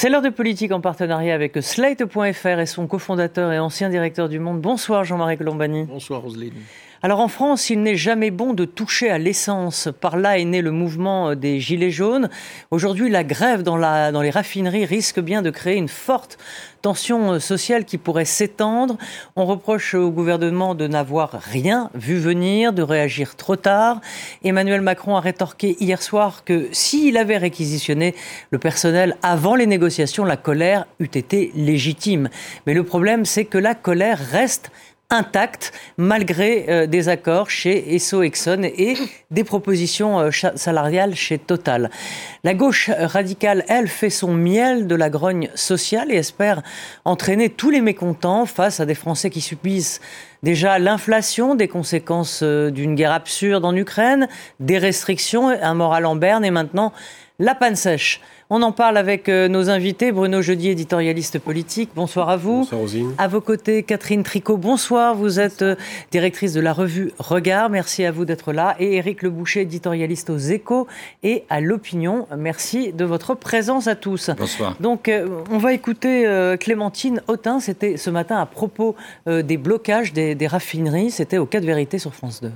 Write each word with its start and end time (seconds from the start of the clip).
C'est 0.00 0.08
l'heure 0.08 0.22
de 0.22 0.30
politique 0.30 0.72
en 0.72 0.80
partenariat 0.80 1.34
avec 1.34 1.58
Slate.fr 1.60 2.58
et 2.58 2.64
son 2.64 2.86
cofondateur 2.86 3.52
et 3.52 3.58
ancien 3.58 3.90
directeur 3.90 4.30
du 4.30 4.38
Monde. 4.38 4.58
Bonsoir 4.58 5.04
Jean-Marie 5.04 5.36
Colombani. 5.36 5.84
Bonsoir 5.84 6.22
Roselyne. 6.22 6.54
Alors 7.02 7.20
en 7.20 7.28
France, 7.28 7.70
il 7.70 7.82
n'est 7.82 7.96
jamais 7.96 8.30
bon 8.30 8.52
de 8.52 8.66
toucher 8.66 9.08
à 9.08 9.16
l'essence. 9.16 9.88
Par 10.02 10.18
là 10.18 10.38
est 10.38 10.44
né 10.44 10.60
le 10.60 10.70
mouvement 10.70 11.34
des 11.34 11.58
Gilets 11.58 11.90
jaunes. 11.90 12.28
Aujourd'hui, 12.70 13.08
la 13.08 13.24
grève 13.24 13.62
dans, 13.62 13.78
dans 13.78 14.20
les 14.20 14.28
raffineries 14.28 14.84
risque 14.84 15.18
bien 15.18 15.40
de 15.40 15.48
créer 15.48 15.76
une 15.76 15.88
forte 15.88 16.36
tension 16.82 17.40
sociale 17.40 17.86
qui 17.86 17.96
pourrait 17.96 18.26
s'étendre. 18.26 18.98
On 19.34 19.46
reproche 19.46 19.94
au 19.94 20.10
gouvernement 20.10 20.74
de 20.74 20.86
n'avoir 20.86 21.30
rien 21.32 21.90
vu 21.94 22.18
venir, 22.18 22.74
de 22.74 22.82
réagir 22.82 23.34
trop 23.34 23.56
tard. 23.56 24.02
Emmanuel 24.44 24.82
Macron 24.82 25.16
a 25.16 25.20
rétorqué 25.20 25.76
hier 25.80 26.02
soir 26.02 26.44
que 26.44 26.68
s'il 26.72 27.16
avait 27.16 27.38
réquisitionné 27.38 28.14
le 28.50 28.58
personnel 28.58 29.16
avant 29.22 29.54
les 29.54 29.66
négociations, 29.66 30.26
la 30.26 30.36
colère 30.36 30.86
eût 30.98 31.04
été 31.04 31.50
légitime. 31.54 32.28
Mais 32.66 32.74
le 32.74 32.84
problème, 32.84 33.24
c'est 33.24 33.46
que 33.46 33.58
la 33.58 33.74
colère 33.74 34.18
reste 34.18 34.70
intacte 35.10 35.72
malgré 35.96 36.66
euh, 36.68 36.86
des 36.86 37.08
accords 37.08 37.50
chez 37.50 37.94
Esso 37.94 38.22
Exxon 38.22 38.62
et 38.62 38.96
des 39.30 39.44
propositions 39.44 40.20
euh, 40.20 40.30
salariales 40.54 41.14
chez 41.14 41.38
Total. 41.38 41.90
La 42.44 42.54
gauche 42.54 42.90
radicale, 42.98 43.64
elle, 43.68 43.88
fait 43.88 44.10
son 44.10 44.32
miel 44.32 44.86
de 44.86 44.94
la 44.94 45.10
grogne 45.10 45.50
sociale 45.54 46.10
et 46.10 46.16
espère 46.16 46.62
entraîner 47.04 47.50
tous 47.50 47.70
les 47.70 47.80
mécontents 47.80 48.46
face 48.46 48.80
à 48.80 48.86
des 48.86 48.94
Français 48.94 49.30
qui 49.30 49.40
subissent 49.40 50.00
déjà 50.42 50.78
l'inflation, 50.78 51.54
des 51.54 51.68
conséquences 51.68 52.40
euh, 52.42 52.70
d'une 52.70 52.94
guerre 52.94 53.12
absurde 53.12 53.64
en 53.64 53.74
Ukraine, 53.76 54.28
des 54.58 54.78
restrictions, 54.78 55.48
un 55.48 55.74
moral 55.74 56.06
en 56.06 56.16
berne 56.16 56.44
et 56.44 56.50
maintenant 56.50 56.92
la 57.40 57.54
panne 57.54 57.74
sèche. 57.74 58.20
On 58.50 58.62
en 58.62 58.72
parle 58.72 58.98
avec 58.98 59.28
euh, 59.28 59.48
nos 59.48 59.70
invités. 59.70 60.12
Bruno 60.12 60.42
Jeudi, 60.42 60.68
éditorialiste 60.68 61.38
politique. 61.38 61.90
Bonsoir 61.94 62.28
à 62.28 62.36
vous. 62.36 62.58
Bonsoir 62.58 62.80
Rosine. 62.80 63.14
À 63.16 63.28
vos 63.28 63.40
côtés, 63.40 63.82
Catherine 63.82 64.22
Tricot. 64.22 64.56
Bonsoir. 64.56 65.14
Vous 65.14 65.40
êtes 65.40 65.62
euh, 65.62 65.76
directrice 66.10 66.52
de 66.52 66.60
la 66.60 66.72
revue 66.72 67.12
Regard. 67.18 67.70
Merci 67.70 68.04
à 68.04 68.12
vous 68.12 68.24
d'être 68.24 68.52
là. 68.52 68.76
Et 68.78 68.96
Éric 68.96 69.22
Leboucher, 69.22 69.62
éditorialiste 69.62 70.30
aux 70.30 70.36
Échos 70.38 70.86
et 71.22 71.44
à 71.48 71.60
l'Opinion. 71.60 72.26
Merci 72.36 72.92
de 72.92 73.04
votre 73.04 73.34
présence 73.34 73.86
à 73.86 73.94
tous. 73.94 74.30
Bonsoir. 74.36 74.76
Donc, 74.80 75.08
euh, 75.08 75.26
on 75.50 75.58
va 75.58 75.72
écouter 75.72 76.26
Clémentine 76.60 77.22
Autain. 77.28 77.60
C'était 77.60 77.96
ce 77.96 78.10
matin 78.10 78.38
à 78.38 78.46
propos 78.46 78.96
des 79.26 79.56
blocages 79.56 80.12
des, 80.12 80.34
des 80.34 80.46
raffineries. 80.46 81.10
C'était 81.10 81.38
au 81.38 81.46
cas 81.46 81.60
de 81.60 81.66
vérité 81.66 81.98
sur 81.98 82.14
France 82.14 82.40
2. 82.42 82.50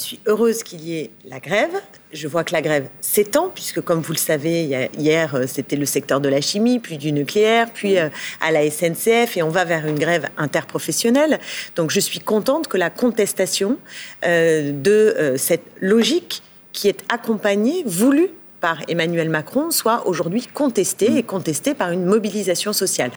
Je 0.00 0.06
suis 0.06 0.20
heureuse 0.26 0.64
qu'il 0.64 0.80
y 0.82 0.98
ait 0.98 1.10
la 1.24 1.38
grève. 1.38 1.70
Je 2.12 2.26
vois 2.26 2.42
que 2.42 2.52
la 2.52 2.62
grève 2.62 2.88
s'étend, 3.00 3.48
puisque 3.48 3.80
comme 3.80 4.00
vous 4.00 4.12
le 4.12 4.18
savez, 4.18 4.88
hier, 4.98 5.34
euh, 5.36 5.44
c'était 5.46 5.76
le 5.76 5.86
secteur 5.86 6.20
de 6.20 6.28
la 6.28 6.40
chimie, 6.40 6.80
puis 6.80 6.98
du 6.98 7.12
nucléaire, 7.12 7.70
puis 7.72 7.96
euh, 7.96 8.08
à 8.40 8.50
la 8.50 8.68
SNCF, 8.68 9.36
et 9.36 9.42
on 9.44 9.50
va 9.50 9.64
vers 9.64 9.86
une 9.86 9.98
grève 9.98 10.28
interprofessionnelle. 10.36 11.38
Donc 11.76 11.92
je 11.92 12.00
suis 12.00 12.18
contente 12.18 12.66
que 12.66 12.76
la 12.76 12.90
contestation 12.90 13.78
euh, 14.26 14.72
de 14.72 15.36
cette 15.38 15.64
logique 15.80 16.42
qui 16.72 16.88
est 16.88 17.04
accompagnée, 17.08 17.84
voulue 17.86 18.30
par 18.60 18.78
Emmanuel 18.88 19.28
Macron, 19.28 19.70
soit 19.70 20.08
aujourd'hui 20.08 20.44
contestée 20.52 21.16
et 21.18 21.22
contestée 21.22 21.72
par 21.72 21.92
une 21.92 22.04
mobilisation 22.04 22.72
sociale. 22.72 23.12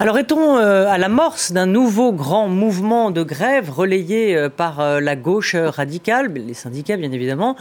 Alors 0.00 0.18
est-on 0.18 0.58
euh, 0.58 0.88
à 0.88 0.98
l'amorce 0.98 1.52
d'un 1.52 1.66
nouveau 1.66 2.12
grand 2.12 2.48
mouvement 2.48 3.12
de 3.12 3.22
grève 3.22 3.70
relayé 3.70 4.36
euh, 4.36 4.48
par 4.48 4.80
euh, 4.80 4.98
la 4.98 5.14
gauche 5.14 5.54
radicale, 5.54 6.32
les 6.32 6.52
syndicats 6.52 6.96
bien 6.96 7.12
évidemment, 7.12 7.56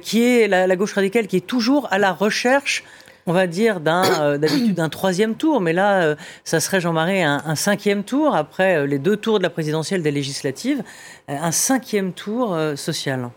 qui 0.00 0.22
est 0.22 0.48
la, 0.48 0.74
gauche 0.74 0.94
radicale 0.94 1.26
qui 1.26 1.36
est 1.36 1.46
toujours 1.46 1.86
à 1.90 1.98
la 1.98 2.12
recherche 2.12 2.82
on 3.26 3.32
va 3.32 3.46
dire 3.46 3.80
d'un 3.80 4.38
d'habitude 4.38 4.74
d'un 4.74 4.88
troisième 4.88 5.34
tour, 5.34 5.60
mais 5.60 5.72
là, 5.72 6.14
ça 6.44 6.60
serait 6.60 6.80
Jean-Marie 6.80 7.24
un, 7.24 7.42
un, 7.44 7.56
cinquième 7.56 8.04
tour 8.04 8.36
après 8.36 8.86
les 8.86 9.00
deux 9.00 9.16
tours 9.16 9.38
de 9.38 9.42
la 9.42 9.50
présidentielle 9.50 10.00
des 10.00 10.12
législatives, 10.12 10.84
un 11.26 11.50
cinquième 11.50 12.12
tour 12.12 12.56
social? 12.76 13.30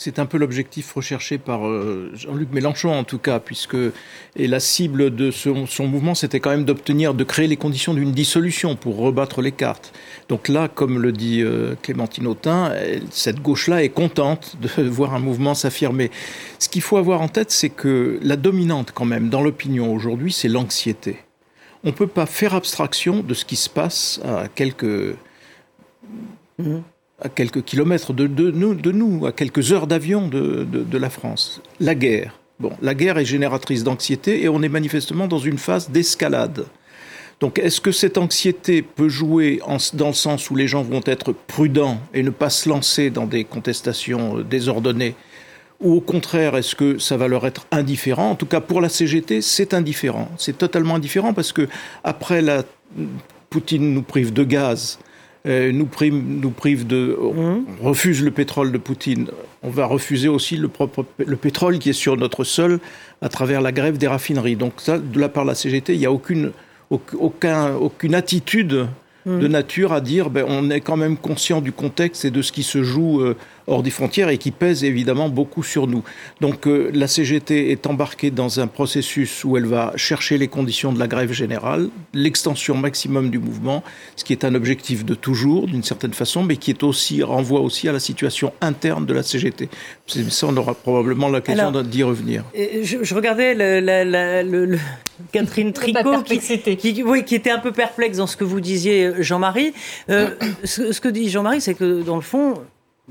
C'est 0.00 0.20
un 0.20 0.26
peu 0.26 0.38
l'objectif 0.38 0.92
recherché 0.92 1.38
par 1.38 1.66
euh, 1.66 2.12
Jean-Luc 2.14 2.52
Mélenchon, 2.52 2.92
en 2.92 3.02
tout 3.02 3.18
cas, 3.18 3.40
puisque 3.40 3.76
et 4.36 4.46
la 4.46 4.60
cible 4.60 5.12
de 5.12 5.32
son, 5.32 5.66
mouvement, 5.88 6.14
c'était 6.14 6.38
quand 6.38 6.50
même 6.50 6.64
d'obtenir, 6.64 7.14
de 7.14 7.24
créer 7.24 7.48
les 7.48 7.56
conditions 7.56 7.94
d'une 7.94 8.12
dissolution 8.12 8.76
pour 8.76 8.96
rebattre 8.96 9.42
les 9.42 9.50
cartes. 9.50 9.92
Donc 10.28 10.46
là, 10.46 10.68
comme 10.68 11.02
le 11.02 11.10
dit 11.10 11.42
euh, 11.42 11.74
Clémentine 11.82 12.28
Autain, 12.28 12.72
cette 13.10 13.42
gauche-là 13.42 13.82
est 13.82 13.88
contente 13.88 14.56
de 14.78 14.84
voir 14.84 15.14
un 15.14 15.18
mouvement 15.18 15.54
s'affirmer. 15.54 16.12
Ce 16.60 16.68
qu'il 16.68 16.82
faut 16.82 16.96
avoir 16.96 17.20
en 17.20 17.28
tête, 17.28 17.50
c'est 17.50 17.70
que 17.70 18.20
la 18.22 18.36
dominante, 18.36 18.92
quand 18.94 19.04
même, 19.04 19.30
dans 19.30 19.42
l'opinion 19.42 19.92
aujourd'hui, 19.92 20.32
c'est 20.32 20.48
l'anxiété. 20.48 21.16
On 21.82 21.88
ne 21.88 21.92
peut 21.92 22.06
pas 22.06 22.26
faire 22.26 22.54
abstraction 22.54 23.18
de 23.18 23.34
ce 23.34 23.44
qui 23.44 23.56
se 23.56 23.68
passe 23.68 24.20
à 24.24 24.46
quelques. 24.46 25.16
Mmh 26.60 26.78
à 27.20 27.28
quelques 27.28 27.64
kilomètres 27.64 28.12
de, 28.12 28.26
nous, 28.50 29.26
à 29.26 29.32
quelques 29.32 29.72
heures 29.72 29.86
d'avion 29.86 30.28
de, 30.28 30.98
la 30.98 31.10
France. 31.10 31.60
La 31.80 31.94
guerre. 31.94 32.38
Bon, 32.60 32.72
la 32.82 32.94
guerre 32.94 33.18
est 33.18 33.24
génératrice 33.24 33.84
d'anxiété 33.84 34.42
et 34.42 34.48
on 34.48 34.62
est 34.62 34.68
manifestement 34.68 35.28
dans 35.28 35.38
une 35.38 35.58
phase 35.58 35.90
d'escalade. 35.90 36.66
Donc 37.40 37.60
est-ce 37.60 37.80
que 37.80 37.92
cette 37.92 38.18
anxiété 38.18 38.82
peut 38.82 39.08
jouer 39.08 39.60
dans 39.94 40.08
le 40.08 40.12
sens 40.12 40.50
où 40.50 40.56
les 40.56 40.66
gens 40.66 40.82
vont 40.82 41.02
être 41.06 41.32
prudents 41.32 42.00
et 42.12 42.24
ne 42.24 42.30
pas 42.30 42.50
se 42.50 42.68
lancer 42.68 43.10
dans 43.10 43.26
des 43.26 43.44
contestations 43.44 44.38
euh, 44.38 44.42
désordonnées? 44.42 45.14
Ou 45.80 45.94
au 45.94 46.00
contraire, 46.00 46.56
est-ce 46.56 46.74
que 46.74 46.98
ça 46.98 47.16
va 47.16 47.28
leur 47.28 47.46
être 47.46 47.64
indifférent? 47.70 48.30
En 48.30 48.34
tout 48.34 48.46
cas, 48.46 48.60
pour 48.60 48.80
la 48.80 48.88
CGT, 48.88 49.40
c'est 49.40 49.72
indifférent. 49.72 50.28
C'est 50.36 50.58
totalement 50.58 50.96
indifférent 50.96 51.32
parce 51.32 51.52
que 51.52 51.68
après 52.02 52.42
la 52.42 52.64
Poutine 53.50 53.94
nous 53.94 54.02
prive 54.02 54.32
de 54.32 54.42
gaz, 54.42 54.98
euh, 55.48 55.72
nous, 55.72 55.86
prive, 55.86 56.86
de, 56.86 57.16
mmh. 57.18 57.64
refuse 57.82 58.22
le 58.22 58.30
pétrole 58.30 58.70
de 58.70 58.78
Poutine. 58.78 59.28
On 59.62 59.70
va 59.70 59.86
refuser 59.86 60.28
aussi 60.28 60.56
le, 60.56 60.68
propre, 60.68 61.06
le 61.18 61.36
pétrole 61.36 61.78
qui 61.78 61.90
est 61.90 61.94
sur 61.94 62.16
notre 62.16 62.44
sol 62.44 62.80
à 63.22 63.28
travers 63.28 63.60
la 63.60 63.72
grève 63.72 63.96
des 63.96 64.06
raffineries. 64.06 64.56
Donc 64.56 64.74
ça, 64.76 64.98
de 64.98 65.18
la 65.18 65.28
part 65.28 65.44
de 65.44 65.48
la 65.48 65.54
CGT, 65.54 65.94
il 65.94 66.00
n'y 66.00 66.06
a 66.06 66.12
aucune, 66.12 66.52
aucun, 66.90 67.74
aucune 67.74 68.14
attitude 68.14 68.88
de 69.26 69.46
mmh. 69.46 69.46
nature 69.46 69.92
à 69.92 70.00
dire 70.00 70.30
ben, 70.30 70.44
on 70.48 70.70
est 70.70 70.80
quand 70.80 70.96
même 70.96 71.16
conscient 71.16 71.60
du 71.60 71.72
contexte 71.72 72.24
et 72.24 72.30
de 72.30 72.42
ce 72.42 72.52
qui 72.52 72.62
se 72.62 72.82
joue 72.82 73.20
euh, 73.20 73.36
hors 73.68 73.82
des 73.82 73.90
frontières 73.90 74.28
et 74.28 74.38
qui 74.38 74.50
pèse 74.50 74.84
évidemment 74.84 75.28
beaucoup 75.28 75.62
sur 75.62 75.86
nous. 75.86 76.02
Donc 76.40 76.66
euh, 76.66 76.90
la 76.92 77.06
CGT 77.06 77.70
est 77.70 77.86
embarquée 77.86 78.30
dans 78.30 78.60
un 78.60 78.66
processus 78.66 79.44
où 79.44 79.56
elle 79.56 79.66
va 79.66 79.92
chercher 79.96 80.38
les 80.38 80.48
conditions 80.48 80.92
de 80.92 80.98
la 80.98 81.06
grève 81.06 81.32
générale, 81.32 81.88
l'extension 82.14 82.76
maximum 82.76 83.30
du 83.30 83.38
mouvement, 83.38 83.82
ce 84.16 84.24
qui 84.24 84.32
est 84.32 84.44
un 84.44 84.54
objectif 84.54 85.04
de 85.04 85.14
toujours 85.14 85.66
d'une 85.66 85.82
certaine 85.82 86.14
façon, 86.14 86.42
mais 86.42 86.56
qui 86.56 86.70
est 86.70 86.82
aussi 86.82 87.22
renvoie 87.22 87.60
aussi 87.60 87.88
à 87.88 87.92
la 87.92 88.00
situation 88.00 88.52
interne 88.60 89.06
de 89.06 89.14
la 89.14 89.22
CGT. 89.22 89.68
Ça, 90.06 90.46
on 90.46 90.56
aura 90.56 90.74
probablement 90.74 91.28
l'occasion 91.28 91.70
d'y 91.82 92.02
revenir. 92.02 92.44
Je, 92.54 93.14
regardais 93.14 93.54
le, 93.54 94.78
Catherine 95.32 95.72
Tricot 95.72 96.22
qui, 96.22 97.02
oui, 97.02 97.24
qui 97.24 97.34
était 97.34 97.50
un 97.50 97.58
peu 97.58 97.72
perplexe 97.72 98.18
dans 98.18 98.26
ce 98.26 98.36
que 98.36 98.44
vous 98.44 98.60
disiez, 98.60 99.12
Jean-Marie. 99.18 99.72
Euh, 100.10 100.30
ce, 100.64 101.00
que 101.00 101.08
dit 101.08 101.28
Jean-Marie, 101.28 101.60
c'est 101.60 101.74
que 101.74 102.02
dans 102.02 102.16
le 102.16 102.22
fond, 102.22 102.54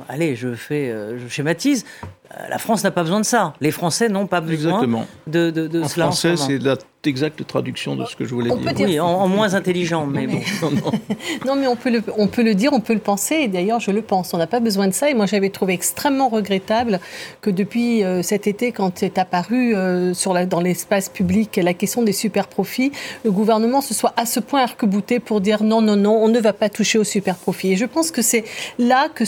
allez, 0.08 0.36
je 0.36 0.54
fais, 0.54 0.90
euh, 0.90 1.18
je 1.18 1.28
schématise. 1.28 1.86
Euh, 2.32 2.48
la 2.50 2.58
France 2.58 2.84
n'a 2.84 2.92
pas 2.92 3.04
besoin 3.04 3.20
de 3.20 3.26
ça. 3.26 3.54
Les 3.62 3.72
Français 3.72 4.10
n'ont 4.10 4.28
pas 4.28 4.42
besoin 4.42 4.82
de, 5.28 5.50
de, 5.52 5.68
de 5.68 5.84
en 5.84 5.88
cela. 5.88 6.06
Français, 6.06 6.36
c'est 6.36 6.58
la 6.58 6.78
exacte 7.08 7.46
traduction 7.48 7.96
de 7.96 8.06
ce 8.06 8.16
que 8.16 8.26
je 8.26 8.34
voulais 8.34 8.50
dire. 8.50 8.88
Oui, 8.88 9.00
en, 9.00 9.28
moins 9.28 9.54
intelligent, 9.54 10.06
mais, 10.06 10.28
bon. 10.28 10.40
non, 11.46 11.56
mais 11.56 11.68
on 11.68 11.76
peut, 11.76 11.90
le, 11.90 12.04
on 12.18 12.28
peut 12.28 12.44
le 12.44 12.54
dire, 12.54 12.74
on 12.74 12.82
peut 12.82 12.94
le 12.94 13.00
penser, 13.00 13.36
et 13.36 13.48
d'ailleurs, 13.48 13.80
je 13.80 13.92
le 13.92 14.02
pense. 14.02 14.34
On 14.34 14.38
n'a 14.38 14.48
pas 14.48 14.60
besoin 14.60 14.88
de 14.88 14.94
ça, 14.94 15.10
et 15.10 15.14
moi, 15.14 15.26
j'avais 15.26 15.50
trouvé 15.50 15.74
extrêmement 15.74 16.30
regrettable 16.30 17.00
que 17.42 17.50
depuis 17.50 18.04
euh, 18.04 18.22
cet 18.22 18.48
été, 18.48 18.72
quand 18.72 19.04
est 19.04 19.18
apparu 19.18 19.76
euh, 19.76 20.14
sur 20.14 20.34
la, 20.34 20.46
dans 20.46 20.60
l'espace 20.60 21.10
public 21.10 21.60
la 21.62 21.74
question 21.74 22.04
des 22.04 22.12
super 22.12 22.48
profits, 22.48 22.92
le 23.24 23.32
gouvernement 23.32 23.82
se 23.82 23.94
soit 23.94 24.14
à 24.18 24.26
ce 24.26 24.40
point 24.40 24.62
arc-bouté 24.62 25.20
pour 25.20 25.42
dire 25.42 25.64
non, 25.64 25.82
non, 25.82 25.96
non, 25.96 26.18
on 26.22 26.28
ne 26.28 26.40
va 26.40 26.54
pas 26.54 26.70
toucher 26.70 27.00
aux 27.00 27.04
super 27.04 27.36
profits. 27.36 27.74
Et 27.74 27.76
je 27.76 27.86
pense 27.86 28.12
que 28.12 28.22
c'est 28.22 28.44
là 28.78 29.08
que 29.14 29.24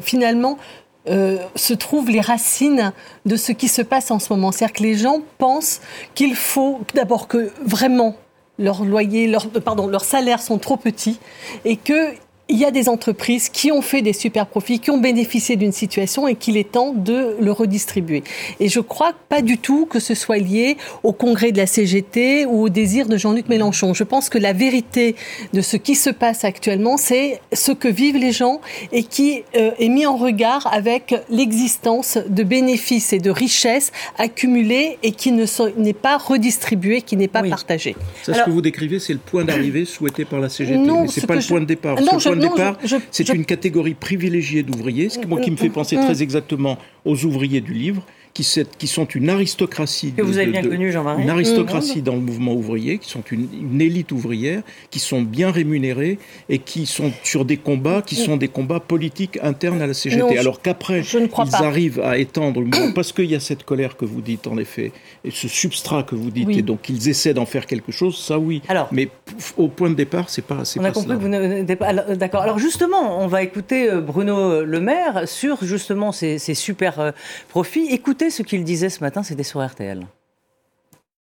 finalement, 0.00 0.58
euh, 1.08 1.38
se 1.56 1.74
trouvent 1.74 2.10
les 2.10 2.20
racines 2.20 2.92
de 3.26 3.36
ce 3.36 3.52
qui 3.52 3.68
se 3.68 3.82
passe 3.82 4.10
en 4.10 4.18
ce 4.18 4.32
moment. 4.32 4.52
C'est-à-dire 4.52 4.76
que 4.76 4.82
les 4.82 4.94
gens 4.94 5.20
pensent 5.38 5.80
qu'il 6.14 6.36
faut 6.36 6.80
d'abord 6.94 7.26
que 7.26 7.50
vraiment 7.64 8.16
leur 8.58 8.84
loyer, 8.84 9.34
pardon, 9.64 9.88
leurs 9.88 10.04
salaires 10.04 10.40
sont 10.40 10.58
trop 10.58 10.76
petits 10.76 11.18
et 11.64 11.76
que 11.76 12.12
il 12.52 12.58
y 12.58 12.66
a 12.66 12.70
des 12.70 12.90
entreprises 12.90 13.48
qui 13.48 13.72
ont 13.72 13.80
fait 13.80 14.02
des 14.02 14.12
super 14.12 14.46
profits, 14.46 14.78
qui 14.78 14.90
ont 14.90 14.98
bénéficié 14.98 15.56
d'une 15.56 15.72
situation 15.72 16.28
et 16.28 16.34
qu'il 16.34 16.58
est 16.58 16.70
temps 16.70 16.92
de 16.92 17.34
le 17.40 17.50
redistribuer. 17.50 18.22
Et 18.60 18.68
je 18.68 18.78
crois 18.78 19.14
pas 19.30 19.40
du 19.40 19.56
tout 19.56 19.86
que 19.86 19.98
ce 19.98 20.14
soit 20.14 20.36
lié 20.36 20.76
au 21.02 21.12
congrès 21.12 21.50
de 21.50 21.56
la 21.56 21.66
CGT 21.66 22.44
ou 22.44 22.64
au 22.64 22.68
désir 22.68 23.08
de 23.08 23.16
Jean-Luc 23.16 23.48
Mélenchon. 23.48 23.94
Je 23.94 24.04
pense 24.04 24.28
que 24.28 24.36
la 24.36 24.52
vérité 24.52 25.16
de 25.54 25.62
ce 25.62 25.78
qui 25.78 25.94
se 25.94 26.10
passe 26.10 26.44
actuellement, 26.44 26.98
c'est 26.98 27.40
ce 27.54 27.72
que 27.72 27.88
vivent 27.88 28.18
les 28.18 28.32
gens 28.32 28.60
et 28.92 29.02
qui 29.02 29.44
euh, 29.56 29.70
est 29.78 29.88
mis 29.88 30.04
en 30.04 30.18
regard 30.18 30.68
avec 30.74 31.14
l'existence 31.30 32.18
de 32.28 32.42
bénéfices 32.42 33.14
et 33.14 33.18
de 33.18 33.30
richesses 33.30 33.92
accumulées 34.18 34.98
et 35.02 35.12
qui 35.12 35.32
n'est 35.32 35.92
pas 35.94 36.18
redistribué, 36.18 37.00
qui 37.00 37.16
n'est 37.16 37.28
pas 37.28 37.42
partagé. 37.42 37.96
Ça, 38.24 38.34
ce 38.34 38.42
que 38.42 38.50
vous 38.50 38.60
décrivez, 38.60 38.98
c'est 38.98 39.14
le 39.14 39.20
point 39.20 39.42
d'arrivée 39.42 39.86
souhaité 39.86 40.26
par 40.26 40.38
la 40.38 40.50
CGT, 40.50 40.76
non, 40.76 41.02
mais 41.02 41.08
c'est 41.08 41.26
pas 41.26 41.36
le 41.36 41.48
point 41.48 41.60
de 41.60 41.64
départ. 41.64 41.98
Non, 41.98 42.18
le 42.18 42.22
point 42.22 42.36
de 42.36 42.41
départ, 42.42 42.78
c'est 43.10 43.28
une 43.28 43.44
catégorie 43.44 43.94
privilégiée 43.94 44.62
d'ouvriers, 44.62 45.08
ce 45.08 45.18
moi 45.26 45.40
qui 45.40 45.50
me 45.50 45.56
fait 45.56 45.70
penser 45.70 45.96
mm. 45.96 46.04
très 46.04 46.22
exactement 46.22 46.78
aux 47.04 47.24
ouvriers 47.24 47.60
du 47.60 47.72
livre 47.72 48.04
qui, 48.34 48.46
qui 48.78 48.86
sont 48.86 49.04
une 49.04 49.28
aristocratie. 49.28 50.12
Que 50.12 50.22
vous 50.22 50.38
avez 50.38 50.50
bien 50.50 50.62
connu, 50.62 50.90
Jean-Marie. 50.90 51.22
Une 51.22 51.30
aristocratie 51.30 52.00
mmh. 52.00 52.04
dans 52.04 52.14
le 52.14 52.20
mouvement 52.20 52.54
ouvrier, 52.54 52.98
qui 52.98 53.10
sont 53.10 53.22
une, 53.30 53.80
élite 53.80 54.12
ouvrière, 54.12 54.62
qui 54.90 54.98
sont 54.98 55.22
bien 55.22 55.50
rémunérés 55.50 56.18
et 56.48 56.58
qui 56.58 56.86
sont 56.86 57.12
sur 57.24 57.44
des 57.44 57.56
combats 57.56 58.02
qui 58.02 58.16
sont 58.16 58.36
des 58.36 58.48
combats 58.48 58.80
politiques 58.80 59.38
internes 59.42 59.82
à 59.82 59.86
la 59.86 59.94
CGT. 59.94 60.38
Alors 60.38 60.62
qu'après, 60.62 61.02
ils 61.02 61.54
arrivent 61.54 62.00
à 62.00 62.18
étendre 62.18 62.60
le 62.60 62.66
mouvement, 62.66 62.92
parce 62.92 63.12
qu'il 63.12 63.30
y 63.30 63.34
a 63.34 63.40
cette 63.40 63.64
colère 63.64 63.96
que 63.96 64.04
vous 64.04 64.20
dites, 64.20 64.46
en 64.46 64.56
effet, 64.56 64.92
et 65.24 65.30
ce 65.30 65.48
substrat 65.48 66.02
que 66.02 66.14
vous 66.14 66.30
dites, 66.30 66.50
et 66.50 66.62
donc 66.62 66.88
ils 66.88 67.08
essaient 67.08 67.34
d'en 67.34 67.46
faire 67.46 67.66
quelque 67.66 67.92
chose, 67.92 68.18
ça 68.18 68.38
oui. 68.38 68.62
Alors, 68.68 68.88
Mais 68.92 69.08
au 69.56 69.68
point 69.68 69.90
de 69.90 69.94
départ, 69.94 70.30
c'est 70.30 70.42
pas. 70.42 70.62
On 70.78 70.84
a 70.84 70.90
compris 70.90 71.16
que 71.16 71.20
vous 71.20 71.28
n'êtes 71.28 71.78
pas. 71.78 71.92
D'accord. 71.92 72.42
Alors 72.42 72.58
justement, 72.58 73.22
on 73.22 73.26
va 73.26 73.42
écouter 73.42 73.90
euh, 73.90 74.00
Bruno 74.00 74.64
Le 74.64 74.80
Maire 74.80 75.28
sur 75.28 75.64
justement 75.64 76.12
ces, 76.12 76.38
ces 76.38 76.54
super 76.54 77.00
euh, 77.00 77.10
profits. 77.48 77.86
Écoutez 77.90 78.21
ce 78.30 78.42
qu'il 78.42 78.64
disait 78.64 78.90
ce 78.90 79.00
matin, 79.00 79.22
c'était 79.22 79.42
sur 79.42 79.64
RTL. 79.64 80.06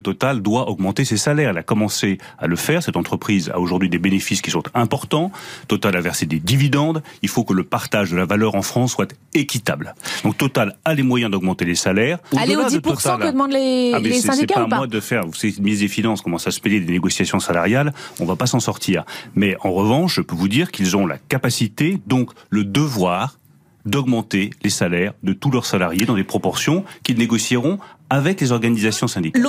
Total 0.05 0.43
doit 0.43 0.69
augmenter 0.69 1.05
ses 1.05 1.17
salaires. 1.17 1.51
Elle 1.51 1.59
a 1.59 1.63
commencé 1.63 2.19
à 2.39 2.47
le 2.47 2.55
faire. 2.55 2.83
Cette 2.83 2.97
entreprise 2.97 3.51
a 3.51 3.59
aujourd'hui 3.59 3.89
des 3.89 3.99
bénéfices 3.99 4.43
qui 4.43 4.51
sont 4.51 4.63
importants. 4.75 5.33
Total 5.69 5.97
a 5.97 6.01
versé 6.01 6.27
des 6.27 6.39
dividendes. 6.39 7.03
Il 7.23 7.29
faut 7.29 7.45
que 7.45 7.55
le 7.55 7.65
partage 7.65 8.11
de 8.11 8.17
la 8.17 8.27
valeur 8.27 8.55
en 8.55 8.63
France 8.63 8.93
soit 8.93 9.13
équitable. 9.35 9.95
Donc 10.23 10.37
Total 10.37 10.77
a 10.85 10.95
les 10.95 11.03
moyens 11.03 11.33
d'augmenter 11.33 11.65
les 11.65 11.75
salaires. 11.75 12.19
Allez 12.37 12.57
aux 12.57 12.63
10% 12.63 13.19
que 13.19 13.33
demandent 13.33 13.53
les, 13.53 13.93
ah, 13.95 13.99
les 13.99 14.21
syndicats 14.21 14.55
pas 14.55 14.65
ou 14.65 14.69
pas 14.69 14.77
à 14.77 14.79
moi 14.81 14.87
de 14.87 15.01
faire. 15.01 15.27
Vous 15.27 15.35
savez, 15.35 15.55
ministre 15.59 15.85
des 15.85 15.89
Finances 15.89 16.21
commence 16.21 16.47
à 16.47 16.51
se 16.51 16.61
payer 16.61 16.79
des 16.79 16.93
négociations 16.93 17.41
salariales. 17.41 17.95
On 18.21 18.27
va 18.27 18.37
pas 18.37 18.47
s'en 18.47 18.61
sortir. 18.61 19.05
Mais 19.35 19.57
en 19.63 19.73
revanche, 19.73 20.17
je 20.17 20.21
peux 20.21 20.37
vous 20.37 20.49
dire 20.49 20.71
qu'ils 20.71 20.97
ont 20.97 21.07
la 21.07 21.17
capacité, 21.17 21.99
donc 22.07 22.31
le 22.51 22.65
devoir 22.65 23.39
d'augmenter 23.87 24.51
les 24.63 24.71
salaires 24.71 25.15
de 25.23 25.33
tous 25.33 25.51
leurs 25.51 25.67
salariés 25.67 26.05
dans 26.05 26.17
des 26.17 26.25
proportions 26.25 26.85
qu'ils 27.03 27.19
négocieront 27.19 27.79
avec 28.11 28.41
les 28.41 28.53
organisations 28.53 29.07
syndicales. 29.07 29.43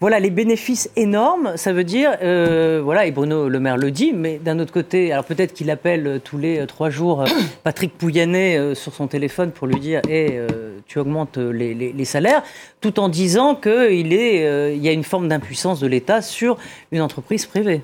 Voilà, 0.00 0.18
les 0.18 0.30
bénéfices 0.30 0.90
énormes, 0.96 1.58
ça 1.58 1.74
veut 1.74 1.84
dire, 1.84 2.16
euh, 2.22 2.80
voilà, 2.82 3.04
et 3.04 3.10
Bruno 3.10 3.50
Le 3.50 3.60
Maire 3.60 3.76
le 3.76 3.90
dit, 3.90 4.14
mais 4.14 4.38
d'un 4.38 4.58
autre 4.58 4.72
côté, 4.72 5.12
alors 5.12 5.26
peut-être 5.26 5.52
qu'il 5.52 5.70
appelle 5.70 6.22
tous 6.24 6.38
les 6.38 6.66
trois 6.66 6.88
jours 6.88 7.20
euh, 7.20 7.26
Patrick 7.64 7.98
Pouyanné 7.98 8.56
euh, 8.56 8.74
sur 8.74 8.94
son 8.94 9.08
téléphone 9.08 9.52
pour 9.52 9.66
lui 9.66 9.78
dire, 9.78 10.00
eh, 10.08 10.40
tu 10.86 10.98
augmentes 10.98 11.36
les, 11.36 12.04
salaires, 12.06 12.42
tout 12.80 12.98
en 12.98 13.10
disant 13.10 13.54
qu'il 13.54 14.10
il 14.10 14.82
y 14.82 14.88
a 14.88 14.92
une 14.92 15.04
forme 15.04 15.28
d'impuissance 15.28 15.80
de 15.80 15.86
l'État 15.86 16.22
sur 16.22 16.56
une 16.92 17.02
entreprise 17.02 17.44
privée 17.44 17.82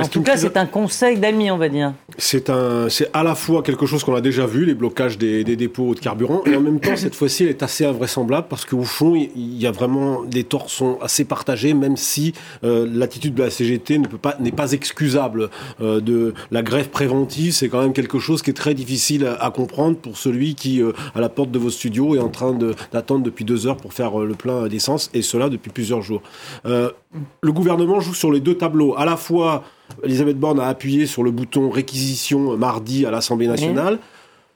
en 0.00 0.08
tout 0.08 0.22
cas, 0.22 0.36
c'est 0.36 0.56
un 0.56 0.66
conseil 0.66 1.18
d'amis, 1.18 1.50
on 1.50 1.58
va 1.58 1.68
dire. 1.68 1.92
C'est 2.18 2.50
un, 2.50 2.88
c'est 2.88 3.10
à 3.12 3.22
la 3.22 3.34
fois 3.34 3.62
quelque 3.62 3.86
chose 3.86 4.04
qu'on 4.04 4.14
a 4.14 4.20
déjà 4.20 4.46
vu, 4.46 4.64
les 4.64 4.74
blocages 4.74 5.18
des, 5.18 5.44
dépôts 5.44 5.94
de 5.94 6.00
carburant, 6.00 6.42
et 6.46 6.56
en 6.56 6.60
même 6.60 6.80
temps, 6.80 6.96
cette 6.96 7.14
fois-ci, 7.14 7.44
elle 7.44 7.50
est 7.50 7.62
assez 7.62 7.84
invraisemblable 7.84 8.46
parce 8.48 8.64
qu'au 8.64 8.82
fond, 8.82 9.14
il 9.14 9.58
y 9.58 9.66
a 9.66 9.70
vraiment 9.70 10.22
les 10.32 10.44
torts 10.44 10.70
sont 10.70 10.98
assez 11.00 11.24
partagés, 11.24 11.74
même 11.74 11.96
si 11.96 12.32
euh, 12.64 12.86
l'attitude 12.90 13.34
de 13.34 13.42
la 13.42 13.50
CGT 13.50 13.98
ne 13.98 14.06
peut 14.06 14.18
pas, 14.18 14.36
n'est 14.40 14.52
pas 14.52 14.72
excusable. 14.72 15.50
Euh, 15.80 16.00
de 16.00 16.34
la 16.50 16.62
grève 16.62 16.88
préventive, 16.88 17.52
c'est 17.52 17.68
quand 17.68 17.80
même 17.80 17.92
quelque 17.92 18.18
chose 18.18 18.42
qui 18.42 18.50
est 18.50 18.54
très 18.54 18.74
difficile 18.74 19.26
à, 19.38 19.50
comprendre 19.50 19.96
pour 19.96 20.16
celui 20.16 20.54
qui, 20.54 20.82
euh, 20.82 20.92
à 21.14 21.20
la 21.20 21.28
porte 21.28 21.50
de 21.50 21.58
vos 21.58 21.70
studios, 21.70 22.14
est 22.14 22.20
en 22.20 22.28
train 22.28 22.56
d'attendre 22.92 23.22
depuis 23.22 23.44
deux 23.44 23.66
heures 23.66 23.76
pour 23.76 23.92
faire 23.92 24.18
le 24.18 24.34
plein 24.34 24.68
d'essence, 24.68 25.10
et 25.14 25.22
cela 25.22 25.48
depuis 25.48 25.70
plusieurs 25.70 26.02
jours. 26.02 26.22
le 26.64 27.52
gouvernement 27.52 28.00
joue 28.00 28.14
sur 28.14 28.32
les 28.32 28.40
deux 28.40 28.54
tableaux, 28.54 28.94
à 28.96 29.04
la 29.04 29.16
fois 29.16 29.64
Elisabeth 30.04 30.38
Borne 30.38 30.60
a 30.60 30.66
appuyé 30.66 31.06
sur 31.06 31.22
le 31.22 31.30
bouton 31.30 31.70
réquisition 31.70 32.56
mardi 32.56 33.06
à 33.06 33.10
l'Assemblée 33.10 33.46
nationale. 33.46 33.98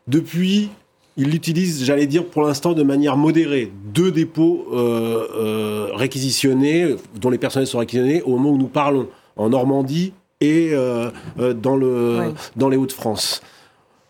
Depuis, 0.09 0.71
il 1.17 1.31
l'utilise, 1.31 1.85
j'allais 1.85 2.07
dire, 2.07 2.27
pour 2.27 2.43
l'instant 2.43 2.73
de 2.73 2.83
manière 2.83 3.17
modérée. 3.17 3.73
Deux 3.93 4.11
dépôts 4.11 4.67
euh, 4.73 5.27
euh, 5.35 5.89
réquisitionnés, 5.95 6.97
dont 7.21 7.31
les 7.31 7.39
personnels 7.39 7.67
sont 7.67 7.79
réquisitionnés 7.79 8.23
au 8.23 8.31
moment 8.33 8.51
où 8.51 8.59
nous 8.59 8.69
parlons, 8.69 9.09
en 9.37 9.51
Normandie 9.51 10.13
et 10.41 10.71
euh, 10.73 11.11
dans, 11.55 11.77
le, 11.77 12.33
dans 12.57 12.69
les 12.69 12.77
Hauts-de-France. 12.77 13.43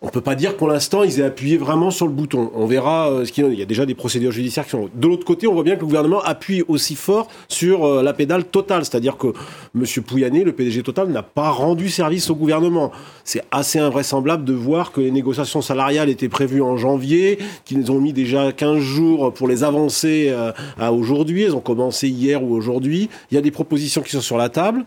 On 0.06 0.08
peut 0.08 0.20
pas 0.20 0.36
dire 0.36 0.56
pour 0.56 0.68
l'instant 0.68 1.02
ils 1.02 1.18
aient 1.18 1.24
appuyé 1.24 1.56
vraiment 1.56 1.90
sur 1.90 2.06
le 2.06 2.12
bouton. 2.12 2.52
On 2.54 2.64
verra 2.64 3.10
euh, 3.10 3.24
ce 3.24 3.32
qu'il 3.32 3.42
y 3.42 3.46
a. 3.48 3.50
Il 3.50 3.58
y 3.58 3.62
a 3.62 3.66
déjà 3.66 3.86
des 3.86 3.96
procédures 3.96 4.30
judiciaires 4.30 4.64
qui 4.64 4.70
sont. 4.70 4.88
De 4.94 5.08
l'autre 5.08 5.24
côté, 5.24 5.48
on 5.48 5.52
voit 5.52 5.64
bien 5.64 5.74
que 5.74 5.80
le 5.80 5.86
gouvernement 5.86 6.22
appuie 6.22 6.62
aussi 6.68 6.94
fort 6.94 7.26
sur 7.48 7.84
euh, 7.84 8.04
la 8.04 8.12
pédale 8.12 8.44
totale, 8.44 8.84
c'est-à-dire 8.84 9.16
que 9.16 9.32
M. 9.74 9.84
Pouyanné, 10.06 10.44
le 10.44 10.52
PDG 10.52 10.84
Total, 10.84 11.08
n'a 11.08 11.24
pas 11.24 11.50
rendu 11.50 11.88
service 11.88 12.30
au 12.30 12.36
gouvernement. 12.36 12.92
C'est 13.24 13.42
assez 13.50 13.80
invraisemblable 13.80 14.44
de 14.44 14.52
voir 14.52 14.92
que 14.92 15.00
les 15.00 15.10
négociations 15.10 15.60
salariales 15.60 16.08
étaient 16.08 16.28
prévues 16.28 16.62
en 16.62 16.76
janvier, 16.76 17.38
qu'ils 17.64 17.90
ont 17.90 18.00
mis 18.00 18.12
déjà 18.12 18.52
15 18.52 18.78
jours 18.78 19.34
pour 19.34 19.48
les 19.48 19.64
avancer 19.64 20.28
euh, 20.28 20.52
à 20.78 20.92
aujourd'hui. 20.92 21.42
Elles 21.42 21.56
ont 21.56 21.60
commencé 21.60 22.08
hier 22.08 22.44
ou 22.44 22.54
aujourd'hui. 22.54 23.10
Il 23.32 23.34
y 23.34 23.38
a 23.38 23.42
des 23.42 23.50
propositions 23.50 24.02
qui 24.02 24.12
sont 24.12 24.20
sur 24.20 24.36
la 24.36 24.50
table 24.50 24.84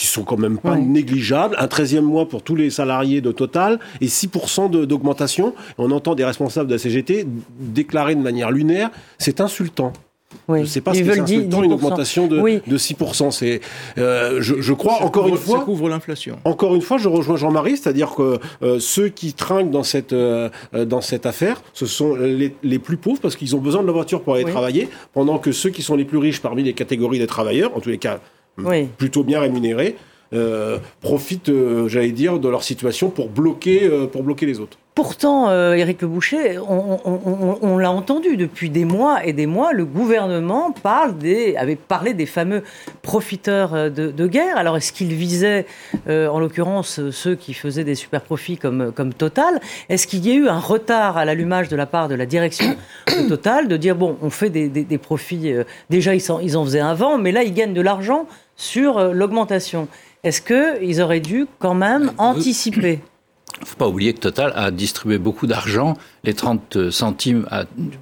qui 0.00 0.06
sont 0.06 0.22
quand 0.22 0.38
même 0.38 0.56
pas 0.56 0.76
négligeables. 0.76 1.54
Un 1.58 1.66
13e 1.66 2.00
mois 2.00 2.26
pour 2.26 2.42
tous 2.42 2.56
les 2.56 2.70
salariés 2.70 3.20
de 3.20 3.32
Total 3.32 3.78
et 4.00 4.06
6% 4.06 4.70
d'augmentation. 4.86 5.54
On 5.76 5.90
entend 5.90 6.14
des 6.14 6.24
responsables 6.24 6.70
de 6.70 6.74
la 6.74 6.78
CGT 6.78 7.26
déclarer 7.58 8.14
de 8.14 8.22
manière 8.22 8.50
lunaire, 8.50 8.88
c'est 9.18 9.42
insultant. 9.42 9.92
Oui. 10.48 10.60
Je 10.60 10.62
ne 10.62 10.68
sais 10.68 10.80
pas 10.80 10.94
ce 10.94 11.00
que 11.00 11.12
c'est 11.12 11.20
insultant, 11.20 11.62
une 11.62 11.74
augmentation 11.74 12.28
de, 12.28 12.62
de 12.66 12.78
6%. 12.78 13.30
C'est, 13.30 13.60
euh, 13.98 14.40
je, 14.40 14.62
je, 14.62 14.72
crois, 14.72 15.02
encore 15.02 15.28
une 15.28 15.36
fois... 15.36 15.58
Ça 15.58 15.64
couvre 15.64 15.90
l'inflation. 15.90 16.38
Encore 16.44 16.74
une 16.74 16.80
fois, 16.80 16.96
je 16.96 17.08
rejoins 17.10 17.36
Jean-Marie, 17.36 17.76
c'est-à-dire 17.76 18.14
que 18.14 18.38
euh, 18.62 18.78
ceux 18.80 19.10
qui 19.10 19.34
trinquent 19.34 19.70
dans 19.70 19.82
cette, 19.82 20.14
euh, 20.14 20.48
dans 20.72 21.02
cette 21.02 21.26
affaire, 21.26 21.60
ce 21.74 21.84
sont 21.84 22.14
les, 22.14 22.54
les 22.62 22.78
plus 22.78 22.96
pauvres, 22.96 23.20
parce 23.20 23.36
qu'ils 23.36 23.54
ont 23.54 23.60
besoin 23.60 23.82
de 23.82 23.86
la 23.86 23.92
voiture 23.92 24.22
pour 24.22 24.36
aller 24.36 24.46
travailler, 24.46 24.88
pendant 25.12 25.36
que 25.38 25.52
ceux 25.52 25.68
qui 25.68 25.82
sont 25.82 25.94
les 25.94 26.06
plus 26.06 26.18
riches 26.18 26.40
parmi 26.40 26.62
les 26.62 26.72
catégories 26.72 27.18
des 27.18 27.26
travailleurs, 27.26 27.76
en 27.76 27.80
tous 27.80 27.90
les 27.90 27.98
cas 27.98 28.20
plutôt 28.98 29.24
bien 29.24 29.40
rémunérés, 29.40 29.96
profitent, 31.00 31.48
euh, 31.48 31.88
j'allais 31.88 32.12
dire, 32.12 32.38
de 32.38 32.48
leur 32.48 32.62
situation 32.62 33.10
pour 33.10 33.28
bloquer, 33.28 33.84
euh, 33.84 34.06
pour 34.06 34.22
bloquer 34.22 34.46
les 34.46 34.60
autres. 34.60 34.78
Pourtant, 34.94 35.50
Éric 35.72 36.02
Le 36.02 36.08
Boucher, 36.08 36.58
on, 36.58 37.78
l'a 37.78 37.90
entendu 37.90 38.36
depuis 38.36 38.68
des 38.68 38.84
mois 38.84 39.24
et 39.24 39.32
des 39.32 39.46
mois, 39.46 39.72
le 39.72 39.86
gouvernement 39.86 40.72
parle 40.72 41.16
des, 41.16 41.56
avait 41.56 41.76
parlé 41.76 42.12
des 42.12 42.26
fameux 42.26 42.62
profiteurs 43.00 43.90
de, 43.90 44.26
guerre. 44.26 44.58
Alors, 44.58 44.76
est-ce 44.76 44.92
qu'il 44.92 45.14
visait, 45.14 45.64
en 46.06 46.38
l'occurrence, 46.38 47.08
ceux 47.12 47.34
qui 47.34 47.54
faisaient 47.54 47.84
des 47.84 47.94
super 47.94 48.20
profits 48.20 48.58
comme, 48.58 49.14
Total? 49.16 49.60
Est-ce 49.88 50.06
qu'il 50.06 50.26
y 50.26 50.32
a 50.32 50.34
eu 50.34 50.48
un 50.48 50.58
retard 50.58 51.16
à 51.16 51.24
l'allumage 51.24 51.68
de 51.68 51.76
la 51.76 51.86
part 51.86 52.08
de 52.08 52.16
la 52.16 52.26
direction 52.26 52.76
de 53.06 53.28
Total 53.28 53.68
de 53.68 53.76
dire, 53.78 53.94
bon, 53.94 54.18
on 54.20 54.28
fait 54.28 54.50
des, 54.50 54.68
des, 54.68 54.98
profits, 54.98 55.54
déjà 55.88 56.14
ils 56.14 56.32
en, 56.32 56.40
ils 56.40 56.58
en 56.58 56.64
faisaient 56.64 56.80
avant, 56.80 57.16
mais 57.16 57.32
là, 57.32 57.42
ils 57.42 57.54
gagnent 57.54 57.74
de 57.74 57.80
l'argent 57.80 58.26
sur 58.56 59.14
l'augmentation 59.14 59.88
est-ce 60.22 60.42
qu'ils 60.42 61.00
auraient 61.00 61.20
dû 61.20 61.46
quand 61.58 61.74
même 61.74 62.12
anticiper 62.18 63.00
il 63.56 63.60
ne 63.64 63.66
faut 63.66 63.76
pas 63.76 63.88
oublier 63.88 64.14
que 64.14 64.20
Total 64.20 64.52
a 64.54 64.70
distribué 64.70 65.18
beaucoup 65.18 65.46
d'argent, 65.46 65.94
les 66.24 66.34
30 66.34 66.90
centimes 66.90 67.46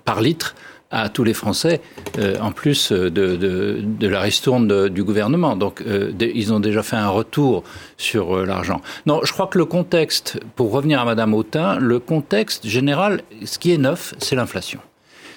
par 0.04 0.20
litre, 0.20 0.54
à 0.90 1.08
tous 1.08 1.24
les 1.24 1.34
Français, 1.34 1.80
euh, 2.18 2.38
en 2.40 2.52
plus 2.52 2.92
de, 2.92 3.08
de, 3.08 4.08
la 4.08 4.20
ristourne 4.20 4.88
du 4.88 5.04
gouvernement. 5.04 5.56
Donc, 5.56 5.82
euh, 5.82 6.12
ils 6.20 6.52
ont 6.52 6.60
déjà 6.60 6.82
fait 6.82 6.96
un 6.96 7.08
retour 7.08 7.62
sur 7.96 8.36
euh, 8.36 8.46
l'argent. 8.46 8.80
Non, 9.06 9.20
je 9.22 9.32
crois 9.32 9.46
que 9.48 9.58
le 9.58 9.66
contexte, 9.66 10.40
pour 10.56 10.72
revenir 10.72 11.00
à 11.00 11.04
Madame 11.04 11.34
Autain, 11.34 11.78
le 11.78 11.98
contexte 11.98 12.66
général, 12.66 13.22
ce 13.44 13.58
qui 13.58 13.72
est 13.72 13.78
neuf, 13.78 14.14
c'est 14.18 14.36
l'inflation. 14.36 14.80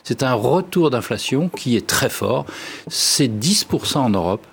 C'est 0.04 0.24
un 0.24 0.34
retour 0.34 0.90
d'inflation 0.90 1.50
qui 1.50 1.76
est 1.76 1.88
très 1.88 2.10
fort. 2.10 2.46
C'est 2.88 3.28
10% 3.28 3.98
en 3.98 4.10
Europe, 4.10 4.46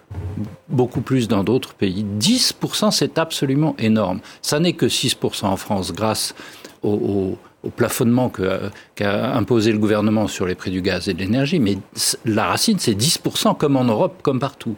beaucoup 0.69 1.01
plus 1.01 1.29
dans 1.29 1.45
d'autres 1.45 1.75
pays. 1.75 2.05
10%, 2.21 2.91
c'est 2.91 3.19
absolument 3.19 3.75
énorme. 3.79 4.21
Ça 4.43 4.61
n'est 4.61 4.75
que 4.75 4.87
6% 4.87 5.47
en 5.47 5.57
France 5.57 5.93
grâce 5.93 6.35
au, 6.83 7.37
plafonnement 7.77 8.31
qu'a 8.31 9.35
imposé 9.35 9.73
le 9.73 9.79
gouvernement 9.79 10.27
sur 10.27 10.47
les 10.47 10.55
prix 10.55 10.71
du 10.71 10.81
gaz 10.81 11.09
et 11.09 11.13
de 11.15 11.19
l'énergie. 11.19 11.59
Mais 11.59 11.77
la 12.25 12.47
racine, 12.47 12.79
c'est 12.79 12.95
10% 12.95 13.57
comme 13.57 13.77
en 13.77 13.85
Europe, 13.85 14.21
comme 14.23 14.39
partout. 14.39 14.77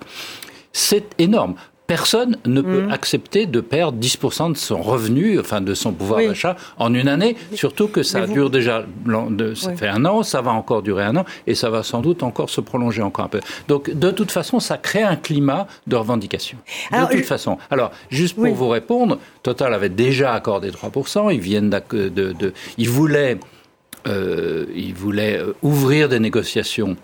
C'est 0.73 1.15
énorme. 1.19 1.55
Personne 1.91 2.37
ne 2.47 2.61
peut 2.61 2.83
mmh. 2.83 2.93
accepter 2.93 3.47
de 3.47 3.61
perdre 3.61 3.99
10% 3.99 4.53
de 4.53 4.57
son 4.57 4.81
revenu, 4.81 5.41
enfin 5.41 5.61
de 5.61 5.75
son 5.75 5.93
pouvoir 5.93 6.21
d'achat 6.21 6.55
en 6.79 6.95
une 6.95 7.09
année, 7.09 7.35
surtout 7.53 7.89
que 7.89 8.05
ça 8.05 8.29
dure 8.29 8.49
déjà, 8.49 8.85
ça 9.57 9.75
fait 9.75 9.89
un 9.89 10.05
an, 10.05 10.23
ça 10.23 10.41
va 10.41 10.53
encore 10.53 10.83
durer 10.83 11.03
un 11.03 11.17
an, 11.17 11.25
et 11.49 11.57
ça 11.57 11.69
va 11.69 11.83
sans 11.83 12.01
doute 12.01 12.23
encore 12.23 12.49
se 12.49 12.61
prolonger 12.61 13.03
encore 13.03 13.25
un 13.25 13.29
peu. 13.29 13.41
Donc 13.67 13.91
de 13.91 14.13
toute 14.13 14.31
façon, 14.31 14.61
ça 14.61 14.79
crée 14.79 15.03
un 15.03 15.17
climat 15.17 15.67
de 15.89 15.97
revendication. 15.97 16.59
de 16.93 17.13
toute 17.13 17.25
façon. 17.25 17.59
Alors, 17.73 17.91
juste 18.09 18.37
pour 18.37 18.55
vous 18.55 18.69
répondre, 18.69 19.19
Total 19.43 19.75
avait 19.75 19.89
déjà 19.89 20.33
accordé 20.33 20.71
3%, 20.71 21.35
ils 21.35 21.41
viennent 21.41 21.71
de, 21.71 22.09
de, 22.09 22.53
ils 22.79 22.89
voulaient, 22.89 23.37
euh, 24.07 24.67
ils 24.77 24.95
voulaient 24.95 25.39
euh, 25.41 25.57
ouvrir 25.63 26.09
des 26.09 26.21
négociations 26.21 26.97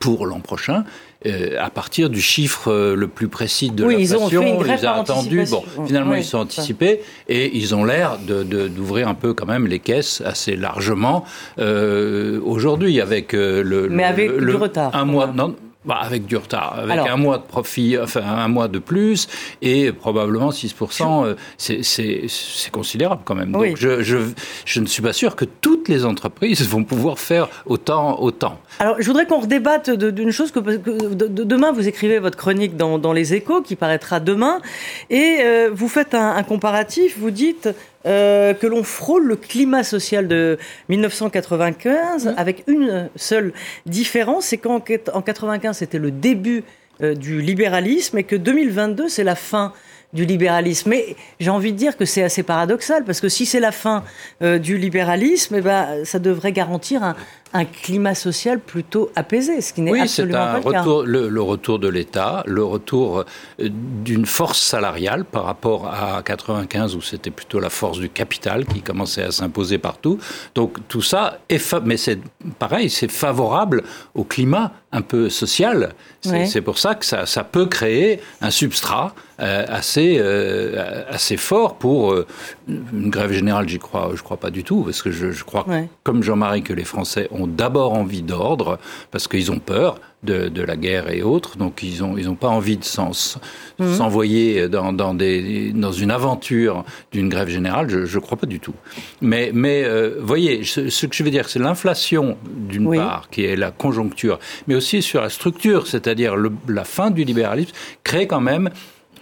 pour 0.00 0.26
l'an 0.26 0.40
prochain. 0.40 0.84
Euh, 1.24 1.56
à 1.58 1.70
partir 1.70 2.10
du 2.10 2.20
chiffre 2.20 2.70
euh, 2.70 2.94
le 2.94 3.08
plus 3.08 3.28
précis 3.28 3.70
de 3.70 3.84
oui, 3.84 3.94
l'inflation, 3.94 4.28
ils 4.28 4.36
ont, 4.36 4.60
fait 4.60 4.76
ils 4.78 4.86
ont 4.86 4.90
attendu. 4.90 5.44
Bon, 5.50 5.64
finalement, 5.86 6.14
ils 6.14 6.24
sont 6.24 6.38
anticipés 6.38 7.00
et 7.26 7.56
ils 7.56 7.74
ont 7.74 7.84
l'air 7.84 8.18
d'ouvrir 8.18 9.06
de, 9.06 9.10
un 9.10 9.14
peu 9.14 9.32
quand 9.32 9.46
même 9.46 9.66
les 9.66 9.78
caisses 9.78 10.20
assez 10.26 10.56
largement 10.56 11.24
euh, 11.58 12.38
aujourd'hui 12.44 13.00
avec 13.00 13.32
le. 13.32 13.88
Mais 13.90 14.04
avec 14.04 14.30
le, 14.30 14.50
du 14.52 14.56
retard. 14.56 14.94
Un 14.94 15.06
mois. 15.06 15.28
Non, 15.28 15.56
bah, 15.86 15.98
avec 16.02 16.26
du 16.26 16.36
retard, 16.36 16.78
avec 16.78 16.98
un 16.98 17.16
mois 17.16 17.38
de 17.38 17.44
profit, 17.44 17.96
enfin 17.98 18.22
un 18.22 18.48
mois 18.48 18.68
de 18.68 18.78
plus, 18.78 19.28
et 19.62 19.92
probablement 19.92 20.50
6%, 20.50 21.26
euh, 21.26 21.34
c'est 21.56 22.70
considérable 22.72 23.22
quand 23.24 23.36
même. 23.36 23.52
Donc 23.52 23.76
je, 23.76 24.02
je, 24.02 24.18
je, 24.64 24.80
ne 24.80 24.86
suis 24.86 25.02
pas 25.02 25.12
sûr 25.12 25.36
que 25.36 25.44
toutes 25.44 25.88
les 25.88 26.04
entreprises 26.04 26.68
vont 26.68 26.84
pouvoir 26.84 27.18
faire 27.18 27.48
autant. 27.66 28.20
autant. 28.20 28.58
Alors 28.80 28.96
je 28.98 29.06
voudrais 29.06 29.26
qu'on 29.26 29.40
redébatte 29.40 29.90
d'une 29.90 30.32
chose 30.32 30.50
que, 30.50 30.58
demain 30.58 31.70
vous 31.72 31.86
écrivez 31.86 32.18
votre 32.18 32.36
chronique 32.36 32.76
dans, 32.76 32.98
dans, 32.98 33.12
Les 33.12 33.34
Échos 33.34 33.62
qui 33.62 33.76
paraîtra 33.76 34.18
demain, 34.18 34.60
et 35.08 35.38
euh, 35.40 35.70
vous 35.72 35.88
faites 35.88 36.14
un, 36.14 36.36
un 36.36 36.42
comparatif, 36.42 37.16
vous 37.18 37.30
dites 37.30 37.68
euh, 38.06 38.54
que 38.54 38.66
l'on 38.66 38.84
frôle 38.84 39.26
le 39.26 39.36
climat 39.36 39.82
social 39.82 40.28
de 40.28 40.58
1995 40.88 42.34
avec 42.36 42.64
une 42.66 43.08
seule 43.16 43.52
différence, 43.86 44.46
c'est 44.46 44.58
qu'en 44.58 44.78
1995 44.78 45.78
c'était 45.78 45.98
le 45.98 46.10
début 46.10 46.62
euh, 47.02 47.14
du 47.14 47.40
libéralisme 47.40 48.18
et 48.18 48.24
que 48.24 48.36
2022 48.36 49.08
c'est 49.08 49.24
la 49.24 49.34
fin 49.34 49.72
du 50.12 50.24
libéralisme. 50.24 50.90
Mais 50.90 51.16
j'ai 51.40 51.50
envie 51.50 51.72
de 51.72 51.76
dire 51.76 51.96
que 51.96 52.04
c'est 52.04 52.22
assez 52.22 52.42
paradoxal, 52.42 53.04
parce 53.04 53.20
que 53.20 53.28
si 53.28 53.46
c'est 53.46 53.60
la 53.60 53.72
fin 53.72 54.02
euh, 54.42 54.58
du 54.58 54.78
libéralisme, 54.78 55.56
eh 55.56 55.60
ben, 55.60 56.04
ça 56.04 56.18
devrait 56.18 56.52
garantir 56.52 57.02
un, 57.02 57.16
un 57.56 57.64
climat 57.64 58.14
social 58.14 58.60
plutôt 58.60 59.10
apaisé, 59.16 59.60
ce 59.60 59.72
qui 59.72 59.80
n'est 59.80 59.98
absolument 59.98 60.38
pas 60.38 60.58
le 60.58 60.78
retour, 60.78 61.02
cas. 61.02 61.06
Le, 61.06 61.28
le 61.28 61.42
retour 61.42 61.78
de 61.78 61.88
l'État, 61.88 62.42
le 62.46 62.62
retour 62.62 63.20
euh, 63.20 63.68
d'une 63.70 64.26
force 64.26 64.60
salariale 64.60 65.24
par 65.24 65.44
rapport 65.44 65.86
à 65.86 66.22
95 66.22 66.96
où 66.96 67.00
c'était 67.00 67.30
plutôt 67.30 67.58
la 67.58 67.70
force 67.70 67.98
du 67.98 68.10
capital 68.10 68.66
qui 68.66 68.82
commençait 68.82 69.22
à 69.22 69.30
s'imposer 69.30 69.78
partout. 69.78 70.18
Donc 70.54 70.76
tout 70.88 71.02
ça 71.02 71.38
est, 71.48 71.74
mais 71.84 71.96
c'est 71.96 72.18
pareil, 72.58 72.90
c'est 72.90 73.10
favorable 73.10 73.82
au 74.14 74.24
climat 74.24 74.72
un 74.92 75.02
peu 75.02 75.28
social. 75.28 75.94
C'est 76.20 76.60
pour 76.62 76.78
ça 76.78 76.94
que 76.94 77.04
ça, 77.04 77.26
ça, 77.26 77.44
peut 77.44 77.66
créer 77.66 78.20
un 78.40 78.50
substrat 78.50 79.14
euh, 79.38 79.64
assez, 79.68 80.16
euh, 80.18 81.04
assez 81.08 81.36
fort 81.36 81.76
pour 81.76 82.12
euh, 82.12 82.26
une 82.66 83.10
grève 83.10 83.30
générale. 83.30 83.68
J'y 83.68 83.78
crois, 83.78 84.10
je 84.14 84.22
crois 84.22 84.38
pas 84.38 84.50
du 84.50 84.64
tout 84.64 84.82
parce 84.82 85.02
que 85.02 85.10
je, 85.12 85.30
je 85.30 85.44
crois, 85.44 85.66
comme 86.02 86.22
Jean-Marie, 86.22 86.62
que 86.62 86.72
les 86.72 86.84
Français 86.84 87.28
ont 87.30 87.45
d'abord 87.46 87.92
envie 87.92 88.22
d'ordre, 88.22 88.78
parce 89.10 89.28
qu'ils 89.28 89.50
ont 89.50 89.58
peur 89.58 89.98
de, 90.22 90.48
de, 90.48 90.62
la 90.62 90.76
guerre 90.76 91.10
et 91.10 91.22
autres, 91.22 91.56
donc 91.56 91.82
ils 91.82 92.00
n'ont 92.00 92.16
ils 92.16 92.28
ont 92.28 92.34
pas 92.34 92.48
envie 92.48 92.76
de 92.76 92.84
mhm. 92.84 93.94
s'envoyer 93.94 94.68
dans, 94.68 94.92
dans, 94.92 95.14
des, 95.14 95.72
dans 95.72 95.92
une 95.92 96.10
aventure 96.10 96.84
d'une 97.12 97.28
grève 97.28 97.48
générale, 97.48 97.88
je 97.88 98.16
ne 98.16 98.22
crois 98.22 98.36
pas 98.36 98.46
du 98.46 98.58
tout. 98.58 98.74
Mais, 99.20 99.50
mais 99.54 99.84
euh, 99.84 100.16
voyez, 100.20 100.64
ce, 100.64 101.06
que 101.06 101.14
je 101.14 101.22
veux 101.22 101.30
dire, 101.30 101.48
c'est 101.48 101.58
l'inflation 101.58 102.36
d'une 102.44 102.94
part, 102.94 103.28
qui 103.30 103.44
est 103.44 103.56
la 103.56 103.70
conjoncture, 103.70 104.38
mais 104.66 104.74
aussi 104.74 105.02
sur 105.02 105.20
la 105.20 105.30
structure, 105.30 105.86
c'est-à-dire 105.86 106.34
la 106.68 106.84
fin 106.84 107.10
du 107.10 107.24
libéralisme, 107.24 107.72
crée 108.02 108.26
quand 108.26 108.40
même 108.40 108.70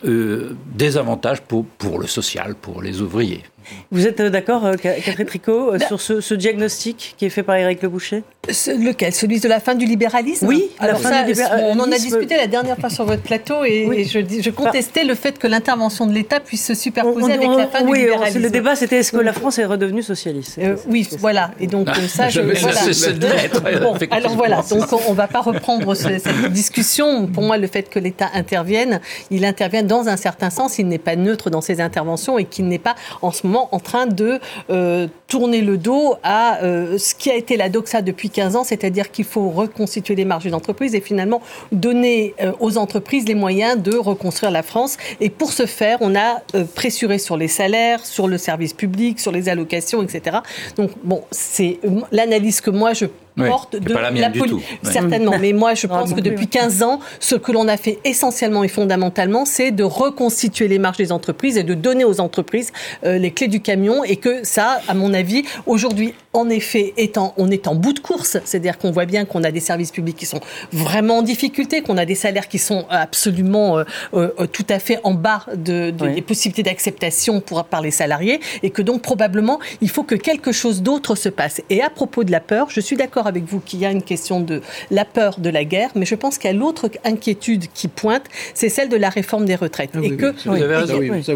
euh, 0.06 0.50
des 0.74 0.96
avantages 0.96 1.40
pour, 1.40 1.64
pour 1.64 1.98
le 1.98 2.06
social, 2.06 2.54
pour 2.54 2.82
les 2.82 3.00
ouvriers. 3.00 3.42
Vous 3.90 4.06
êtes 4.06 4.20
euh, 4.20 4.30
d'accord, 4.30 4.64
euh, 4.64 4.74
Catherine 4.74 5.26
Tricot, 5.26 5.74
euh, 5.74 5.78
bah- 5.78 5.86
sur 5.86 6.00
ce, 6.00 6.34
diagnostic 6.34 7.14
qui 7.16 7.26
est 7.26 7.30
fait 7.30 7.42
par 7.42 7.56
Éric 7.56 7.82
Le 7.82 7.88
Boucher 7.88 8.22
Lequel? 8.46 9.12
Celui 9.14 9.40
de 9.40 9.48
la 9.48 9.60
fin 9.60 9.74
du 9.74 9.86
libéralisme? 9.86 10.46
Oui, 10.46 10.70
alors 10.78 10.98
ça, 10.98 11.24
on 11.62 11.78
en 11.78 11.90
a 11.90 11.96
discuté 11.96 12.36
la 12.36 12.46
dernière 12.46 12.76
fois 12.76 12.90
sur 12.90 13.04
votre 13.04 13.22
plateau 13.22 13.64
et, 13.64 14.04
je, 14.04 14.20
je, 14.42 14.50
contestais 14.50 15.04
le 15.04 15.14
fait 15.14 15.38
que 15.38 15.46
l'intervention 15.46 16.06
de 16.06 16.12
l'État 16.12 16.40
puisse 16.40 16.64
se 16.64 16.74
superposer 16.74 17.32
avec 17.32 17.48
la 17.48 17.66
fin 17.68 17.82
du 17.82 17.94
libéralisme. 17.94 18.40
Le 18.40 18.50
débat, 18.50 18.76
c'était 18.76 18.98
est-ce 18.98 19.12
que 19.12 19.18
la 19.18 19.32
France 19.32 19.58
est 19.58 19.64
redevenue 19.64 20.02
socialiste? 20.02 20.60
Oui, 20.88 21.08
voilà. 21.18 21.52
Et 21.60 21.66
donc 21.66 21.88
ça, 22.08 22.28
je, 22.28 22.40
voilà. 22.40 23.78
bon, 23.80 23.94
alors 24.10 24.34
voilà. 24.36 24.62
Donc 24.68 24.92
on 25.06 25.12
ne 25.12 25.16
va 25.16 25.26
pas 25.26 25.40
reprendre 25.40 25.94
cette 25.94 26.52
discussion. 26.52 27.26
Pour 27.26 27.42
moi, 27.42 27.56
le 27.56 27.66
fait 27.66 27.88
que 27.88 27.98
l'État 27.98 28.28
intervienne, 28.34 29.00
il 29.30 29.44
intervient 29.44 29.82
dans 29.82 30.08
un 30.08 30.16
certain 30.16 30.50
sens. 30.50 30.78
Il 30.78 30.88
n'est 30.88 30.98
pas 30.98 31.16
neutre 31.16 31.50
dans 31.50 31.60
ses 31.60 31.80
interventions 31.80 32.38
et 32.38 32.44
qu'il 32.44 32.66
n'est 32.68 32.78
pas 32.78 32.94
en 33.22 33.30
ce 33.30 33.46
moment 33.46 33.53
en 33.60 33.80
train 33.80 34.06
de 34.06 34.40
euh, 34.70 35.06
tourner 35.34 35.62
le 35.62 35.78
dos 35.78 36.14
à 36.22 36.62
euh, 36.62 36.96
ce 36.96 37.12
qui 37.12 37.28
a 37.28 37.34
été 37.34 37.56
la 37.56 37.68
doxa 37.68 38.02
depuis 38.02 38.30
15 38.30 38.54
ans, 38.54 38.62
c'est-à-dire 38.62 39.10
qu'il 39.10 39.24
faut 39.24 39.50
reconstituer 39.50 40.14
les 40.14 40.24
marges 40.24 40.46
d'entreprise 40.46 40.94
et 40.94 41.00
finalement 41.00 41.42
donner 41.72 42.36
euh, 42.40 42.52
aux 42.60 42.78
entreprises 42.78 43.26
les 43.26 43.34
moyens 43.34 43.82
de 43.82 43.96
reconstruire 43.96 44.52
la 44.52 44.62
France. 44.62 44.96
Et 45.20 45.30
pour 45.30 45.50
ce 45.50 45.66
faire, 45.66 45.98
on 46.02 46.14
a 46.14 46.40
pressuré 46.76 47.18
sur 47.18 47.36
les 47.36 47.48
salaires, 47.48 48.06
sur 48.06 48.28
le 48.28 48.38
service 48.38 48.74
public, 48.74 49.18
sur 49.18 49.32
les 49.32 49.48
allocations, 49.48 50.04
etc. 50.04 50.36
Donc, 50.76 50.92
bon, 51.02 51.24
c'est 51.32 51.80
l'analyse 52.12 52.60
que 52.60 52.70
moi 52.70 52.92
je 52.92 53.06
porte 53.36 53.76
de 53.76 53.92
la, 53.92 54.10
la 54.10 54.30
politique. 54.30 54.64
Certainement, 54.82 55.34
mais 55.40 55.52
moi 55.52 55.74
je 55.74 55.86
pense 55.86 56.12
que 56.12 56.20
depuis 56.20 56.46
15 56.46 56.82
ans, 56.82 57.00
ce 57.20 57.34
que 57.34 57.52
l'on 57.52 57.68
a 57.68 57.76
fait 57.76 57.98
essentiellement 58.04 58.64
et 58.64 58.68
fondamentalement, 58.68 59.44
c'est 59.44 59.70
de 59.70 59.84
reconstituer 59.84 60.68
les 60.68 60.78
marges 60.78 60.98
des 60.98 61.12
entreprises 61.12 61.56
et 61.58 61.62
de 61.62 61.74
donner 61.74 62.04
aux 62.04 62.20
entreprises 62.20 62.72
euh, 63.04 63.18
les 63.18 63.32
clés 63.32 63.48
du 63.48 63.60
camion 63.60 64.04
et 64.04 64.16
que 64.16 64.44
ça, 64.44 64.80
à 64.88 64.94
mon 64.94 65.12
avis, 65.12 65.23
aujourd'hui, 65.66 66.14
en 66.32 66.48
effet, 66.48 66.94
étant, 66.96 67.34
on 67.36 67.50
est 67.50 67.68
en 67.68 67.74
bout 67.74 67.92
de 67.92 68.00
course, 68.00 68.38
c'est-à-dire 68.44 68.78
qu'on 68.78 68.90
voit 68.90 69.06
bien 69.06 69.24
qu'on 69.24 69.44
a 69.44 69.50
des 69.50 69.60
services 69.60 69.90
publics 69.90 70.16
qui 70.16 70.26
sont 70.26 70.40
vraiment 70.72 71.18
en 71.18 71.22
difficulté, 71.22 71.82
qu'on 71.82 71.96
a 71.96 72.04
des 72.04 72.14
salaires 72.14 72.48
qui 72.48 72.58
sont 72.58 72.86
absolument 72.90 73.78
euh, 73.78 73.84
euh, 74.14 74.46
tout 74.50 74.66
à 74.68 74.78
fait 74.78 74.98
en 75.04 75.14
bas 75.14 75.46
de, 75.54 75.90
des 75.90 76.22
possibilités 76.22 76.62
d'acceptation 76.62 77.40
pour 77.40 77.64
par 77.64 77.80
les 77.80 77.90
salariés 77.90 78.40
et 78.62 78.70
que 78.70 78.82
donc 78.82 79.02
probablement 79.02 79.58
il 79.80 79.88
faut 79.90 80.02
que 80.02 80.14
quelque 80.14 80.52
chose 80.52 80.82
d'autre 80.82 81.14
se 81.14 81.28
passe. 81.28 81.62
Et 81.70 81.82
à 81.82 81.90
propos 81.90 82.24
de 82.24 82.32
la 82.32 82.40
peur, 82.40 82.68
je 82.70 82.80
suis 82.80 82.96
d'accord 82.96 83.26
avec 83.26 83.44
vous 83.44 83.60
qu'il 83.60 83.80
y 83.80 83.86
a 83.86 83.90
une 83.90 84.02
question 84.02 84.40
de 84.40 84.60
la 84.90 85.04
peur 85.04 85.38
de 85.38 85.50
la 85.50 85.64
guerre, 85.64 85.90
mais 85.94 86.04
je 86.04 86.14
pense 86.14 86.38
qu'il 86.38 86.50
y 86.50 86.54
a 86.54 86.56
l'autre 86.56 86.90
inquiétude 87.04 87.66
qui 87.72 87.88
pointe, 87.88 88.24
c'est 88.54 88.68
celle 88.68 88.88
de 88.88 88.96
la 88.96 89.08
réforme 89.08 89.44
des 89.44 89.54
retraites. 89.54 89.90
et 90.02 90.16
que, 90.16 90.34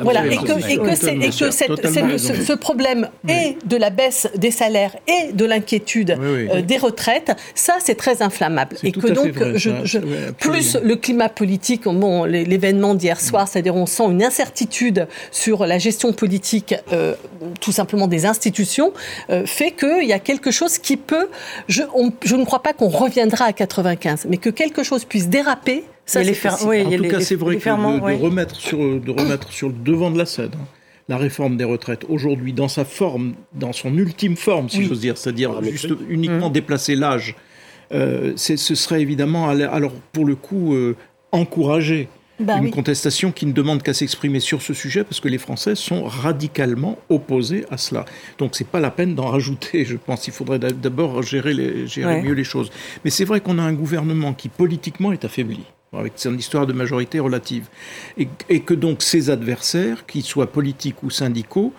voilà, 0.00 0.26
et 0.26 0.36
que, 0.36 0.70
et 0.70 0.78
que, 1.30 1.50
ce, 1.50 2.52
problème 2.54 3.08
et 3.28 3.56
de 3.64 3.76
la 3.78 3.90
baisse 3.90 4.28
des 4.36 4.50
salaires 4.50 4.96
et 5.06 5.32
de 5.32 5.44
l'inquiétude 5.44 6.16
euh, 6.20 6.62
des 6.62 6.76
retraites, 6.76 7.32
ça 7.54 7.76
c'est 7.80 7.94
très 7.94 8.22
inflammable. 8.22 8.76
Et 8.82 8.92
que 8.92 9.08
donc, 9.08 9.56
je, 9.56 9.98
plus 10.38 10.76
le 10.82 10.96
climat 10.96 11.28
politique, 11.28 11.84
bon, 11.84 12.24
l'événement 12.24 12.94
d'hier 12.94 13.20
soir, 13.20 13.48
c'est-à-dire 13.48 13.74
on 13.74 13.86
sent 13.86 14.04
une 14.04 14.22
incertitude 14.22 15.06
sur 15.30 15.66
la 15.66 15.78
gestion 15.78 16.12
politique, 16.12 16.74
euh, 16.92 17.14
tout 17.60 17.72
simplement 17.72 18.06
des 18.06 18.26
institutions, 18.26 18.92
euh, 19.30 19.46
fait 19.46 19.72
qu'il 19.72 20.06
y 20.06 20.12
a 20.12 20.18
quelque 20.18 20.50
chose 20.50 20.78
qui 20.78 20.96
peut, 20.96 21.28
je, 21.68 21.82
ne 21.82 22.44
crois 22.44 22.62
pas 22.62 22.72
qu'on 22.72 22.88
reviendra 22.88 23.46
à 23.46 23.52
95, 23.52 24.26
mais 24.28 24.36
que 24.36 24.50
quelque 24.50 24.82
chose 24.82 25.04
puisse 25.04 25.28
déraper. 25.28 25.84
Ça, 26.06 26.24
c'est 26.24 26.64
oui, 26.64 26.86
en 26.86 26.90
tout 26.90 27.08
cas, 27.08 27.20
c'est 27.20 27.34
vrai 27.34 27.56
que 27.56 27.68
de, 27.68 28.22
remettre 28.22 28.56
sur, 28.56 28.78
de 28.78 29.10
remettre 29.10 29.52
sur 29.52 29.68
le 29.68 29.74
devant 29.74 30.10
de 30.10 30.16
la 30.16 30.24
scène 30.24 30.52
hein, 30.54 30.66
la 31.08 31.16
réforme 31.16 31.56
des 31.56 31.64
retraites 31.64 32.04
aujourd'hui 32.08 32.52
dans 32.52 32.68
sa 32.68 32.84
forme, 32.84 33.34
dans 33.54 33.72
son 33.72 33.96
ultime 33.96 34.36
forme, 34.36 34.68
si 34.68 34.84
j'ose 34.84 35.00
dire, 35.00 35.16
c'est-à-dire 35.16 35.54
ah, 35.58 35.62
juste 35.62 35.88
uniquement 36.08 36.50
mmh. 36.50 36.52
déplacer 36.52 36.96
l'âge, 36.96 37.34
euh, 37.92 38.32
ce 38.36 38.56
serait 38.56 39.00
évidemment, 39.00 39.48
alors 39.48 39.92
pour 40.12 40.26
le 40.26 40.36
coup, 40.36 40.74
euh, 40.74 40.96
encouragé 41.32 42.08
bah 42.40 42.58
une 42.58 42.70
contestation 42.70 43.32
qui 43.32 43.46
ne 43.46 43.52
demande 43.52 43.82
qu'à 43.82 43.94
s'exprimer 43.94 44.38
sur 44.38 44.62
ce 44.62 44.72
sujet 44.72 45.02
parce 45.02 45.18
que 45.18 45.26
les 45.28 45.38
Français 45.38 45.74
sont 45.74 46.04
radicalement 46.04 46.96
opposés 47.08 47.64
à 47.68 47.76
cela. 47.76 48.04
Donc 48.38 48.54
c'est 48.54 48.66
pas 48.66 48.78
la 48.78 48.92
peine 48.92 49.16
d'en 49.16 49.26
rajouter. 49.26 49.84
Je 49.84 49.96
pense 49.96 50.22
qu'il 50.22 50.32
faudrait 50.32 50.60
d'abord 50.60 51.22
gérer, 51.22 51.52
les, 51.52 51.88
gérer 51.88 52.22
mieux 52.22 52.34
les 52.34 52.44
choses. 52.44 52.70
Mais 53.04 53.10
c'est 53.10 53.24
vrai 53.24 53.40
qu'on 53.40 53.58
a 53.58 53.62
un 53.62 53.72
gouvernement 53.72 54.34
qui 54.34 54.48
politiquement 54.48 55.10
est 55.12 55.24
affaibli 55.24 55.64
avec 55.92 56.14
son 56.16 56.36
histoire 56.36 56.66
de 56.66 56.72
majorité 56.72 57.18
relative, 57.20 57.68
et, 58.16 58.60
que 58.60 58.74
donc 58.74 59.02
ses 59.02 59.30
adversaires, 59.30 60.06
qu'ils 60.06 60.24
soient 60.24 60.52
politiques 60.52 61.02
ou 61.02 61.10
syndicaux, 61.10 61.72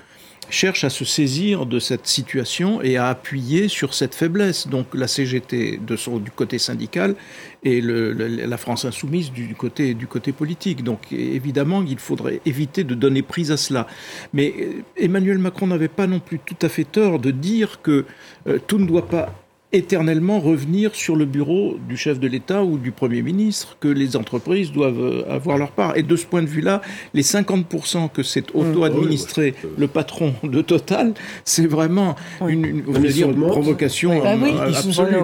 cherche 0.49 0.83
à 0.83 0.89
se 0.89 1.05
saisir 1.05 1.67
de 1.67 1.77
cette 1.77 2.07
situation 2.07 2.81
et 2.81 2.97
à 2.97 3.09
appuyer 3.09 3.67
sur 3.67 3.93
cette 3.93 4.15
faiblesse. 4.15 4.67
Donc 4.67 4.87
la 4.95 5.07
CGT 5.07 5.79
du 5.79 6.31
côté 6.31 6.57
syndical 6.57 7.15
et 7.63 7.81
la 7.81 8.57
France 8.57 8.83
insoumise 8.85 9.31
du 9.31 9.53
côté, 9.55 9.95
politique. 10.35 10.83
Donc 10.83 11.11
évidemment, 11.11 11.83
il 11.87 11.99
faudrait 11.99 12.41
éviter 12.47 12.83
de 12.83 12.95
donner 12.95 13.21
prise 13.21 13.51
à 13.51 13.57
cela. 13.57 13.85
Mais 14.33 14.53
Emmanuel 14.97 15.37
Macron 15.37 15.67
n'avait 15.67 15.87
pas 15.87 16.07
non 16.07 16.19
plus 16.19 16.39
tout 16.39 16.57
à 16.63 16.69
fait 16.69 16.85
tort 16.85 17.19
de 17.19 17.29
dire 17.29 17.81
que 17.83 18.05
euh, 18.47 18.57
tout 18.65 18.79
ne 18.79 18.85
doit 18.85 19.07
pas 19.07 19.35
éternellement 19.71 20.39
revenir 20.39 20.95
sur 20.95 21.15
le 21.15 21.25
bureau 21.25 21.77
du 21.87 21.95
chef 21.95 22.19
de 22.19 22.27
l'État 22.27 22.63
ou 22.63 22.77
du 22.77 22.91
Premier 22.91 23.21
ministre, 23.21 23.77
que 23.79 23.87
les 23.87 24.15
entreprises 24.15 24.71
doivent 24.71 24.99
euh, 24.99 25.23
avoir 25.29 25.57
leur 25.57 25.71
part. 25.71 25.95
Et 25.95 26.03
de 26.03 26.15
ce 26.15 26.25
point 26.25 26.41
de 26.41 26.47
vue-là, 26.47 26.81
les 27.13 27.21
50% 27.21 28.09
que 28.09 28.23
c'est 28.23 28.53
mmh. 28.53 28.57
auto-administré 28.57 29.53
le 29.77 29.87
patron 29.87 30.33
de 30.43 30.61
Total, 30.61 31.13
c'est 31.45 31.67
vraiment 31.67 32.15
une, 32.47 32.65
une, 32.65 32.83
dire, 33.07 33.31
provocation 33.31 34.21
bah 34.21 34.35
absolue. 34.63 35.15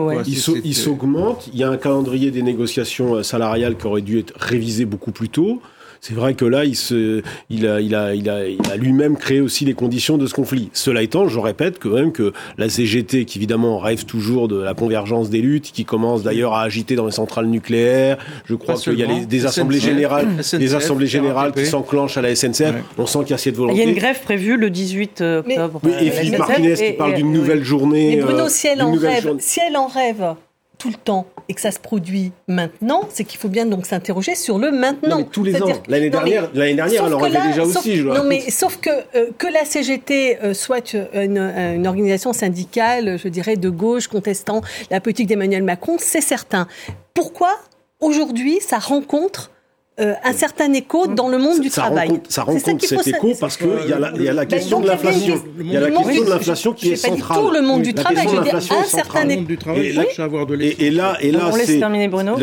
Il 0.63 0.75
s'augmente, 0.75 1.49
il 1.51 1.59
y 1.59 1.63
a 1.63 1.69
un 1.69 1.77
calendrier 1.77 2.31
des 2.31 2.41
négociations 2.41 3.23
salariales 3.23 3.77
qui 3.77 3.87
aurait 3.87 4.01
dû 4.01 4.19
être 4.19 4.33
révisé 4.37 4.85
beaucoup 4.85 5.11
plus 5.11 5.29
tôt. 5.29 5.61
C'est 6.07 6.13
vrai 6.13 6.35
que 6.35 6.45
là, 6.45 6.65
il, 6.65 6.75
se, 6.75 7.23
il 7.49 7.65
a, 7.65 7.81
il 7.81 7.95
a, 7.95 8.13
il 8.13 8.29
a, 8.29 8.47
il 8.47 8.59
a 8.71 8.75
lui-même 8.75 9.17
créé 9.17 9.41
aussi 9.41 9.65
les 9.65 9.73
conditions 9.73 10.19
de 10.19 10.27
ce 10.27 10.35
conflit. 10.35 10.69
Cela 10.71 11.01
étant, 11.01 11.27
je 11.27 11.39
répète 11.39 11.79
quand 11.79 11.89
même 11.89 12.11
que 12.11 12.31
la 12.59 12.69
CGT, 12.69 13.25
qui 13.25 13.39
évidemment 13.39 13.79
rêve 13.79 14.05
toujours 14.05 14.47
de 14.47 14.61
la 14.61 14.75
convergence 14.75 15.31
des 15.31 15.41
luttes, 15.41 15.71
qui 15.71 15.83
commence 15.83 16.21
d'ailleurs 16.21 16.53
à 16.53 16.61
agiter 16.61 16.93
dans 16.93 17.07
les 17.07 17.11
centrales 17.11 17.47
nucléaires, 17.47 18.19
je 18.45 18.53
crois 18.53 18.75
qu'il 18.75 18.99
y 18.99 19.03
a 19.03 19.25
des 19.25 19.45
assemblées 19.47 19.79
générales, 19.79 20.27
des 20.53 20.75
assemblées 20.75 21.07
générales 21.07 21.53
qui 21.53 21.65
s'enclenchent 21.65 22.17
à 22.17 22.21
la 22.21 22.35
SNCF. 22.35 22.75
On 22.99 23.07
sent 23.07 23.19
qu'il 23.21 23.31
y 23.31 23.33
a 23.33 23.39
cette 23.39 23.55
volonté. 23.55 23.79
Il 23.79 23.83
y 23.83 23.87
a 23.87 23.89
une 23.89 23.97
grève 23.97 24.21
prévue 24.21 24.57
le 24.57 24.69
18 24.69 25.21
octobre. 25.21 25.81
Oui, 25.83 25.91
et 26.01 26.11
Philippe 26.11 26.37
Martinez 26.37 26.75
qui 26.75 26.93
parle 26.93 27.15
d'une 27.15 27.31
nouvelle 27.31 27.63
journée. 27.63 28.17
Mais 28.17 28.21
Bruno, 28.21 28.47
si 28.47 28.67
elle 28.67 28.83
en 28.83 28.91
rêve, 28.91 29.33
si 29.39 29.59
elle 29.67 29.75
en 29.75 29.87
rêve 29.87 30.35
tout 30.77 30.89
le 30.89 30.97
temps 31.03 31.25
et 31.49 31.53
que 31.53 31.61
ça 31.61 31.71
se 31.71 31.79
produit 31.79 32.31
maintenant, 32.47 33.01
c'est 33.09 33.23
qu'il 33.23 33.39
faut 33.39 33.49
bien 33.49 33.65
donc 33.65 33.85
s'interroger 33.85 34.35
sur 34.35 34.57
le 34.57 34.71
maintenant. 34.71 35.23
tous 35.23 35.43
les 35.43 35.61
ans. 35.61 35.67
L'année 35.87 36.09
dernière, 36.09 36.49
l'année 36.53 36.73
dernière, 36.75 37.05
elle 37.05 37.13
en 37.13 37.17
rêvait 37.17 37.47
déjà 37.47 37.63
aussi. 37.63 38.01
non, 38.01 38.23
mais 38.23 38.41
sauf 38.49 38.77
que 38.77 38.89
euh, 39.15 39.31
que 39.37 39.47
la 39.47 39.65
CGT 39.65 40.39
euh, 40.43 40.53
soit 40.53 40.93
une, 40.93 41.37
une, 41.37 41.87
organisation 41.87 42.33
syndicale, 42.33 43.17
je 43.17 43.27
dirais 43.27 43.55
de 43.55 43.69
gauche 43.69 44.07
contestant 44.07 44.61
la 44.89 44.99
politique 44.99 45.27
d'Emmanuel 45.27 45.63
Macron, 45.63 45.97
c'est 45.99 46.21
certain. 46.21 46.67
Pourquoi 47.13 47.51
aujourd'hui 47.99 48.59
ça 48.61 48.79
rencontre 48.79 49.51
euh, 49.99 50.13
un 50.25 50.33
certain 50.33 50.73
écho 50.73 51.07
dans 51.07 51.29
le 51.29 51.37
monde 51.37 51.61
du 51.61 51.69
travail. 51.69 52.21
ça 52.27 52.43
rencontre 52.43 52.85
cet 52.85 53.07
écho 53.07 53.31
parce 53.39 53.55
qu'il 53.55 53.69
y, 53.87 53.93
a 53.93 53.99
la, 53.99 54.11
y 54.17 54.27
a 54.27 54.33
la 54.33 54.45
question 54.45 54.81
de 54.81 54.87
l'inflation. 54.87 55.41
Il 55.57 55.71
y 55.71 55.77
a 55.77 55.79
la 55.79 55.91
question 55.91 56.25
de 56.25 56.29
l'inflation 56.29 56.73
qui 56.73 56.91
est 56.91 56.95
centrale. 56.97 57.39
tout 57.39 57.51
le 57.51 57.61
monde 57.61 57.81
du 57.81 57.93
travail, 57.93 58.27
je 58.29 58.35
veux 58.35 58.43
dire 58.43 58.55
un 58.55 58.83
certain 58.83 59.29
écho. 59.29 59.43
Et 60.59 60.91
là, 60.91 61.17
et 61.21 61.31
là, 61.31 61.49
on 61.51 61.55
laisse 61.55 61.79
terminer 61.79 62.09
Bruno. 62.09 62.35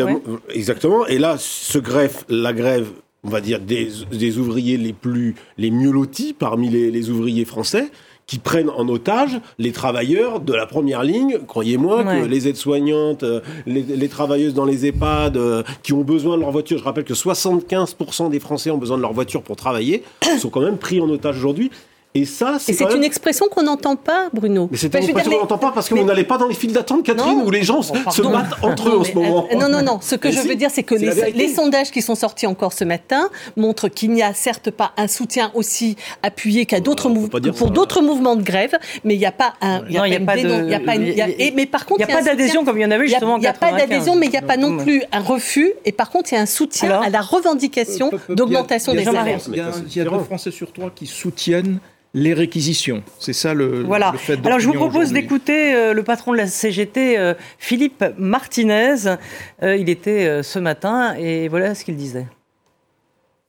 Exactement. 0.53 1.05
Et 1.05 1.19
là, 1.19 1.35
ce 1.37 1.77
greffe, 1.77 2.25
la 2.29 2.53
grève 2.53 2.87
on 3.25 3.29
va 3.29 3.39
dire 3.39 3.61
des, 3.61 3.87
des, 4.11 4.37
ouvriers 4.37 4.75
les 4.75 4.91
plus 4.91 5.35
les 5.57 5.71
mieux 5.71 5.91
lotis 5.91 6.33
parmi 6.33 6.67
les, 6.67 6.91
les 6.91 7.09
ouvriers 7.09 7.45
français 7.45 7.89
qui 8.27 8.39
prennent 8.39 8.69
en 8.69 8.87
otage 8.87 9.39
les 9.59 9.71
travailleurs 9.71 10.39
de 10.39 10.53
la 10.53 10.65
première 10.65 11.03
ligne. 11.03 11.39
Croyez-moi 11.47 12.03
que 12.03 12.25
les 12.25 12.47
aides-soignantes, 12.47 13.23
euh, 13.23 13.41
les, 13.65 14.09
travailleuses 14.09 14.53
dans 14.53 14.65
les 14.65 14.85
EHPAD 14.85 15.37
euh, 15.37 15.63
qui 15.81 15.93
ont 15.93 16.03
besoin 16.03 16.35
de 16.35 16.41
leur 16.41 16.51
voiture, 16.51 16.77
je 16.77 16.83
rappelle 16.83 17.03
que 17.03 17.13
75% 17.13 18.29
des 18.29 18.39
Français 18.39 18.71
ont 18.71 18.77
besoin 18.77 18.97
de 18.97 19.01
leur 19.01 19.13
voiture 19.13 19.41
pour 19.41 19.55
travailler, 19.55 20.03
sont 20.39 20.49
quand 20.49 20.61
même 20.61 20.77
pris 20.77 21.01
en 21.01 21.09
otage 21.09 21.37
aujourd'hui. 21.37 21.71
Et 22.15 22.25
ça, 22.25 22.57
c'est 22.59 22.79
une 22.93 23.03
expression 23.03 23.47
qu'on 23.49 23.63
n'entend 23.63 23.95
pas, 23.95 24.29
Bruno. 24.33 24.67
Mais 24.71 24.77
c'est 24.77 24.93
une 24.93 25.03
expression 25.03 25.31
qu'on 25.31 25.39
n'entend 25.39 25.57
pas 25.57 25.71
parce 25.71 25.89
que 25.89 25.95
vous 25.95 26.03
n'allez 26.03 26.23
pas 26.23 26.37
dans 26.37 26.47
les 26.47 26.53
files 26.53 26.71
d'attente, 26.71 27.03
Catherine, 27.03 27.41
où 27.43 27.49
les 27.49 27.63
gens 27.63 27.81
se 27.81 27.91
battent 28.21 28.53
entre 28.61 28.89
eux 28.89 28.97
en 28.99 29.03
ce 29.03 29.13
moment. 29.13 29.47
Euh, 29.51 29.55
non, 29.55 29.67
non, 29.67 29.81
non. 29.81 29.99
Ce 30.01 30.15
que 30.15 30.29
je 30.31 30.39
veux 30.41 30.55
dire, 30.55 30.69
c'est 30.71 30.83
que 30.83 30.95
les, 30.95 31.53
sondages 31.53 31.91
qui 31.91 32.01
sont 32.01 32.15
sortis 32.15 32.47
encore 32.47 32.73
ce 32.73 32.83
matin 32.83 33.29
montrent 33.57 33.87
qu'il 33.87 34.11
n'y 34.11 34.23
a 34.23 34.33
certes 34.33 34.71
pas 34.71 34.91
un 34.97 35.07
soutien 35.07 35.51
aussi 35.53 35.95
appuyé 36.23 36.65
qu'à 36.65 36.79
d'autres 36.79 37.09
pour 37.51 37.71
d'autres 37.71 38.01
mouvements 38.01 38.35
de 38.35 38.43
grève, 38.43 38.75
mais 39.03 39.15
il 39.15 39.19
n'y 39.19 39.25
a 39.25 39.31
pas 39.31 39.53
un. 39.61 39.83
Il 39.89 40.01
n'y 40.01 40.15
a, 40.15 40.19
pas 40.19 40.35
de. 40.35 41.55
Mais 41.55 41.65
par 41.65 41.85
contre, 41.85 42.01
il 42.01 42.05
n'y 42.05 42.11
a 42.11 42.15
pas 42.15 42.23
d'adhésion 42.23 42.63
comme 42.63 42.77
il 42.77 42.81
y 42.81 42.85
en 42.85 42.91
avait 42.91 43.07
justement. 43.07 43.37
Il 43.37 43.41
n'y 43.41 43.47
a 43.47 43.53
pas 43.53 43.71
d'adhésion, 43.71 44.15
mais 44.15 44.27
il 44.27 44.31
n'y 44.31 44.37
a 44.37 44.41
pas 44.41 44.57
non 44.57 44.77
plus 44.77 45.03
un 45.11 45.21
refus. 45.21 45.73
Et 45.85 45.91
par 45.91 46.11
contre, 46.11 46.31
il 46.31 46.35
y 46.35 46.37
a 46.37 46.41
un 46.41 46.47
soutien 46.47 47.01
à 47.01 47.09
la 47.09 47.21
revendication 47.21 48.11
d'augmentation 48.29 48.93
des 48.93 49.05
salaires. 49.05 49.39
Il 49.47 49.95
y 49.95 50.01
a 50.01 50.03
deux 50.03 50.19
Français 50.19 50.51
sur 50.51 50.71
trois 50.71 50.91
qui 50.91 51.05
soutiennent 51.05 51.79
les 52.13 52.33
réquisitions. 52.33 53.03
C'est 53.19 53.33
ça 53.33 53.53
le, 53.53 53.83
voilà. 53.83 54.13
fait 54.13 54.45
Alors 54.45 54.59
je 54.59 54.67
vous 54.67 54.73
propose 54.73 55.11
d'écouter 55.11 55.73
euh, 55.73 55.93
le 55.93 56.03
patron 56.03 56.31
de 56.31 56.37
la 56.37 56.47
CGT, 56.47 57.17
euh, 57.17 57.33
Philippe 57.57 58.03
Martinez. 58.17 59.17
Euh, 59.63 59.75
il 59.75 59.89
était 59.89 60.43
ce 60.43 60.59
matin 60.59 61.15
et 61.15 61.47
voilà 61.47 61.73
ce 61.75 61.83
qu'il 61.83 61.95
disait. 61.95 62.27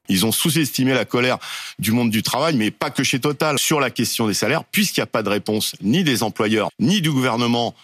Ils 0.09 0.27
ont 0.27 0.33
sous-estimé 0.33 0.93
la 0.93 1.07
colère 1.07 1.39
du 1.79 1.93
monde 1.93 2.11
du 2.11 2.23
travail, 2.23 2.57
mais 2.57 2.71
pas 2.71 2.91
que 2.91 3.03
chez 3.03 3.21
Total, 3.21 3.59
sur 3.59 3.81
la 3.81 3.91
question 3.91 4.27
des 4.27 4.35
salaires, 4.35 4.65
puisqu'il 4.65 5.01
n'y 5.01 5.05
a 5.05 5.07
pas 5.07 5.23
de 5.23 5.31
réponse 5.31 5.77
ni 5.81 6.05
des 6.05 6.23
employeurs, 6.23 6.69
ni 6.79 7.01
du 7.01 7.11
gouvernement 7.11 7.75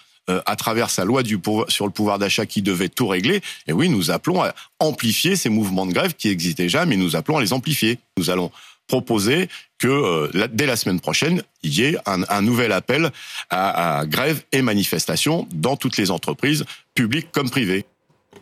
à 0.47 0.55
travers 0.55 0.90
sa 0.90 1.05
loi 1.05 1.25
du 1.25 1.40
sur 1.69 1.87
le 1.87 1.90
pouvoir 1.90 2.19
d'achat 2.19 2.47
qui 2.47 2.62
devait 2.62 2.90
tout 2.90 3.09
régler. 3.09 3.40
Et 3.66 3.73
oui, 3.73 3.88
nous 3.88 4.11
appelons 4.11 4.45
à 4.45 4.55
amplifier 4.79 5.35
ces 5.35 5.49
mouvements 5.49 5.87
de 5.87 5.93
grève 5.93 6.14
qui 6.14 6.29
existaient 6.29 6.64
déjà, 6.64 6.87
mais 6.87 6.97
nous 6.97 7.16
appelons 7.16 7.38
à 7.38 7.40
les 7.40 7.53
amplifier. 7.53 7.99
Nous 8.16 8.31
allons 8.31 8.53
proposer 8.90 9.48
que 9.79 9.87
euh, 9.88 10.48
dès 10.53 10.66
la 10.66 10.74
semaine 10.74 11.00
prochaine, 11.00 11.42
il 11.62 11.72
y 11.72 11.85
ait 11.85 11.96
un, 12.07 12.42
nouvel 12.42 12.72
appel 12.72 13.11
à, 13.48 14.00
à 14.00 14.07
grève 14.07 14.42
et 14.50 14.62
manifestation 14.62 15.46
dans 15.53 15.76
toutes 15.76 15.96
les 15.96 16.11
entreprises, 16.11 16.64
publiques 16.94 17.31
comme 17.31 17.50
privées. 17.50 17.85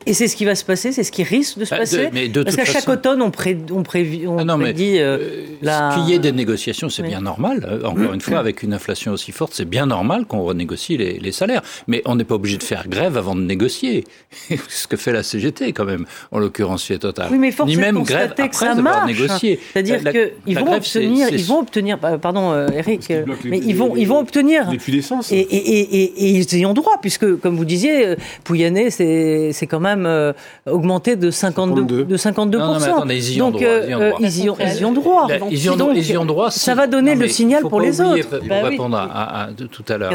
Et 0.07 0.14
c'est 0.14 0.29
ce 0.29 0.37
qui 0.37 0.44
va 0.44 0.55
se 0.55 0.64
passer, 0.64 0.92
c'est 0.92 1.03
ce 1.03 1.12
qui 1.12 1.22
risque 1.22 1.59
de 1.59 1.64
se 1.64 1.70
bah, 1.70 1.79
passer. 1.79 2.11
Parce 2.33 2.57
qu'à 2.57 2.64
chaque 2.64 2.88
automne, 2.88 3.20
on, 3.20 3.31
pré, 3.31 3.59
on, 3.70 3.83
prévit, 3.83 4.27
on 4.27 4.38
ah 4.38 4.59
prédit. 4.59 4.98
Euh, 4.98 5.18
euh, 5.18 5.44
la... 5.61 5.92
Qu'il 5.94 6.09
y 6.11 6.14
ait 6.14 6.18
des 6.18 6.33
négociations, 6.33 6.88
c'est 6.88 7.03
bien 7.03 7.20
normal. 7.20 7.66
Euh, 7.68 7.87
encore 7.87 8.14
une 8.14 8.20
fois, 8.20 8.38
avec 8.38 8.62
une 8.62 8.72
inflation 8.72 9.12
aussi 9.12 9.33
forte, 9.33 9.53
c'est 9.55 9.68
bien 9.68 9.87
normal 9.87 10.24
qu'on 10.27 10.42
renégocie 10.42 10.96
les, 10.96 11.18
les, 11.18 11.33
salaires. 11.33 11.62
Mais 11.88 12.03
on 12.07 12.16
n'est 12.16 12.24
pas 12.24 12.37
obligé 12.37 12.57
de 12.57 12.62
faire 12.62 12.88
grève 12.88 13.16
avant 13.18 13.35
de 13.35 13.42
négocier. 13.42 14.05
ce 14.68 14.87
que 14.87 14.96
fait 14.96 15.12
la 15.12 15.22
CGT, 15.22 15.72
quand 15.72 15.85
même, 15.85 16.07
en 16.33 16.38
l'occurrence 16.38 16.85
chez 16.85 16.98
Total. 16.98 17.29
Oui, 17.31 17.38
mais 17.38 17.53
Ni 17.66 17.77
même 17.77 18.03
grève 18.03 18.31
après 18.31 18.48
que 18.48 18.57
ça 18.57 18.72
avoir 18.72 19.07
négocié. 19.07 19.61
C'est-à-dire 19.72 20.01
qu'ils 20.01 20.59
vont, 20.59 20.74
obtenir, 20.74 21.29
ils 21.31 21.44
vont 21.44 21.61
obtenir. 21.61 21.98
Pardon, 21.98 22.66
Eric, 22.68 23.12
mais 23.44 23.59
ils 23.59 23.77
vont, 23.77 23.94
ils 23.96 24.07
vont 24.07 24.20
obtenir. 24.20 24.70
Les 24.70 24.79
d'essence. 24.79 25.33
Et, 25.33 25.38
et, 25.38 25.81
et, 25.81 26.05
et, 26.05 26.31
ils 26.31 26.59
y 26.59 26.64
ont 26.64 26.74
droit, 26.74 26.98
puisque, 27.01 27.38
comme 27.40 27.57
vous 27.57 27.66
disiez, 27.66 28.14
Pouyanné, 28.44 28.90
c'est 28.90 29.66
quand 29.68 29.77
même 29.80 29.98
même 29.98 30.06
euh, 30.06 30.32
augmenté 30.66 31.16
de 31.16 31.30
52, 31.30 32.04
de 32.04 32.16
52 32.16 32.58
non, 32.58 32.78
non, 32.78 33.04
ils 33.08 33.36
y 33.36 33.42
ont 33.42 33.50
Donc, 33.50 33.62
droit, 33.62 34.16
ils, 34.20 34.44
y 34.44 34.50
ont, 34.50 34.56
ils 34.60 34.80
y 34.80 34.84
ont 34.84 34.92
droit. 34.92 35.26
Ils 35.50 35.64
y 35.64 35.70
ont, 35.70 35.92
ils 35.92 36.10
y 36.10 36.16
ont 36.16 36.24
droit. 36.24 36.50
Ça 36.50 36.74
va 36.74 36.86
donner 36.86 37.14
le 37.14 37.28
signal 37.28 37.62
pour 37.62 37.80
les 37.80 38.00
autres. 38.00 38.38
Pour 38.38 38.48
bah 38.48 38.62
répondre 38.62 38.96
à, 38.96 39.48
tout 39.70 39.84
à 39.88 39.98
l'heure, 39.98 40.12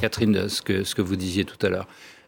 Catherine, 0.00 0.48
ce 0.48 0.62
que, 0.62 0.84
ce 0.84 0.94
que 0.94 1.02
vous 1.02 1.16
disiez 1.16 1.44
tout 1.44 1.64
à 1.66 1.68
l'heure. 1.68 1.86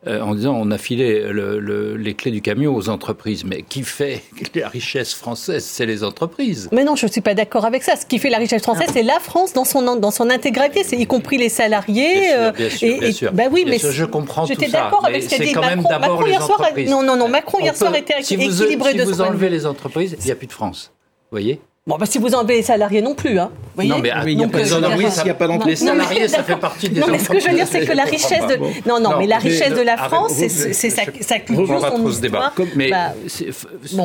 Euh, 0.09 0.21
en 0.21 0.35
disant 0.35 0.55
on 0.57 0.73
a 0.73 0.79
filé 0.79 1.29
le, 1.31 1.97
les 1.97 2.15
clés 2.15 2.33
du 2.33 2.43
camion 2.43 2.75
aux 2.75 2.88
entreprises. 2.88 3.45
Mais 3.45 3.62
qui 3.62 3.85
fait 3.85 4.23
la 4.57 4.69
richesse 4.69 5.15
française? 5.15 5.65
C'est 5.65 5.87
les 5.87 6.03
entreprises. 6.03 6.69
Mais 6.73 6.83
non, 6.83 6.97
je 6.97 7.07
ne 7.07 7.11
suis 7.12 7.21
pas 7.21 7.35
d'accord 7.35 7.65
avec 7.65 7.85
ça. 7.85 7.95
Ce 7.95 8.05
qui 8.05 8.19
fait 8.19 8.31
la 8.31 8.38
richesse 8.38 8.62
française, 8.62 8.88
c'est 8.93 9.05
la 9.05 9.21
France 9.21 9.53
dans 9.53 9.65
son, 9.65 9.97
dans 9.97 10.11
son 10.11 10.29
intégralité, 10.29 10.83
c'est 10.83 10.97
y 10.97 11.07
compris 11.07 11.38
les 11.38 11.49
salariés. 11.49 12.33
Bien 12.57 12.71
sûr, 12.71 12.99
bien 12.99 13.09
euh, 13.09 13.12
sûr. 13.12 13.33
bah 13.33 13.45
oui, 13.51 13.65
mais 13.65 13.79
je 13.79 14.05
comprends 14.05 14.43
tout 14.43 14.49
ça. 14.49 14.55
J'étais 14.55 14.73
d'accord 14.73 15.07
avec 15.07 15.23
ce 15.23 15.29
qu'a 15.29 15.45
dit 15.45 15.55
Macron. 15.55 15.99
Macron 16.01 16.27
hier 16.27 16.43
soir, 16.43 16.61
non, 16.88 17.03
non, 17.05 17.17
non. 17.17 17.29
Macron 17.29 17.61
hier 17.61 17.77
soir 17.77 17.95
était 17.95 18.19
équilibré 18.19 18.91
si 18.91 18.97
de 18.97 19.05
vous 19.05 19.21
enlevez 19.21 19.51
les 19.51 19.67
entreprises, 19.67 20.17
il 20.19 20.25
n'y 20.25 20.33
a 20.33 20.35
plus 20.35 20.49
de 20.49 20.53
France. 20.53 20.93
Vous 21.31 21.38
voyez? 21.38 21.61
Bon, 21.85 21.97
bah, 21.99 22.07
si 22.07 22.18
vous 22.18 22.33
enlevez 22.37 22.59
les 22.59 22.62
salariés 22.62 23.03
non 23.03 23.16
plus, 23.16 23.40
hein. 23.40 23.51
Voyez 23.75 23.90
non, 23.90 23.99
mais 23.99 24.12
il 24.27 24.37
n'y 24.37 24.45
a 24.45 24.47
pas 24.47 24.59
a 24.59 25.49
d'entreprise. 25.49 25.66
Les 25.66 25.77
salariés, 25.77 26.29
ça 26.29 26.45
fait 26.45 26.57
partie 26.57 26.88
des 26.88 27.01
Non, 27.01 27.09
mais 27.11 27.18
ce 27.18 27.29
que 27.29 27.40
je 27.40 27.49
veux 27.49 27.55
dire, 27.57 27.66
c'est 27.66 27.85
que 27.85 27.92
la 27.92 28.05
richesse 28.05 28.47
de. 28.47 28.88
Non, 28.88 29.01
non, 29.01 29.18
mais 29.18 29.27
la 29.27 29.38
richesse 29.38 29.75
de 29.75 29.81
la 29.81 29.97
France, 29.97 30.33
c'est 30.35 30.90
sa 30.90 31.38
culture, 31.40 31.81
son 31.81 32.09
histoire. 32.09 32.55
Mais 32.77 32.90
bah, 32.90 33.14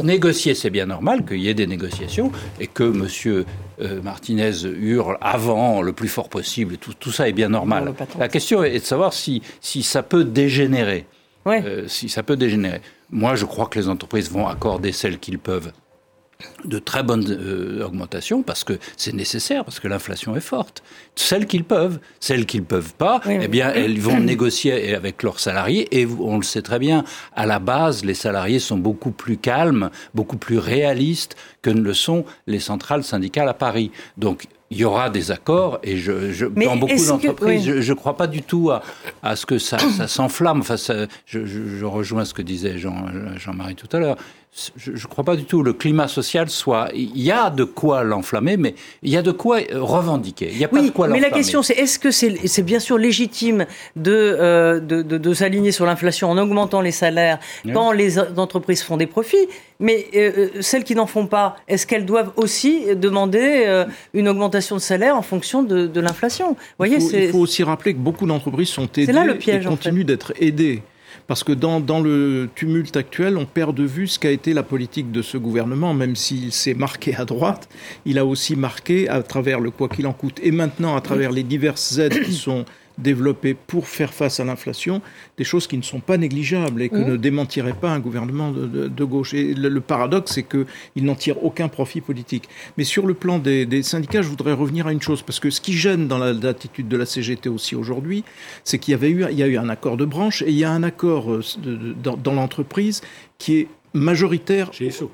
négocier, 0.04 0.56
c'est 0.56 0.72
bien 0.72 0.88
normal 0.88 1.24
qu'il 1.24 1.40
y 1.40 1.50
ait 1.50 1.54
des 1.54 1.68
négociations 1.68 2.32
et 2.60 2.66
que 2.66 2.84
Monsieur 2.84 3.46
euh, 3.80 4.02
Martinez 4.02 4.64
hurle 4.64 5.20
avant 5.22 5.84
le 5.84 5.94
plus 5.94 6.08
fort 6.08 6.30
possible. 6.30 6.78
Tout, 6.78 6.94
tout 7.00 7.12
ça 7.12 7.30
est 7.30 7.34
bien 7.34 7.50
normal. 7.50 7.94
La 8.18 8.28
question 8.28 8.64
est 8.64 8.80
de 8.80 8.86
savoir 8.86 9.14
si, 9.14 9.44
si 9.62 9.84
ça 9.84 10.02
peut 10.02 10.24
dégénérer. 10.24 11.06
Euh, 11.46 11.84
si 11.88 12.10
ça 12.10 12.24
peut 12.24 12.36
dégénérer. 12.36 12.82
Moi, 13.12 13.36
je 13.36 13.46
crois 13.46 13.68
que 13.68 13.78
les 13.78 13.88
entreprises 13.88 14.32
vont 14.32 14.48
accorder 14.48 14.92
celles 14.92 15.20
qu'ils 15.20 15.40
peuvent 15.40 15.72
de 16.66 16.80
très 16.80 17.04
bonnes 17.04 17.26
euh, 17.30 17.84
augmentations 17.86 18.44
parce 18.44 18.64
que 18.64 18.78
c'est 18.96 19.14
nécessaire, 19.14 19.66
parce 19.66 19.80
que 19.80 19.88
l'inflation 19.88 20.36
est 20.36 20.42
forte. 20.42 20.84
Celles 21.16 21.48
qu'ils 21.48 21.64
peuvent, 21.64 22.00
celles 22.20 22.46
qu'ils 22.46 22.64
peuvent 22.64 22.94
pas, 22.94 23.22
eh 23.28 23.48
bien, 23.48 23.72
elles 23.74 24.00
vont 24.00 24.20
négocier 24.34 24.94
avec 24.94 25.24
leurs 25.24 25.40
salariés 25.40 25.88
et 26.00 26.06
on 26.06 26.38
le 26.38 26.44
sait 26.44 26.62
très 26.62 26.80
bien, 26.80 27.04
à 27.36 27.46
la 27.46 27.60
base, 27.60 28.06
les 28.06 28.14
salariés 28.14 28.60
sont 28.60 28.78
beaucoup 28.78 29.12
plus 29.12 29.38
calmes, 29.38 29.90
beaucoup 30.14 30.38
plus 30.38 30.60
réalistes 30.60 31.36
que 31.62 31.70
ne 31.70 31.82
le 31.82 31.94
sont 31.94 32.26
les 32.46 32.60
centrales 32.60 33.04
syndicales 33.04 33.50
à 33.50 33.54
Paris. 33.54 33.92
Donc, 34.18 34.48
il 34.70 34.78
y 34.78 34.84
aura 34.84 35.10
des 35.10 35.32
accords 35.32 35.80
et 35.82 35.96
je, 35.98 36.32
je 36.34 36.46
dans 36.46 36.76
beaucoup 36.76 37.06
d'entreprises, 37.06 37.80
je 37.80 37.90
ne 37.90 37.98
crois 37.98 38.18
pas 38.18 38.28
du 38.28 38.42
tout 38.42 38.70
à, 38.70 38.84
à 39.24 39.38
ce 39.38 39.46
que 39.46 39.60
ça, 39.60 39.80
ça 39.80 40.08
s'enflamme. 40.08 40.60
Enfin, 40.60 40.76
je, 41.26 41.46
je, 41.46 41.86
rejoins 41.86 42.26
ce 42.26 42.34
que 42.34 42.42
disait 42.42 42.78
Jean, 42.78 43.06
Jean-Marie 43.38 43.76
tout 43.76 43.88
à 43.96 44.00
l'heure 44.00 44.18
je 44.76 44.92
ne 44.92 44.98
crois 44.98 45.24
pas 45.24 45.36
du 45.36 45.46
tout 45.46 45.62
le 45.62 45.74
climat 45.74 46.08
social 46.08 46.50
soit. 46.50 46.90
Il 46.96 47.20
y 47.20 47.32
a 47.32 47.50
de 47.50 47.64
quoi 47.64 48.04
l'enflammer, 48.04 48.58
mais 48.58 48.74
il 49.04 49.12
y 49.12 49.18
a 49.18 49.22
de 49.22 49.32
quoi 49.32 49.60
revendiquer. 49.72 50.50
Il 50.52 50.58
y 50.58 50.64
a 50.64 50.68
pas 50.68 50.82
de 50.82 50.90
quoi 50.90 51.08
Mais 51.08 51.20
la 51.20 51.30
question, 51.30 51.62
c'est 51.62 51.76
est-ce 51.76 52.00
que 52.00 52.10
c'est 52.12 52.64
bien 52.64 52.80
sûr 52.80 52.98
légitime 52.98 53.66
de, 53.96 54.12
euh, 54.12 54.80
de, 54.80 55.02
de, 55.04 55.34
s'aligner 55.34 55.72
sur 55.72 55.86
l'inflation 55.86 56.32
en 56.32 56.38
augmentant 56.38 56.82
les 56.82 56.92
salaires 56.92 57.40
quand 57.74 57.92
les 57.92 58.18
entreprises 58.20 58.82
font 58.82 58.98
des 58.98 59.08
profits 59.08 59.48
mais 59.80 60.08
euh, 60.16 60.32
euh, 60.56 60.62
celles 60.62 60.84
qui 60.84 60.96
n'en 60.96 61.06
font 61.06 61.28
pas, 61.28 61.56
est-ce 61.68 61.86
qu'elles 61.86 62.06
doivent 62.06 62.32
aussi 62.36 62.96
demander 62.96 63.86
une 64.16 64.28
augmentation 64.28 64.76
de 64.76 64.82
salaire 64.82 65.16
en 65.16 65.22
fonction 65.22 65.62
de, 65.62 65.86
de 65.86 66.00
l'inflation? 66.00 66.58
Il, 66.84 66.94
il, 66.94 67.30
faut 67.30 67.38
aussi 67.38 67.62
rappeler 67.62 67.94
que 67.94 68.00
beaucoup 68.00 68.26
d'entreprises 68.26 68.70
sont 68.70 68.90
aidées 68.98 69.14
là 69.14 69.24
le 69.24 69.38
piège, 69.38 69.66
et 69.66 69.70
continuent 69.70 70.04
d'être 70.04 70.34
aidées. 70.40 70.82
Parce 71.26 71.44
que 71.44 71.52
dans, 71.52 71.80
dans, 71.80 72.00
le 72.00 72.50
tumulte 72.56 72.96
actuel, 72.96 73.38
on 73.38 73.46
perd 73.46 73.76
de 73.76 73.84
vue 73.84 74.08
ce 74.08 74.20
qu'a 74.20 74.32
été 74.32 74.54
la 74.54 74.64
politique 74.64 75.12
de 75.12 75.22
ce 75.22 75.38
gouvernement, 75.38 75.94
même 75.94 76.16
s'il 76.16 76.52
s'est 76.52 76.74
marqué 76.74 77.16
à 77.16 77.26
droite, 77.26 77.68
il 78.06 78.20
a 78.20 78.26
aussi 78.26 78.56
marqué 78.56 79.10
à 79.10 79.22
travers 79.24 79.60
le 79.60 79.72
quoi 79.72 79.90
qu'il 79.90 80.08
en 80.08 80.14
coûte 80.14 80.40
et 80.44 80.52
maintenant 80.52 80.96
à 80.96 81.02
travers 81.02 81.32
les 81.32 81.44
diverses 81.44 81.98
aides 81.98 82.24
qui 82.24 82.34
sont 82.34 82.66
développer 82.98 83.54
pour 83.54 83.88
faire 83.88 84.14
face 84.14 84.40
à 84.40 84.46
l'inflation 84.46 85.02
des 85.38 85.44
choses 85.44 85.68
qui 85.68 85.78
ne 85.78 85.84
sont 85.84 86.00
pas 86.00 86.18
négligeables 86.18 86.82
et 86.82 86.90
que 86.90 86.96
mmh. 86.96 87.08
ne 87.08 87.16
démentirait 87.16 87.74
pas 87.74 87.92
un 87.92 88.00
gouvernement 88.00 88.52
de, 88.52 89.04
gauche. 89.04 89.34
Et 89.34 89.54
le, 89.54 89.82
paradoxe, 89.82 90.34
c'est 90.34 90.44
qu'il 90.44 91.06
n'en 91.06 91.16
tire 91.16 91.44
aucun 91.44 91.68
profit 91.68 92.02
politique. 92.02 92.50
Mais 92.78 92.84
sur 92.84 93.06
le 93.06 93.14
plan 93.14 93.40
des, 93.40 93.84
syndicats, 93.84 94.22
je 94.22 94.30
voudrais 94.30 94.54
revenir 94.54 94.88
à 94.88 94.92
une 94.92 95.02
chose, 95.02 95.22
parce 95.22 95.40
que 95.40 95.50
ce 95.50 95.62
qui 95.62 95.74
gêne 95.74 96.08
dans 96.08 96.18
l'attitude 96.18 96.88
de 96.88 96.98
la 96.98 97.06
CGT 97.06 97.50
aussi 97.50 97.76
aujourd'hui, 97.76 98.24
c'est 98.64 98.80
qu'il 98.80 98.94
y 98.94 98.96
avait 98.96 99.10
eu, 99.10 99.26
il 99.30 99.38
y 99.38 99.44
a 99.44 99.48
eu 99.48 99.58
un 99.58 99.70
accord 99.70 99.98
de 99.98 100.06
branche 100.06 100.42
et 100.42 100.50
il 100.50 100.58
y 100.58 100.64
a 100.64 100.72
un 100.72 100.84
accord 100.84 101.32
euh, 101.32 101.44
dans, 102.02 102.34
l'entreprise 102.34 103.02
qui 103.38 103.58
est 103.58 103.68
majoritaire 103.94 104.74
chez 104.74 104.88
ESSO. 104.88 105.12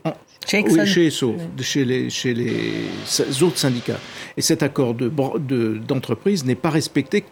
chez 0.47 0.63
oui, 0.63 0.85
chez 0.85 1.07
ESSO, 1.07 1.35
chez, 1.61 1.85
les, 1.85 2.09
chez 2.09 2.33
les 2.33 3.43
autres 3.43 3.57
syndicats. 3.57 3.99
Et 4.37 4.41
cet 4.41 4.63
accord 4.63 4.93
d'entreprise 4.93 6.45
n'est 6.45 6.55
pas 6.55 6.69
respecté 6.69 7.25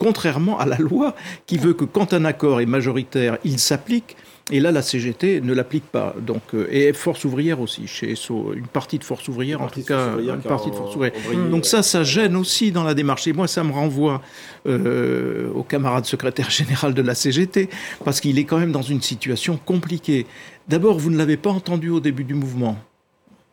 contrairement 0.00 0.58
à 0.58 0.66
la 0.66 0.78
loi 0.78 1.14
qui 1.46 1.58
veut 1.58 1.74
que 1.74 1.84
quand 1.84 2.14
un 2.14 2.24
accord 2.24 2.60
est 2.60 2.66
majoritaire, 2.66 3.38
il 3.44 3.58
s'applique. 3.58 4.16
Et 4.52 4.58
là, 4.58 4.72
la 4.72 4.82
CGT 4.82 5.40
ne 5.42 5.52
l'applique 5.52 5.84
pas. 5.84 6.14
Donc, 6.20 6.42
euh, 6.54 6.66
et 6.72 6.92
force 6.92 7.24
ouvrière 7.24 7.60
aussi, 7.60 7.86
chez 7.86 8.16
SO, 8.16 8.52
une 8.54 8.66
partie 8.66 8.98
de 8.98 9.04
force 9.04 9.28
ouvrière, 9.28 9.62
en 9.62 9.68
tout 9.68 9.82
cas, 9.82 10.16
une 10.18 10.40
partie 10.40 10.70
de 10.70 10.74
force 10.74 10.96
ouvrière. 10.96 11.12
Donc 11.50 11.66
ça, 11.66 11.84
ça 11.84 12.02
gêne 12.02 12.34
aussi 12.34 12.72
dans 12.72 12.82
la 12.82 12.94
démarche. 12.94 13.28
Et 13.28 13.32
moi, 13.32 13.46
ça 13.46 13.62
me 13.62 13.70
renvoie 13.70 14.22
euh, 14.66 15.52
au 15.54 15.62
camarade 15.62 16.04
secrétaire 16.04 16.50
général 16.50 16.94
de 16.94 17.02
la 17.02 17.14
CGT, 17.14 17.68
parce 18.04 18.20
qu'il 18.20 18.38
est 18.40 18.44
quand 18.44 18.58
même 18.58 18.72
dans 18.72 18.82
une 18.82 19.02
situation 19.02 19.56
compliquée. 19.64 20.26
D'abord, 20.66 20.98
vous 20.98 21.10
ne 21.10 21.16
l'avez 21.16 21.36
pas 21.36 21.50
entendu 21.50 21.90
au 21.90 22.00
début 22.00 22.24
du 22.24 22.34
mouvement. 22.34 22.76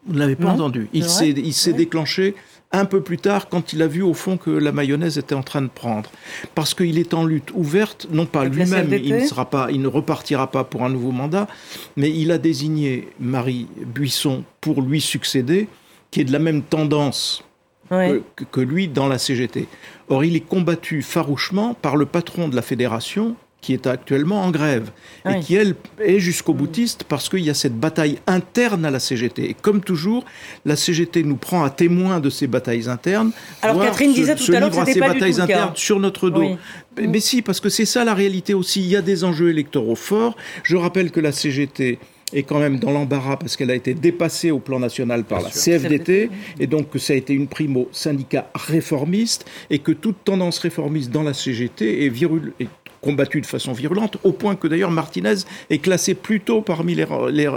Vous 0.08 0.14
ne 0.14 0.20
l'avez 0.20 0.38
pas 0.38 0.50
entendu. 0.50 0.88
Il 0.94 1.04
s'est 1.04 1.74
déclenché 1.74 2.34
un 2.72 2.86
peu 2.86 3.02
plus 3.02 3.18
tard 3.18 3.50
quand 3.50 3.74
il 3.74 3.82
a 3.82 3.88
vu 3.88 4.02
au 4.02 4.14
fond 4.14 4.38
que 4.38 4.50
la 4.50 4.72
mayonnaise 4.72 5.18
était 5.18 5.36
en 5.36 5.44
train 5.44 5.62
de 5.62 5.68
prendre. 5.68 6.10
Parce 6.54 6.74
qu'il 6.74 7.00
est 7.00 7.14
en 7.14 7.26
lutte 7.26 7.52
ouverte, 7.54 8.08
non 8.12 8.26
pas 8.26 8.46
lui-même, 8.46 8.94
il 8.94 9.16
ne, 9.16 9.26
sera 9.26 9.50
pas, 9.50 9.70
il 9.72 9.82
ne 9.82 9.88
repartira 9.88 10.52
pas 10.52 10.64
pour 10.64 10.84
un 10.84 10.90
nouveau 10.90 11.12
mandat, 11.12 11.48
mais 11.96 12.12
il 12.12 12.32
a 12.32 12.38
désigné 12.38 13.10
Marie 13.20 13.68
Buisson 13.86 14.44
pour 14.62 14.82
lui 14.82 15.02
succéder, 15.02 15.68
qui 16.12 16.22
est 16.22 16.26
de 16.26 16.32
la 16.32 16.40
même 16.40 16.62
tendance 16.62 17.44
que, 17.90 18.44
que, 18.52 18.62
lui 18.62 18.90
dans 18.90 19.08
la 19.08 19.18
CGT. 19.18 19.68
Or, 20.10 20.26
il 20.26 20.36
est 20.36 20.42
combattu 20.42 21.02
farouchement 21.02 21.74
par 21.74 21.96
le 21.96 22.06
patron 22.06 22.50
de 22.50 22.56
la 22.56 22.62
fédération, 22.62 23.36
qui 23.62 23.74
est 23.74 23.88
actuellement 23.88 24.44
en 24.44 24.52
grève 24.52 24.92
et 25.30 25.40
qui, 25.40 25.56
elle, 25.56 25.76
est 26.00 26.20
jusqu'au 26.20 26.54
boutiste 26.54 27.04
parce 27.04 27.28
qu'il 27.28 27.40
y 27.40 27.50
a 27.50 27.54
cette 27.54 27.78
bataille 27.78 28.20
interne 28.28 28.86
à 28.86 28.92
la 28.92 29.00
CGT. 29.00 29.50
Et 29.50 29.54
comme 29.54 29.82
toujours, 29.82 30.26
la 30.66 30.76
CGT 30.76 31.24
nous 31.24 31.36
prend 31.36 31.64
à 31.64 31.70
témoin 31.70 32.20
de 32.20 32.30
ces 32.30 32.48
batailles 32.48 32.88
internes. 32.88 33.32
Alors 33.62 33.82
Catherine 33.82 34.14
disait 34.14 34.36
tout 34.36 34.52
à 34.54 34.60
l'heure 34.60 34.72
que 34.72 34.92
ces 34.92 35.00
batailles 35.00 35.42
internes 35.42 35.72
sur 35.76 36.00
notre 36.00 36.30
dos. 36.30 36.58
Mais, 36.98 37.20
si, 37.20 37.42
parce 37.42 37.60
que 37.60 37.70
c'est 37.70 37.86
ça 37.86 38.04
la 38.04 38.14
réalité 38.14 38.54
aussi. 38.54 38.82
Il 38.82 38.88
y 38.88 38.96
a 38.96 39.02
des 39.02 39.24
enjeux 39.24 39.50
électoraux 39.50 39.96
forts. 39.96 40.36
Je 40.64 40.76
rappelle 40.76 41.12
que 41.12 41.20
la 41.20 41.32
CGT 41.32 42.00
est 42.34 42.44
quand 42.44 42.60
même 42.60 42.80
dans 42.80 42.92
l'embarras 42.92 43.38
parce 43.38 43.56
qu'elle 43.56 43.72
a 43.72 43.76
été 43.76 43.94
dépassée 43.94 44.52
au 44.52 44.60
plan 44.60 44.80
national 44.80 45.24
par 45.24 45.42
la 45.42 45.50
CFDT 45.50 46.30
et 46.60 46.68
donc 46.68 46.90
que 46.90 47.00
ça 47.00 47.14
a 47.14 47.16
été 47.16 47.34
une 47.34 47.48
prime 47.48 47.86
syndicat 47.92 48.50
réformiste 48.54 49.46
et 49.70 49.80
que 49.80 49.92
toute 49.92 50.24
tendance 50.24 50.60
réformiste 50.60 51.12
dans 51.12 51.24
la 51.24 51.34
CGT 51.34 52.06
est, 52.06 52.10
virule, 52.10 52.54
est 52.60 52.68
combattu 53.08 53.40
de 53.40 53.46
façon 53.46 53.72
virulente, 53.72 54.18
au 54.24 54.34
point 54.34 54.56
que 54.56 54.68
d'ailleurs 54.68 54.92
Martinez 54.92 55.36
est 55.70 55.78
classé 55.78 56.14
plutôt 56.14 56.62
parmi 56.62 56.94
les, 56.94 57.06
les, 57.32 57.50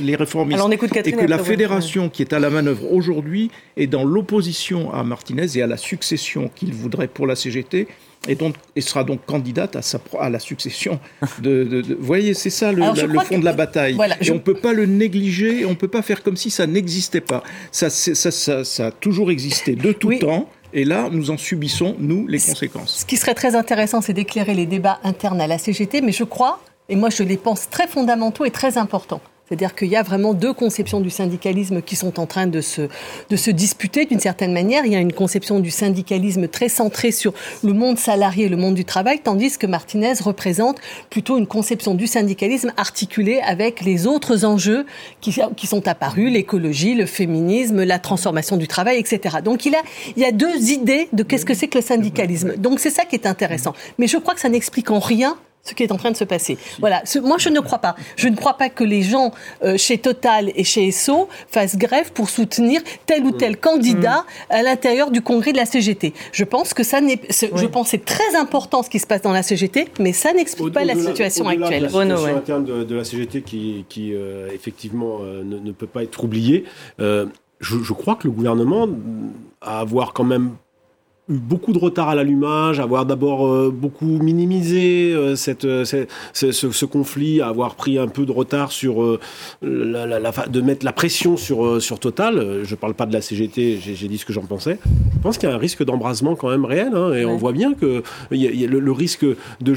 les, 0.00 0.16
réformistes. 0.16 0.62
et 1.04 1.12
que 1.12 1.26
la 1.26 1.38
fédération 1.38 2.08
qui 2.08 2.22
est 2.22 2.32
à 2.32 2.38
la 2.38 2.48
manœuvre 2.48 2.90
aujourd'hui 2.90 3.50
est 3.76 3.86
dans 3.86 4.04
l'opposition 4.04 4.92
à 4.94 5.04
Martinez 5.04 5.46
et 5.56 5.62
à 5.62 5.66
la 5.66 5.76
succession 5.76 6.50
qu'il 6.54 6.72
voudrait 6.72 7.08
pour 7.08 7.26
la 7.26 7.36
CGT 7.36 7.86
et, 8.28 8.34
donc, 8.34 8.54
et 8.76 8.80
sera 8.80 9.04
donc 9.04 9.20
candidate 9.26 9.76
à, 9.76 9.82
sa, 9.82 10.00
à 10.18 10.30
la 10.30 10.38
succession 10.38 10.98
de... 11.42 11.82
vous 11.86 12.06
voyez, 12.06 12.32
c'est 12.32 12.48
ça 12.48 12.72
le, 12.72 12.82
fond 12.82 13.38
de 13.38 13.44
la 13.44 13.52
bataille. 13.52 13.98
et 14.22 14.30
on 14.30 14.34
ne 14.34 14.38
peut 14.38 14.54
pas 14.54 14.72
le 14.72 14.86
négliger, 14.86 15.66
on 15.66 15.70
ne 15.70 15.74
peut 15.74 15.88
pas 15.88 16.00
faire 16.00 16.22
comme 16.22 16.36
si 16.36 16.50
ça 16.50 16.66
n'existait 16.66 17.20
pas. 17.20 17.42
Ça, 17.70 17.90
ça, 17.90 18.30
ça, 18.30 18.64
ça, 18.64 18.86
a 18.86 18.90
toujours 18.90 19.30
existé 19.30 19.74
de 19.74 19.92
tout 19.92 20.14
temps. 20.18 20.48
Et 20.76 20.84
là, 20.84 21.08
nous 21.08 21.30
en 21.30 21.36
subissons, 21.38 21.94
nous, 22.00 22.26
les 22.26 22.40
conséquences. 22.40 22.98
Ce 22.98 23.04
qui 23.04 23.16
serait 23.16 23.34
très 23.34 23.54
intéressant, 23.54 24.00
c'est 24.00 24.12
d'éclairer 24.12 24.54
les 24.54 24.66
débats 24.66 24.98
internes 25.04 25.40
à 25.40 25.46
la 25.46 25.56
CGT, 25.56 26.00
mais 26.00 26.10
je 26.10 26.24
crois, 26.24 26.60
et 26.88 26.96
moi 26.96 27.10
je 27.10 27.22
les 27.22 27.36
pense 27.36 27.70
très 27.70 27.86
fondamentaux 27.86 28.44
et 28.44 28.50
très 28.50 28.76
importants. 28.76 29.20
C'est-à-dire 29.46 29.74
qu'il 29.74 29.88
y 29.88 29.96
a 29.96 30.02
vraiment 30.02 30.32
deux 30.32 30.54
conceptions 30.54 31.00
du 31.00 31.10
syndicalisme 31.10 31.82
qui 31.82 31.96
sont 31.96 32.18
en 32.18 32.24
train 32.24 32.46
de 32.46 32.62
se, 32.62 32.88
de 33.28 33.36
se 33.36 33.50
disputer 33.50 34.06
d'une 34.06 34.20
certaine 34.20 34.54
manière. 34.54 34.86
Il 34.86 34.92
y 34.92 34.96
a 34.96 35.00
une 35.00 35.12
conception 35.12 35.60
du 35.60 35.70
syndicalisme 35.70 36.48
très 36.48 36.70
centrée 36.70 37.12
sur 37.12 37.34
le 37.62 37.74
monde 37.74 37.98
salarié, 37.98 38.48
le 38.48 38.56
monde 38.56 38.74
du 38.74 38.86
travail, 38.86 39.20
tandis 39.22 39.58
que 39.58 39.66
Martinez 39.66 40.14
représente 40.22 40.78
plutôt 41.10 41.36
une 41.36 41.46
conception 41.46 41.94
du 41.94 42.06
syndicalisme 42.06 42.72
articulée 42.78 43.40
avec 43.40 43.82
les 43.82 44.06
autres 44.06 44.46
enjeux 44.46 44.86
qui, 45.20 45.38
qui 45.56 45.66
sont 45.66 45.86
apparus, 45.88 46.32
l'écologie, 46.32 46.94
le 46.94 47.04
féminisme, 47.04 47.82
la 47.84 47.98
transformation 47.98 48.56
du 48.56 48.66
travail, 48.66 48.98
etc. 48.98 49.36
Donc 49.44 49.66
il, 49.66 49.74
a, 49.74 49.82
il 50.16 50.22
y 50.22 50.26
a 50.26 50.32
deux 50.32 50.70
idées 50.70 51.08
de 51.12 51.22
qu'est-ce 51.22 51.44
que 51.44 51.54
c'est 51.54 51.68
que 51.68 51.76
le 51.76 51.84
syndicalisme. 51.84 52.56
Donc 52.56 52.80
c'est 52.80 52.88
ça 52.88 53.04
qui 53.04 53.14
est 53.14 53.26
intéressant. 53.26 53.74
Mais 53.98 54.06
je 54.06 54.16
crois 54.16 54.32
que 54.32 54.40
ça 54.40 54.48
n'explique 54.48 54.90
en 54.90 55.00
rien 55.00 55.36
ce 55.64 55.74
qui 55.74 55.82
est 55.82 55.92
en 55.92 55.96
train 55.96 56.10
de 56.10 56.16
se 56.16 56.24
passer. 56.24 56.58
Voilà. 56.78 57.02
moi, 57.22 57.38
je 57.38 57.48
ne 57.48 57.60
crois 57.60 57.78
pas. 57.78 57.96
Je 58.16 58.28
ne 58.28 58.36
crois 58.36 58.54
pas 58.54 58.68
que 58.68 58.84
les 58.84 59.02
gens 59.02 59.32
euh, 59.62 59.78
chez 59.78 59.98
Total 59.98 60.52
et 60.54 60.64
chez 60.64 60.88
Esso 60.88 61.28
fassent 61.48 61.76
grève 61.76 62.12
pour 62.12 62.28
soutenir 62.28 62.82
tel 63.06 63.24
ou 63.24 63.32
tel 63.32 63.52
mm. 63.52 63.56
candidat 63.56 64.24
à 64.50 64.62
l'intérieur 64.62 65.10
du 65.10 65.22
congrès 65.22 65.52
de 65.52 65.56
la 65.56 65.64
CGT. 65.64 66.12
Je 66.32 66.44
pense 66.44 66.74
que 66.74 66.82
ça 66.82 67.00
n'est. 67.00 67.20
Je 67.30 67.66
pense 67.66 67.88
c'est 67.88 68.04
très 68.04 68.36
important 68.36 68.82
ce 68.82 68.90
qui 68.90 68.98
se 68.98 69.06
passe 69.06 69.22
dans 69.22 69.32
la 69.32 69.42
CGT, 69.42 69.88
mais 69.98 70.12
ça 70.12 70.32
n'explique 70.32 70.72
pas 70.72 70.84
la 70.84 70.96
situation 70.96 71.48
actuelle. 71.48 71.82
La 71.84 71.88
situation 71.88 72.36
interne 72.36 72.64
de, 72.64 72.94
la 72.94 73.04
CGT 73.04 73.42
qui, 73.42 73.84
qui 73.88 74.14
euh, 74.14 74.48
effectivement 74.52 75.18
euh, 75.22 75.42
ne, 75.42 75.72
peut 75.72 75.86
pas 75.86 76.02
être 76.02 76.24
oubliée. 76.24 76.64
Je, 77.60 77.82
je, 77.82 77.92
crois 77.94 78.16
que 78.16 78.26
le 78.26 78.32
gouvernement 78.32 78.88
a 79.62 79.80
avoir 79.80 80.12
quand 80.12 80.24
même 80.24 80.56
eu 81.28 81.38
beaucoup 81.38 81.72
de 81.72 81.78
retard 81.78 82.10
à 82.10 82.14
l'allumage, 82.14 82.80
avoir 82.80 83.06
d'abord 83.06 83.46
euh, 83.46 83.72
beaucoup 83.74 84.04
minimisé 84.04 85.12
euh, 85.14 85.36
cette, 85.36 85.64
euh, 85.64 85.84
ce, 85.84 86.52
ce, 86.52 86.84
conflit, 86.84 87.40
avoir 87.40 87.76
pris 87.76 87.98
un 87.98 88.08
peu 88.08 88.26
de 88.26 88.32
retard 88.32 88.72
sur 88.72 89.18
la, 89.62 90.06
la, 90.06 90.32
de 90.48 90.60
mettre 90.60 90.84
la 90.84 90.92
pression 90.92 91.36
sur, 91.36 91.80
sur 91.80 91.98
Total. 91.98 92.60
Je 92.64 92.74
parle 92.74 92.94
pas 92.94 93.06
de 93.06 93.12
la 93.12 93.22
CGT, 93.22 93.78
j'ai 93.80 94.08
dit 94.08 94.18
ce 94.18 94.26
que 94.26 94.32
j'en 94.32 94.42
pensais. 94.42 94.78
Je 95.14 95.20
pense 95.22 95.38
qu'il 95.38 95.48
y 95.48 95.52
a 95.52 95.54
un 95.54 95.58
risque 95.58 95.82
d'embrasement 95.84 96.34
quand 96.34 96.50
même 96.50 96.66
réel, 96.66 96.94
hein, 96.94 97.14
et 97.14 97.24
on 97.24 97.36
voit 97.36 97.52
bien 97.52 97.72
que 97.72 98.02
y 98.30 98.64
a, 98.64 98.66
le, 98.66 98.78
le, 98.78 98.92
risque 98.92 99.24
de 99.60 99.74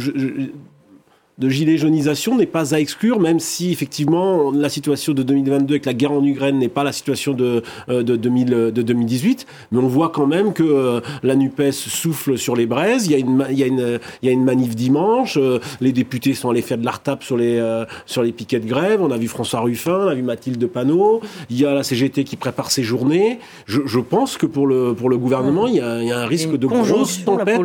de 1.38 1.50
gilet 1.50 1.78
jaunisation 1.78 2.36
n'est 2.36 2.47
pas 2.47 2.73
à 2.73 2.80
exclure, 2.80 3.19
même 3.19 3.39
si 3.39 3.71
effectivement 3.71 4.52
la 4.52 4.69
situation 4.69 5.13
de 5.13 5.21
2022 5.21 5.73
avec 5.76 5.86
la 5.86 5.93
guerre 5.93 6.12
en 6.12 6.23
Ukraine 6.23 6.58
n'est 6.58 6.67
pas 6.67 6.84
la 6.84 6.91
situation 6.91 7.34
de, 7.34 7.62
euh, 7.89 8.02
de, 8.02 8.15
2000, 8.15 8.50
de 8.50 8.82
2018, 8.82 9.45
mais 9.71 9.78
on 9.78 9.88
voit 9.88 10.10
quand 10.10 10.26
même 10.26 10.52
que 10.52 10.63
euh, 10.63 11.00
la 11.21 11.36
NUPES 11.36 11.71
souffle 11.71 12.39
sur 12.39 12.56
les 12.56 12.65
braises, 12.65 13.06
il 13.06 13.12
y 13.12 13.15
a 13.15 13.19
une, 13.19 13.45
il 13.52 13.58
y 13.60 13.63
a 13.63 13.67
une, 13.67 14.00
il 14.23 14.26
y 14.26 14.30
a 14.30 14.32
une 14.32 14.43
manif 14.43 14.76
dimanche, 14.76 15.38
euh, 15.38 15.60
les 15.80 15.91
députés 15.91 16.34
sont 16.34 16.50
allés 16.50 16.63
faire 16.63 16.80
de 16.80 16.86
l'art-tap 16.86 17.23
sur 17.23 17.38
les, 17.38 17.62
sur 18.08 18.23
les 18.23 18.32
piquets 18.32 18.60
de 18.60 18.67
grève, 18.67 19.02
on 19.04 19.12
a 19.12 19.17
vu 19.17 19.28
François 19.28 19.60
Ruffin, 19.60 20.06
on 20.06 20.08
a 20.08 20.15
vu 20.15 20.23
Mathilde 20.23 20.65
Panot, 20.65 21.21
il 21.52 21.60
y 21.60 21.65
a 21.65 21.73
la 21.73 21.84
CGT 21.84 22.23
qui 22.23 22.36
prépare 22.36 22.71
ses 22.71 22.82
journées, 22.82 23.38
je, 23.67 23.82
je 23.86 24.00
pense 24.00 24.38
que 24.38 24.47
pour 24.47 24.65
le, 24.65 24.95
pour 24.95 25.10
le 25.10 25.19
gouvernement, 25.19 25.67
il 25.67 25.76
y 25.76 25.82
a, 25.82 26.02
il 26.02 26.08
y 26.08 26.12
a 26.12 26.19
un 26.19 26.26
risque 26.26 26.56
de 26.58 26.65
grosse 26.65 27.23
tempête 27.23 27.62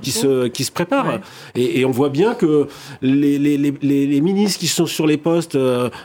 qui, 0.00 0.10
se, 0.10 0.46
qui 0.48 0.64
se 0.64 0.72
prépare. 0.72 1.20
Et, 1.54 1.80
et, 1.80 1.84
on 1.84 1.90
voit 1.90 2.08
bien 2.08 2.34
que 2.34 2.66
les, 3.02 3.09
les, 3.10 3.38
les, 3.38 3.72
les, 4.06 4.20
ministres 4.20 4.58
qui 4.60 4.66
sont 4.66 4.86
sur 4.86 5.06
les 5.06 5.16
postes, 5.16 5.58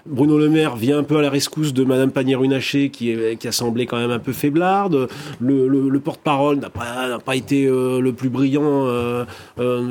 Bruno 0.06 0.38
Le 0.38 0.50
Maire 0.50 0.76
vient 0.76 1.00
un 1.00 1.04
peu 1.04 1.18
à 1.18 1.22
la 1.22 1.30
rescousse 1.30 1.74
de 1.74 1.84
Madame 1.84 2.12
Pannier-Runacher 2.12 2.90
qui, 2.90 3.12
est, 3.12 3.38
qui 3.38 3.48
a 3.48 3.52
semblé 3.52 3.86
quand 3.86 3.98
même 3.98 4.12
un 4.12 4.20
peu 4.20 4.34
faiblarde. 4.34 5.08
Le, 5.40 5.68
le, 5.68 6.00
porte-parole 6.00 6.60
n'a 6.60 6.70
pas, 6.70 7.20
pas 7.24 7.36
été 7.36 7.66
le 7.66 8.12
plus 8.12 8.30
brillant 8.30 8.88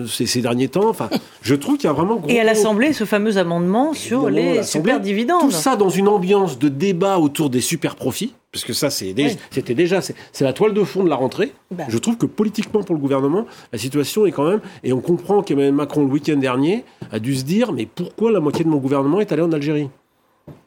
ces, 0.07 0.27
ces, 0.27 0.40
derniers 0.40 0.68
temps. 0.68 0.88
Enfin, 0.88 1.09
je 1.42 1.55
trouve 1.55 1.77
qu'il 1.77 1.87
y 1.87 1.90
a 1.90 1.92
vraiment... 1.92 2.22
Et 2.29 2.40
à 2.40 2.44
l'Assemblée, 2.44 2.92
ce 2.92 3.05
fameux 3.05 3.38
amendement 3.38 3.94
sur 3.94 4.31
les 4.31 4.62
super 4.62 5.00
dividendes. 5.00 5.42
Tout 5.42 5.50
ça 5.50 5.77
dans 5.77 5.90
une 5.90 6.09
ambiance 6.09 6.59
de 6.59 6.68
débat 6.68 7.18
autour 7.18 7.50
des 7.50 7.61
super 7.61 7.96
profits 7.96 8.35
parce 8.55 8.64
que 8.64 8.73
ça, 8.73 8.88
c'était 8.88 9.75
déjà, 9.75 10.01
c'est 10.01 10.45
la 10.45 10.53
toile 10.53 10.75
de 10.75 10.85
fond 10.85 11.03
de 11.03 11.09
la 11.09 11.17
rentrée. 11.17 11.53
Bah. 11.73 11.87
Je 11.88 11.99
trouve 11.99 12.17
que 12.17 12.25
politiquement, 12.25 12.85
pour 12.85 12.95
le 12.95 13.01
gouvernement, 13.01 13.47
la 13.73 13.81
situation 13.81 14.27
est 14.27 14.31
quand 14.31 14.49
même, 14.49 14.61
et 14.85 14.93
on 14.93 15.01
comprend 15.01 15.43
qu'Emmanuel 15.43 15.75
Macron, 15.75 16.03
le 16.05 16.12
week-end 16.12 16.37
dernier, 16.37 16.85
a 17.11 17.19
dû 17.19 17.35
se 17.35 17.43
dire, 17.43 17.73
mais 17.73 17.85
pourquoi 17.85 18.31
la 18.31 18.38
moitié 18.38 18.64
de 18.64 18.71
mon 18.71 18.77
gouvernement 18.77 19.21
est 19.21 19.33
allé 19.33 19.43
en 19.43 19.51
Algérie? 19.51 19.90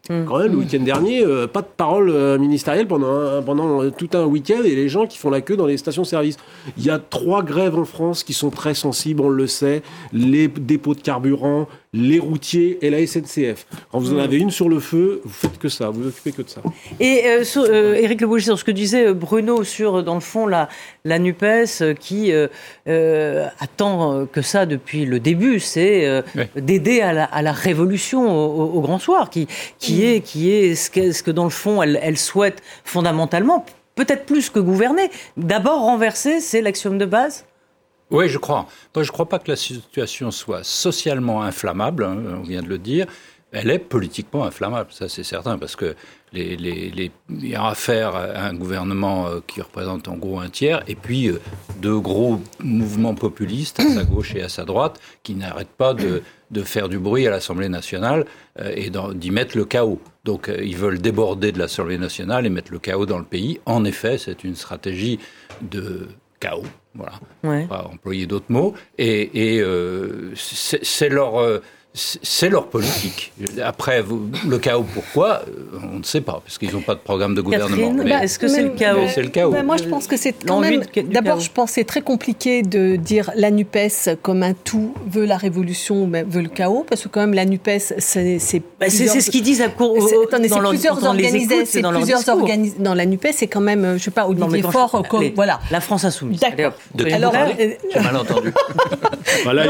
Quand 0.07 0.39
même, 0.39 0.51
le 0.51 0.57
week-end 0.59 0.79
dernier, 0.79 1.23
euh, 1.23 1.47
pas 1.47 1.61
de 1.61 1.67
parole 1.75 2.09
euh, 2.09 2.37
ministérielle 2.37 2.87
pendant, 2.87 3.41
pendant 3.43 3.89
tout 3.91 4.09
un 4.13 4.23
week-end 4.25 4.63
et 4.63 4.75
les 4.75 4.87
gens 4.87 5.05
qui 5.05 5.17
font 5.17 5.29
la 5.29 5.41
queue 5.41 5.57
dans 5.57 5.65
les 5.65 5.77
stations-service. 5.77 6.37
Il 6.77 6.85
y 6.85 6.89
a 6.89 6.99
trois 6.99 7.43
grèves 7.43 7.77
en 7.77 7.85
France 7.85 8.23
qui 8.23 8.33
sont 8.33 8.49
très 8.49 8.73
sensibles, 8.73 9.21
on 9.21 9.29
le 9.29 9.47
sait 9.47 9.81
les 10.13 10.47
dépôts 10.47 10.95
de 10.95 11.01
carburant, 11.01 11.67
les 11.93 12.19
routiers 12.19 12.77
et 12.81 12.89
la 12.89 13.05
SNCF. 13.05 13.65
Quand 13.91 13.99
vous 13.99 14.13
en 14.13 14.17
mmh. 14.17 14.19
avez 14.19 14.37
une 14.37 14.51
sur 14.51 14.69
le 14.69 14.79
feu, 14.79 15.21
vous 15.23 15.33
faites 15.33 15.57
que 15.57 15.69
ça, 15.69 15.89
vous 15.89 16.03
vous 16.03 16.07
occupez 16.09 16.31
que 16.31 16.41
de 16.41 16.49
ça. 16.49 16.61
Et 16.99 17.23
euh, 17.25 17.95
Éric 17.95 18.21
Le 18.21 18.39
sur 18.39 18.59
ce 18.59 18.63
que 18.63 18.71
disait 18.71 19.13
Bruno 19.13 19.63
sur, 19.63 20.03
dans 20.03 20.15
le 20.15 20.21
fond, 20.21 20.47
la, 20.47 20.69
la 21.05 21.19
NUPES 21.19 21.95
qui 21.99 22.31
attend 22.85 24.25
que 24.31 24.41
ça 24.41 24.65
depuis 24.65 25.05
le 25.05 25.19
début, 25.19 25.59
c'est 25.59 26.23
d'aider 26.55 27.01
à 27.01 27.13
la, 27.13 27.23
à 27.25 27.41
la, 27.41 27.51
révolution 27.51 28.29
au, 28.29 28.81
grand 28.81 28.99
soir, 28.99 29.29
qui, 29.29 29.47
qui 29.79 29.96
qui 30.23 30.51
est, 30.51 30.75
ce, 30.75 30.89
que, 30.89 31.11
ce 31.11 31.23
que 31.23 31.31
dans 31.31 31.43
le 31.43 31.49
fond 31.49 31.81
elle, 31.81 32.17
souhaite 32.17 32.61
fondamentalement, 32.83 33.65
peut-être 33.95 34.25
plus 34.25 34.49
que 34.49 34.59
gouverner. 34.59 35.09
D'abord 35.35 35.81
renverser, 35.81 36.39
c'est 36.39 36.61
l'axiome 36.61 36.97
de 36.97 37.05
base? 37.05 37.45
Oui, 38.09 38.29
je 38.29 38.37
crois. 38.37 38.67
Moi, 38.95 39.03
je 39.03 39.09
ne 39.09 39.13
crois 39.13 39.27
pas 39.27 39.39
que 39.39 39.51
la 39.51 39.57
situation 39.57 40.31
soit 40.31 40.63
socialement 40.63 41.43
inflammable, 41.43 42.05
hein, 42.05 42.17
on 42.39 42.43
vient 42.43 42.61
de 42.61 42.69
le 42.69 42.77
dire. 42.77 43.05
Elle 43.51 43.69
est 43.69 43.79
politiquement 43.79 44.45
inflammable, 44.45 44.91
ça 44.91 45.09
c'est 45.09 45.23
certain, 45.23 45.57
parce 45.57 45.75
que 45.75 45.95
les, 46.33 46.55
les, 46.57 47.11
il 47.29 47.47
y 47.47 47.55
a 47.55 47.65
affaire 47.65 48.15
à 48.15 48.45
un 48.45 48.53
gouvernement 48.53 49.27
euh, 49.27 49.39
qui 49.47 49.61
représente 49.61 50.07
en 50.07 50.17
gros 50.17 50.39
un 50.39 50.49
tiers, 50.49 50.83
et 50.87 50.95
puis 50.95 51.29
euh, 51.29 51.39
deux 51.81 51.99
gros 51.99 52.41
mouvements 52.59 53.15
populistes 53.15 53.79
à 53.79 53.87
sa 53.87 54.03
gauche 54.03 54.35
et 54.35 54.41
à 54.41 54.49
sa 54.49 54.65
droite 54.65 54.99
qui 55.23 55.35
n'arrêtent 55.35 55.67
pas 55.77 55.93
de, 55.93 56.21
de 56.51 56.61
faire 56.63 56.89
du 56.89 56.99
bruit 56.99 57.25
à 57.27 57.31
l'Assemblée 57.31 57.69
nationale 57.69 58.25
euh, 58.59 58.71
et 58.75 58.91
d'y 59.15 59.31
mettre 59.31 59.57
le 59.57 59.65
chaos. 59.65 60.01
Donc 60.25 60.51
ils 60.61 60.75
veulent 60.75 60.99
déborder 60.99 61.51
de 61.51 61.59
l'Assemblée 61.59 61.97
nationale 61.97 62.45
et 62.45 62.49
mettre 62.49 62.71
le 62.73 62.79
chaos 62.79 63.05
dans 63.05 63.19
le 63.19 63.23
pays. 63.23 63.59
En 63.65 63.85
effet, 63.85 64.17
c'est 64.17 64.43
une 64.43 64.55
stratégie 64.55 65.19
de 65.61 66.09
chaos. 66.39 66.63
Voilà. 66.93 67.13
Ouais. 67.43 67.65
On 67.69 67.73
va 67.73 67.87
employer 67.87 68.25
d'autres 68.25 68.49
mots. 68.51 68.73
Et, 68.97 69.53
et 69.55 69.61
euh, 69.61 70.33
c'est 70.35 71.09
leur 71.09 71.61
c'est 71.97 72.49
leur 72.49 72.67
politique. 72.67 73.33
Après, 73.63 74.03
le 74.47 74.57
chaos, 74.59 74.85
pourquoi 74.93 75.41
euh, 75.47 75.79
On 75.93 75.99
ne 75.99 76.03
sait 76.03 76.21
pas, 76.21 76.41
parce 76.45 76.57
qu'ils 76.57 76.71
n'ont 76.71 76.81
pas 76.81 76.93
de 76.93 76.99
programme 76.99 77.33
de 77.33 77.41
gouvernement. 77.41 77.91
Bah, 78.03 78.23
est-ce 78.23 78.37
que 78.37 78.47
c'est 78.47 78.61
le 78.61 78.69
chaos 78.69 79.07
C'est 79.13 79.23
le 79.23 79.29
chaos. 79.29 79.51
Bah, 79.51 79.63
moi, 79.63 79.77
je 79.77 79.83
pense 79.83 80.07
que 80.07 80.15
c'est 80.15 80.33
quand 80.45 80.59
même. 80.59 80.83
D'abord, 81.05 81.39
je 81.39 81.49
pense 81.49 81.71
que 81.71 81.75
c'est 81.75 81.83
très 81.83 82.01
compliqué 82.01 82.61
de 82.61 82.95
dire 82.95 83.31
la 83.35 83.51
NUPES 83.51 84.17
comme 84.21 84.43
un 84.43 84.53
tout 84.53 84.93
veut 85.09 85.25
la 85.25 85.37
révolution, 85.37 86.09
veut 86.27 86.41
le 86.41 86.49
chaos, 86.49 86.85
parce 86.87 87.03
que 87.03 87.07
quand 87.07 87.21
même, 87.21 87.33
la 87.33 87.45
NUPES, 87.45 87.95
c'est. 87.97 88.37
C'est 88.39 88.61
bah, 88.79 88.89
ce 88.89 89.29
qu'ils 89.31 89.41
disent 89.41 89.61
à 89.61 89.69
court, 89.69 89.97
dans, 90.31 90.69
plusieurs 90.69 91.03
organisations. 91.03 91.81
Dans, 91.81 91.93
plusieurs 91.93 92.29
organismes. 92.29 92.83
dans 92.83 92.93
la 92.93 93.05
NUPES, 93.05 93.31
c'est 93.33 93.47
quand 93.47 93.61
même, 93.61 93.81
je 93.81 93.93
ne 93.93 93.97
sais 93.97 94.11
pas, 94.11 94.27
Olivier 94.27 94.61
Faure. 94.61 95.03
voilà. 95.35 95.59
La 95.71 95.81
France 95.81 96.05
Insoumise. 96.05 96.39
D'accord. 96.39 96.73
Alors, 97.11 97.33
j'ai 97.55 97.99
mal 97.99 98.17
entendu. 98.17 98.53
Voilà, 99.43 99.65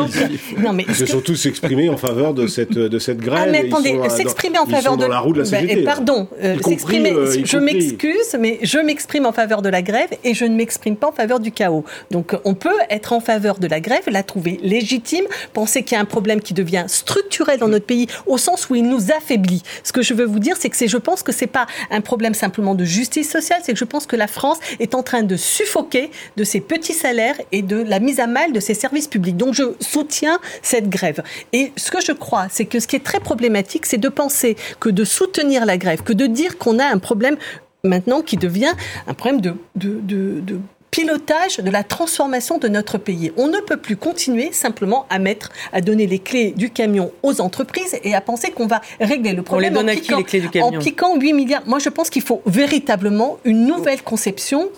il 0.77 0.85
faut 0.85 1.05
surtout 1.05 1.35
s'exprimer 1.35 1.89
en 1.89 1.97
faveur 1.97 2.16
de 2.33 2.47
cette, 2.47 2.73
de 2.73 2.99
cette 2.99 3.19
grève. 3.19 3.45
Ah, 3.47 3.51
mais 3.51 3.67
attendez, 3.67 3.97
s'exprimer 4.09 4.59
en 4.59 4.65
faveur 4.65 4.97
de... 4.97 5.05
la 5.05 5.19
roue 5.19 5.33
de 5.33 5.41
la 5.41 5.49
ben, 5.49 5.83
pardon, 5.85 6.27
euh, 6.43 6.57
s'exprimer, 6.63 7.11
euh, 7.11 7.43
je 7.43 7.57
m'excuse, 7.57 8.35
mais 8.39 8.59
je 8.61 8.79
m'exprime 8.79 9.25
en 9.25 9.31
faveur 9.31 9.61
de 9.61 9.69
la 9.69 9.81
grève 9.81 10.09
et 10.23 10.33
je 10.33 10.45
ne 10.45 10.55
m'exprime 10.55 10.95
pas 10.95 11.07
en 11.07 11.11
faveur 11.11 11.39
du 11.39 11.51
chaos. 11.51 11.83
Donc 12.11 12.35
on 12.43 12.53
peut 12.53 12.69
être 12.89 13.13
en 13.13 13.19
faveur 13.19 13.59
de 13.59 13.67
la 13.67 13.79
grève, 13.79 14.03
la 14.07 14.23
trouver 14.23 14.59
légitime, 14.63 15.25
penser 15.53 15.83
qu'il 15.83 15.95
y 15.95 15.97
a 15.97 16.01
un 16.01 16.05
problème 16.05 16.41
qui 16.41 16.53
devient 16.53 16.85
structurel 16.87 17.59
dans 17.59 17.67
notre 17.67 17.85
pays 17.85 18.07
au 18.25 18.37
sens 18.37 18.69
où 18.69 18.75
il 18.75 18.87
nous 18.87 19.11
affaiblit. 19.11 19.63
Ce 19.83 19.91
que 19.91 20.01
je 20.01 20.13
veux 20.13 20.25
vous 20.25 20.39
dire, 20.39 20.55
c'est 20.59 20.69
que 20.69 20.87
je 20.87 20.97
pense 20.97 21.23
que 21.23 21.31
c'est 21.31 21.47
pas 21.47 21.67
un 21.91 22.01
problème 22.01 22.33
simplement 22.33 22.75
de 22.75 22.83
justice 22.83 23.29
sociale, 23.29 23.61
c'est 23.63 23.73
que 23.73 23.79
je 23.79 23.85
pense 23.85 24.05
que 24.05 24.15
la 24.15 24.27
France 24.27 24.59
est 24.79 24.95
en 24.95 25.03
train 25.03 25.23
de 25.23 25.35
suffoquer 25.35 26.11
de 26.35 26.43
ses 26.43 26.61
petits 26.61 26.93
salaires 26.93 27.35
et 27.51 27.61
de 27.61 27.77
la 27.77 27.99
mise 27.99 28.19
à 28.19 28.27
mal 28.27 28.53
de 28.53 28.59
ses 28.59 28.73
services 28.73 29.07
publics. 29.07 29.37
Donc 29.37 29.53
je 29.53 29.63
soutiens 29.79 30.39
cette 30.61 30.89
grève. 30.89 31.23
Et 31.53 31.71
ce 31.75 31.91
que 31.91 32.01
je 32.01 32.06
crois, 32.13 32.47
c'est 32.49 32.65
que 32.65 32.79
ce 32.79 32.87
qui 32.87 32.95
est 32.95 33.03
très 33.03 33.19
problématique, 33.19 33.85
c'est 33.85 33.97
de 33.97 34.09
penser 34.09 34.55
que 34.79 34.89
de 34.89 35.03
soutenir 35.03 35.65
la 35.65 35.77
grève, 35.77 36.03
que 36.03 36.13
de 36.13 36.25
dire 36.25 36.57
qu'on 36.57 36.79
a 36.79 36.85
un 36.85 36.99
problème 36.99 37.37
maintenant 37.83 38.21
qui 38.21 38.37
devient 38.37 38.73
un 39.07 39.13
problème 39.13 39.41
de, 39.41 39.55
de, 39.75 40.59
pilotage 40.89 41.57
de 41.57 41.69
la 41.69 41.83
transformation 41.83 42.57
de 42.57 42.67
notre 42.67 42.97
pays. 42.97 43.31
On 43.37 43.47
ne 43.49 43.59
peut 43.59 43.77
plus 43.77 43.97
continuer 43.97 44.51
simplement 44.51 45.05
à 45.09 45.19
mettre, 45.19 45.51
à 45.71 45.81
donner 45.81 46.07
les 46.07 46.17
clés 46.17 46.51
du 46.51 46.71
camion 46.71 47.11
aux 47.21 47.39
entreprises 47.39 47.99
et 48.03 48.15
à 48.15 48.21
penser 48.21 48.51
qu'on 48.51 48.65
va 48.67 48.81
régler 48.99 49.33
le 49.33 49.43
problème 49.43 49.77
On 49.77 49.81
les 49.81 49.85
donne 49.85 49.95
en, 49.95 50.01
piquant, 50.01 50.17
les 50.17 50.23
clés 50.23 50.39
du 50.39 50.49
camion? 50.49 50.67
en 50.67 50.79
piquant 50.79 51.15
8 51.19 51.33
milliards. 51.33 51.63
Moi, 51.67 51.77
je 51.79 51.89
pense 51.89 52.09
qu'il 52.09 52.23
faut 52.23 52.41
véritablement 52.47 53.37
une 53.43 53.67
nouvelle 53.67 54.01
conception 54.01 54.69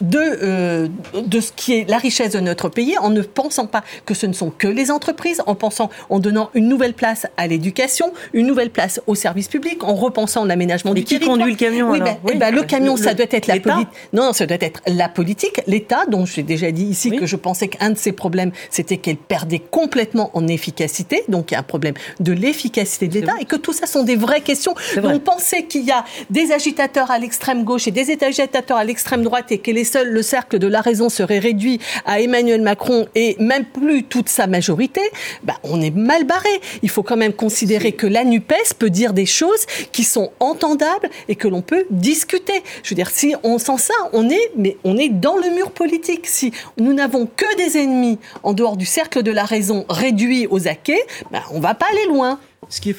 de, 0.00 0.18
euh, 0.18 0.88
de 1.14 1.40
ce 1.40 1.52
qui 1.52 1.74
est 1.74 1.88
la 1.88 1.98
richesse 1.98 2.32
de 2.32 2.40
notre 2.40 2.68
pays 2.68 2.96
en 2.98 3.10
ne 3.10 3.22
pensant 3.22 3.66
pas 3.66 3.82
que 4.06 4.14
ce 4.14 4.26
ne 4.26 4.32
sont 4.32 4.50
que 4.50 4.68
les 4.68 4.90
entreprises, 4.90 5.42
en 5.46 5.54
pensant, 5.54 5.90
en 6.10 6.18
donnant 6.18 6.50
une 6.54 6.68
nouvelle 6.68 6.94
place 6.94 7.26
à 7.36 7.46
l'éducation, 7.46 8.12
une 8.32 8.46
nouvelle 8.46 8.70
place 8.70 9.00
au 9.06 9.14
service 9.14 9.48
public, 9.48 9.84
en 9.84 9.94
repensant 9.94 10.44
l'aménagement 10.44 10.94
du 10.94 11.04
qui 11.04 11.20
conduit 11.20 11.52
le 11.52 11.56
camion 11.56 11.90
oui, 11.90 12.00
ben, 12.00 12.16
eh 12.30 12.36
ben, 12.36 12.54
le 12.54 12.62
camion, 12.62 12.96
ça 12.96 13.14
doit 13.14 13.26
être 13.30 13.46
la 13.46 13.60
politique. 13.60 13.88
Non, 14.12 14.32
ça 14.32 14.46
doit 14.46 14.58
être 14.60 14.80
la 14.86 15.08
politique, 15.08 15.60
l'État, 15.66 16.06
dont 16.06 16.26
j'ai 16.26 16.42
déjà 16.42 16.70
dit 16.70 16.84
ici 16.84 17.10
que 17.10 17.26
je 17.26 17.36
pensais 17.36 17.68
qu'un 17.68 17.90
de 17.90 17.98
ses 17.98 18.12
problèmes, 18.12 18.52
c'était 18.70 18.96
qu'elle 18.96 19.16
perdait 19.16 19.60
complètement 19.70 20.30
en 20.34 20.46
efficacité. 20.46 21.24
Donc 21.28 21.50
il 21.50 21.54
y 21.54 21.56
a 21.56 21.60
un 21.60 21.64
problème 21.64 21.94
de 22.20 22.32
l'efficacité 22.32 23.08
de 23.08 23.14
l'État 23.14 23.34
et 23.40 23.44
que 23.44 23.56
tout 23.56 23.72
ça 23.72 23.86
sont 23.86 24.04
des 24.04 24.16
vraies 24.16 24.40
questions. 24.40 24.74
Donc 24.96 25.22
penser 25.22 25.64
qu'il 25.66 25.84
y 25.84 25.90
a 25.90 26.04
des 26.30 26.52
agitateurs 26.52 27.10
à 27.10 27.18
l'extrême 27.18 27.64
gauche 27.64 27.88
et 27.88 27.90
des 27.90 28.16
agitateurs 28.22 28.78
à 28.78 28.84
l'extrême 28.84 29.22
droite 29.22 29.50
et 29.50 29.58
que 29.58 29.70
les 29.70 29.84
seul 29.88 30.08
le 30.08 30.22
cercle 30.22 30.58
de 30.58 30.68
la 30.68 30.80
raison 30.80 31.08
serait 31.08 31.38
réduit 31.38 31.80
à 32.04 32.20
Emmanuel 32.20 32.62
Macron 32.62 33.06
et 33.14 33.36
même 33.40 33.64
plus 33.64 34.04
toute 34.04 34.28
sa 34.28 34.46
majorité, 34.46 35.00
bah, 35.42 35.54
on 35.64 35.80
est 35.80 35.94
mal 35.94 36.24
barré. 36.24 36.48
Il 36.82 36.90
faut 36.90 37.02
quand 37.02 37.16
même 37.16 37.32
considérer 37.32 37.92
que 37.92 38.06
la 38.06 38.24
NUPES 38.24 38.74
peut 38.78 38.90
dire 38.90 39.12
des 39.12 39.26
choses 39.26 39.66
qui 39.92 40.04
sont 40.04 40.30
entendables 40.40 41.08
et 41.28 41.36
que 41.36 41.48
l'on 41.48 41.62
peut 41.62 41.86
discuter. 41.90 42.62
Je 42.82 42.90
veux 42.90 42.96
dire, 42.96 43.10
si 43.10 43.34
on 43.42 43.58
sent 43.58 43.78
ça, 43.78 43.94
on 44.12 44.28
est, 44.28 44.50
mais 44.56 44.76
on 44.84 44.96
est 44.96 45.08
dans 45.08 45.36
le 45.36 45.54
mur 45.54 45.70
politique. 45.70 46.26
Si 46.26 46.52
nous 46.76 46.92
n'avons 46.92 47.26
que 47.26 47.56
des 47.56 47.78
ennemis 47.78 48.18
en 48.42 48.52
dehors 48.52 48.76
du 48.76 48.86
cercle 48.86 49.22
de 49.22 49.30
la 49.30 49.44
raison 49.44 49.86
réduit 49.88 50.46
aux 50.50 50.68
acquets, 50.68 51.02
bah, 51.32 51.42
on 51.52 51.60
va 51.60 51.74
pas 51.74 51.86
aller 51.90 52.06
loin. 52.06 52.38
Ce 52.68 52.80
qui 52.80 52.90
est 52.90 52.96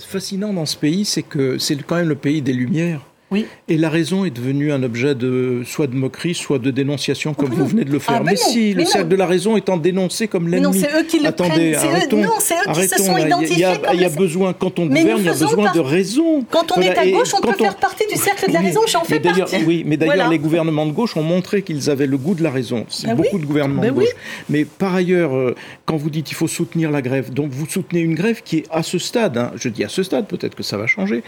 fascinant 0.00 0.52
dans 0.52 0.66
ce 0.66 0.76
pays, 0.76 1.04
c'est 1.04 1.22
que 1.22 1.58
c'est 1.58 1.82
quand 1.82 1.96
même 1.96 2.08
le 2.08 2.16
pays 2.16 2.42
des 2.42 2.52
Lumières. 2.52 3.00
Oui. 3.32 3.46
Et 3.66 3.76
la 3.76 3.90
raison 3.90 4.24
est 4.24 4.30
devenue 4.30 4.70
un 4.70 4.82
objet 4.84 5.16
de 5.16 5.62
soit 5.66 5.88
de 5.88 5.96
moquerie, 5.96 6.34
soit 6.34 6.60
de 6.60 6.70
dénonciation, 6.70 7.34
comme 7.34 7.50
vous 7.50 7.66
venez 7.66 7.84
de 7.84 7.90
le 7.90 7.98
faire. 7.98 8.18
Ah, 8.20 8.22
mais, 8.24 8.36
si, 8.36 8.72
le 8.72 8.84
cercle 8.84 9.08
de 9.08 9.16
la 9.16 9.26
raison 9.26 9.56
étant 9.56 9.76
dénoncé 9.76 10.28
comme 10.28 10.46
l'ennemi. 10.46 10.62
Non, 10.62 10.72
c'est 10.72 10.96
eux 10.96 11.02
qui 11.02 11.18
le 11.18 11.26
Attendez, 11.26 11.74
arrêtons, 11.74 12.22
non, 12.22 12.34
c'est 12.38 12.54
eux 12.54 12.72
qui 12.72 12.88
se 12.88 13.02
sont 13.02 13.16
identifiés. 13.16 13.66
Il 13.94 14.00
y 14.00 14.04
a, 14.04 14.08
besoin, 14.10 14.52
quand 14.52 14.78
on 14.78 14.86
gouverne, 14.86 15.18
il 15.18 15.24
y 15.24 15.28
a 15.28 15.32
besoin 15.32 15.72
de 15.72 15.80
raison. 15.80 16.44
Quand 16.48 16.76
on 16.76 16.80
est 16.80 16.96
à 16.96 17.06
gauche, 17.10 17.32
on 17.34 17.40
peut 17.40 17.52
faire 17.52 17.76
partie 17.76 18.06
du 18.06 18.16
cercle 18.16 18.48
de 18.48 18.52
la 18.54 18.60
raison, 18.60 18.80
j'en 18.86 19.02
fais 19.02 19.18
partie. 19.18 19.56
Oui, 19.66 19.82
mais 19.84 19.96
d'ailleurs, 19.96 20.30
les 20.30 20.38
gouvernements 20.38 20.86
de 20.86 20.92
gauche 20.92 21.16
ont 21.16 21.22
montré 21.22 21.62
qu'ils 21.62 21.90
avaient 21.90 22.06
le 22.06 22.18
goût 22.18 22.34
de 22.34 22.42
la 22.42 22.50
raison. 22.50 22.86
C'est 22.88 23.08
bah 23.08 23.14
beaucoup 23.14 23.38
de 23.38 23.46
gouvernements 23.46 23.82
bah 23.82 23.88
de 23.88 23.92
gauche. 23.92 24.14
Mais 24.48 24.64
par 24.64 24.94
ailleurs, 24.94 25.34
euh, 25.34 25.54
quand 25.84 25.96
vous 25.96 26.10
dites 26.10 26.26
qu'il 26.26 26.36
faut 26.36 26.46
soutenir 26.46 26.90
la 26.90 27.02
grève, 27.02 27.32
donc 27.32 27.50
vous 27.50 27.66
soutenez 27.66 28.00
une 28.00 28.14
grève 28.14 28.42
qui 28.42 28.58
est 28.58 28.64
à 28.70 28.82
ce 28.82 28.98
stade, 28.98 29.36
hein, 29.36 29.52
je 29.56 29.68
dis 29.68 29.84
à 29.84 29.88
ce 29.88 30.02
stade, 30.02 30.26
peut-être 30.26 30.54
que 30.54 30.62
ça 30.62 30.76
va 30.76 30.86
changer, 30.86 31.22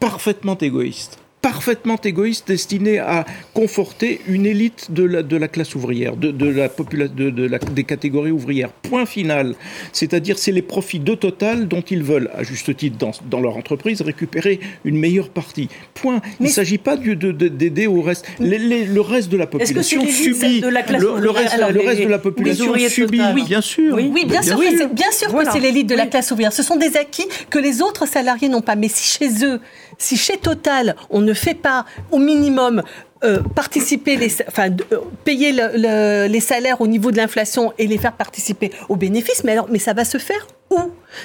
parfaitement 0.00 0.58
égoïste 0.58 1.18
parfaitement 1.42 1.98
égoïste 2.02 2.48
destiné 2.48 2.98
à 2.98 3.24
conforter 3.54 4.20
une 4.28 4.46
élite 4.46 4.92
de 4.92 5.04
la, 5.04 5.22
de 5.22 5.36
la 5.36 5.48
classe 5.48 5.74
ouvrière, 5.74 6.16
de, 6.16 6.30
de 6.30 6.46
la 6.46 6.68
population, 6.68 7.14
de, 7.14 7.30
de 7.30 7.46
la, 7.46 7.58
des 7.58 7.84
catégories 7.84 8.30
ouvrières. 8.30 8.70
Point 8.70 9.06
final. 9.06 9.54
C'est-à-dire, 9.92 10.38
c'est 10.38 10.52
les 10.52 10.62
profits 10.62 11.00
de 11.00 11.14
Total 11.14 11.66
dont 11.66 11.80
ils 11.80 12.02
veulent, 12.02 12.30
à 12.34 12.42
juste 12.42 12.76
titre, 12.76 12.98
dans, 12.98 13.12
dans 13.30 13.40
leur 13.40 13.56
entreprise, 13.56 14.02
récupérer 14.02 14.60
une 14.84 14.96
meilleure 14.98 15.30
partie. 15.30 15.68
Point. 15.94 16.20
Il 16.40 16.46
ne 16.46 16.50
s'agit 16.50 16.78
pas 16.78 16.96
d'aider 16.96 17.86
au 17.86 18.02
reste. 18.02 18.26
Les, 18.38 18.58
les, 18.58 18.84
le 18.84 19.00
reste 19.00 19.30
de 19.30 19.36
la 19.36 19.46
population 19.46 20.06
subit. 20.06 20.60
De 20.60 20.68
la 20.68 20.82
classe 20.82 21.00
le, 21.00 21.18
le, 21.18 21.30
reste, 21.30 21.54
Alors, 21.54 21.72
le 21.72 21.80
les, 21.80 21.86
reste 21.86 22.02
de 22.02 22.08
la 22.08 22.18
population 22.18 22.74
subit. 22.88 23.20
Oui. 23.34 23.44
Bien 23.44 23.60
sûr. 23.60 23.94
Oui, 23.94 24.10
oui 24.12 24.24
bien, 24.26 24.42
sûr 24.42 24.58
oui. 24.58 24.76
que 24.76 24.86
bien 24.94 25.10
sûr 25.10 25.30
voilà. 25.30 25.48
que 25.48 25.54
c'est 25.54 25.60
l'élite 25.60 25.88
de 25.88 25.94
la 25.94 26.06
classe 26.06 26.30
ouvrière. 26.30 26.52
Ce 26.52 26.62
sont 26.62 26.76
des 26.76 26.96
acquis 26.96 27.26
que 27.48 27.58
les 27.58 27.80
autres 27.80 28.06
salariés 28.06 28.48
n'ont 28.48 28.60
pas. 28.60 28.76
Mais 28.76 28.88
si 28.88 29.18
chez 29.18 29.44
eux, 29.44 29.60
si 30.00 30.16
chez 30.16 30.38
Total, 30.38 30.96
on 31.10 31.20
ne 31.20 31.34
fait 31.34 31.54
pas 31.54 31.84
au 32.10 32.18
minimum 32.18 32.82
euh, 33.22 33.40
participer, 33.54 34.16
les, 34.16 34.34
enfin, 34.48 34.70
euh, 34.92 34.96
payer 35.24 35.52
le, 35.52 35.72
le, 35.74 36.26
les 36.26 36.40
salaires 36.40 36.80
au 36.80 36.86
niveau 36.86 37.10
de 37.10 37.18
l'inflation 37.18 37.72
et 37.76 37.86
les 37.86 37.98
faire 37.98 38.14
participer 38.14 38.70
aux 38.88 38.96
bénéfices, 38.96 39.44
mais 39.44 39.52
alors, 39.52 39.66
mais 39.70 39.78
ça 39.78 39.92
va 39.92 40.06
se 40.06 40.16
faire 40.16 40.46
où? 40.70 40.78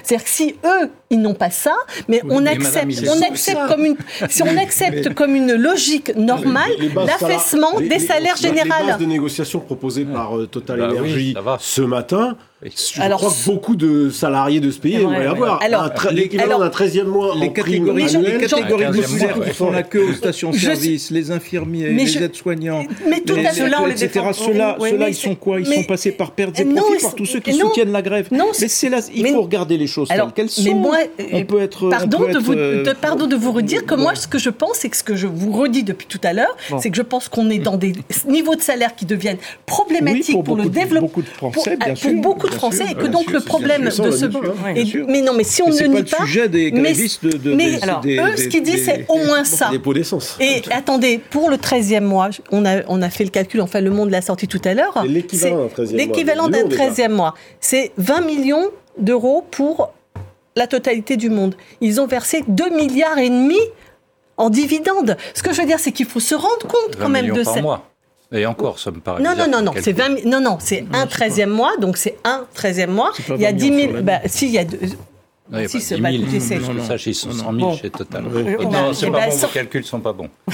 C'est-à-dire 0.03 0.25
que 0.25 0.29
si 0.29 0.55
eux, 0.65 0.89
ils 1.09 1.21
n'ont 1.21 1.35
pas 1.35 1.51
ça, 1.51 1.75
mais 2.09 2.19
oui, 2.23 2.29
on 2.33 2.41
mais 2.41 2.49
accepte, 2.49 3.01
on 3.07 3.21
accepte 3.21 3.67
comme 3.69 3.85
une, 3.85 3.95
si 4.27 4.43
on 4.43 4.57
accepte 4.57 5.07
mais, 5.07 5.13
comme 5.13 5.35
une 5.35 5.53
logique 5.53 6.13
normale 6.17 6.71
l'affaissement 6.95 7.79
des 7.79 7.99
salaires 7.99 8.35
généraux. 8.35 8.65
Les 8.81 8.87
bases 8.87 8.99
de 8.99 9.05
négociation 9.05 9.61
proposées 9.61 10.03
par 10.03 10.37
euh, 10.37 10.47
Total 10.47 10.79
bah 10.79 10.89
Energy 10.89 11.33
oui, 11.37 11.53
ce 11.59 11.81
matin, 11.81 12.35
je 12.65 13.01
alors, 13.01 13.19
crois 13.19 13.31
que 13.31 13.45
beaucoup 13.45 13.75
de 13.75 14.09
salariés 14.09 14.59
de 14.59 14.71
ce 14.71 14.79
pays 14.79 14.95
aimeraient 14.95 15.27
avoir 15.27 15.59
l'équivalent 16.11 16.59
d'un 16.59 16.69
13e 16.69 17.03
mois 17.03 17.35
les 17.35 17.47
en 17.47 17.51
catégories, 17.51 18.05
prime 18.05 18.21
les 18.23 18.37
catégories 18.37 18.85
populaires 18.85 19.39
qui 19.43 19.51
font 19.51 19.71
la 19.71 19.83
queue 19.83 20.09
aux 20.09 20.13
stations-service, 20.13 21.11
les 21.11 21.31
infirmiers, 21.31 21.89
les 21.89 22.17
aides-soignants, 22.17 22.85
ceux-là, 23.53 23.87
etc. 23.89 24.25
Ceux-là, 24.33 25.09
ils 25.09 25.15
sont 25.15 25.35
quoi? 25.35 25.59
Ils 25.59 25.67
sont 25.67 25.83
passés 25.83 26.11
par 26.11 26.31
pertes 26.31 26.59
et 26.59 26.65
profits 26.65 27.01
par 27.01 27.15
tous 27.15 27.25
ceux 27.25 27.39
qui 27.39 27.53
soutiennent 27.53 27.91
la 27.91 28.01
grève. 28.01 28.29
Mais 28.31 28.67
c'est 28.67 28.89
là, 28.89 28.99
il 29.13 29.27
faut 29.27 29.41
regarder 29.41 29.77
les 29.77 29.87
choses 29.87 30.09
telles 30.09 30.33
qu'elles 30.35 30.49
sont. 30.49 30.63
Mais 30.63 30.73
moi, 30.73 30.97
on 31.33 31.43
peut 31.43 31.61
être. 31.61 31.89
Pardon 31.89 32.27
de 32.27 32.39
vous, 32.39 32.55
pardon 33.01 33.27
de 33.27 33.35
vous 33.35 33.51
redire 33.51 33.85
que 33.85 33.95
moi, 33.95 34.15
ce 34.15 34.27
que 34.27 34.39
je 34.39 34.49
pense 34.49 34.83
et 34.85 34.89
que 34.89 34.97
ce 34.97 35.03
que 35.03 35.15
je 35.15 35.27
vous 35.27 35.51
redis 35.51 35.83
depuis 35.83 36.07
tout 36.07 36.21
à 36.23 36.33
l'heure, 36.33 36.55
c'est 36.79 36.89
que 36.89 36.97
je 36.97 37.01
pense 37.03 37.29
qu'on 37.29 37.49
est 37.49 37.59
dans 37.59 37.77
des 37.77 37.93
niveaux 38.27 38.55
de 38.55 38.61
salaire 38.61 38.95
qui 38.95 39.05
deviennent 39.05 39.37
problématiques 39.65 40.43
pour 40.43 40.55
le 40.55 40.69
développement. 40.69 41.07
Beaucoup 41.07 41.21
de 41.21 41.27
Français, 41.27 41.77
bien 41.77 41.95
sûr. 41.95 42.11
Pour 42.11 42.21
beaucoup 42.21 42.49
de 42.49 42.54
Français, 42.55 42.85
et 42.91 42.95
que 42.95 43.07
donc 43.07 43.31
le 43.31 43.39
problème 43.39 43.85
de 43.85 43.89
ce. 43.89 45.05
Mais 45.07 45.21
non, 45.21 45.33
mais 45.33 45.43
si 45.43 45.61
on 45.61 45.69
ne 45.69 45.73
nie 45.73 46.03
pas. 46.03 46.17
le 46.19 46.25
sujet 46.25 46.49
des 46.49 46.71
grévistes 46.71 47.25
de. 47.25 47.53
Mais 47.53 47.81
alors, 47.81 48.01
eux, 48.05 48.37
ce 48.37 48.47
qu'ils 48.47 48.63
disent, 48.63 48.85
c'est 48.85 49.05
au 49.07 49.17
moins 49.17 49.43
ça. 49.43 49.69
Des 49.69 49.79
pots 49.79 49.93
d'essence. 49.93 50.37
Et 50.39 50.61
attendez, 50.71 51.19
pour 51.29 51.49
le 51.49 51.57
13e 51.57 52.01
mois, 52.01 52.29
on 52.51 52.65
a, 52.65 52.83
on 52.87 53.01
a 53.01 53.09
fait 53.09 53.23
le 53.23 53.29
calcul, 53.29 53.61
enfin, 53.61 53.81
le 53.81 53.91
monde 53.91 54.09
l'a 54.09 54.21
sorti 54.21 54.47
tout 54.47 54.61
à 54.63 54.73
l'heure. 54.73 55.03
L'équivalent 55.05 56.49
d'un 56.49 56.63
13e 56.63 57.09
mois. 57.09 57.33
C'est 57.59 57.91
20 57.97 58.21
millions 58.21 58.69
d'euros 58.97 59.45
pour 59.51 59.91
la 60.55 60.67
totalité 60.67 61.17
du 61.17 61.29
monde. 61.29 61.55
Ils 61.81 61.99
ont 61.99 62.07
versé 62.07 62.43
2 62.47 62.69
milliards 62.69 63.17
et 63.17 63.29
demi 63.29 63.59
en 64.37 64.49
dividendes. 64.49 65.17
Ce 65.33 65.43
que 65.43 65.53
je 65.53 65.61
veux 65.61 65.67
dire, 65.67 65.79
c'est 65.79 65.91
qu'il 65.91 66.05
faut 66.05 66.19
se 66.19 66.35
rendre 66.35 66.67
compte 66.67 66.97
quand 66.99 67.09
même 67.09 67.31
de 67.31 67.43
ça. 67.43 67.61
Et 68.31 68.45
encore, 68.45 68.79
ça 68.79 68.91
me 68.91 68.99
paraît. 68.99 69.21
Non, 69.21 69.31
non, 69.37 69.45
non, 69.49 69.61
non, 69.61 69.73
c'est 69.79 69.93
20 69.93 70.25
non, 70.25 70.41
non, 70.41 70.57
c'est 70.59 70.85
un 70.93 71.05
13e 71.05 71.47
mois, 71.47 71.77
donc 71.77 71.97
c'est 71.97 72.17
un 72.23 72.45
13e 72.55 72.87
mois. 72.87 73.11
Il 73.29 73.41
y 73.41 73.45
a 73.45 73.51
10 73.51 73.89
000. 73.91 74.01
Bah, 74.01 74.21
si, 74.25 74.47
il 74.47 74.51
y 74.51 74.57
a. 74.57 74.65
Deux, 74.65 74.79
non, 75.47 75.59
si, 75.67 75.77
pas 76.01 76.09
10 76.09 76.17
000. 76.17 76.29
C'est, 76.39 76.57
non, 76.57 76.73
non, 76.73 76.83
ça, 76.83 76.95
ils 76.95 77.13
sont 77.13 77.31
100 77.31 77.37
000 77.37 77.53
bon. 77.53 77.77
chez 77.77 77.91
Total. 77.91 78.23
Oui. 78.33 78.65
Non, 78.65 78.93
c'est 78.93 79.11
pas 79.11 79.19
bah, 79.19 79.27
bon, 79.29 79.37
vos 79.37 79.47
calculs 79.47 79.81
ne 79.81 79.85
sont 79.85 79.99
pas 79.99 80.13
bons. 80.13 80.27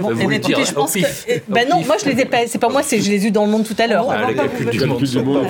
bon, 0.00 0.14
vous 0.14 0.28
le 0.28 0.38
dire, 0.38 0.64
je 0.64 0.72
pense 0.72 0.94
que, 0.94 1.00
ben 1.48 1.68
non, 1.68 1.84
moi 1.84 1.94
je 2.02 2.10
les 2.10 2.22
ai 2.22 2.24
pas, 2.24 2.38
c'est 2.48 2.58
pas 2.58 2.68
moi, 2.68 2.82
c'est 2.82 3.00
je 3.00 3.08
les 3.08 3.24
ai 3.24 3.28
eus 3.28 3.30
dans 3.30 3.44
le 3.44 3.52
monde 3.52 3.64
tout 3.64 3.76
à 3.78 3.86
l'heure. 3.86 4.10
Ah, 4.10 4.26
les 4.28 4.34
calculs 4.34 4.70
du 4.70 4.84
monde 4.84 5.06
sont 5.06 5.24
pas 5.24 5.42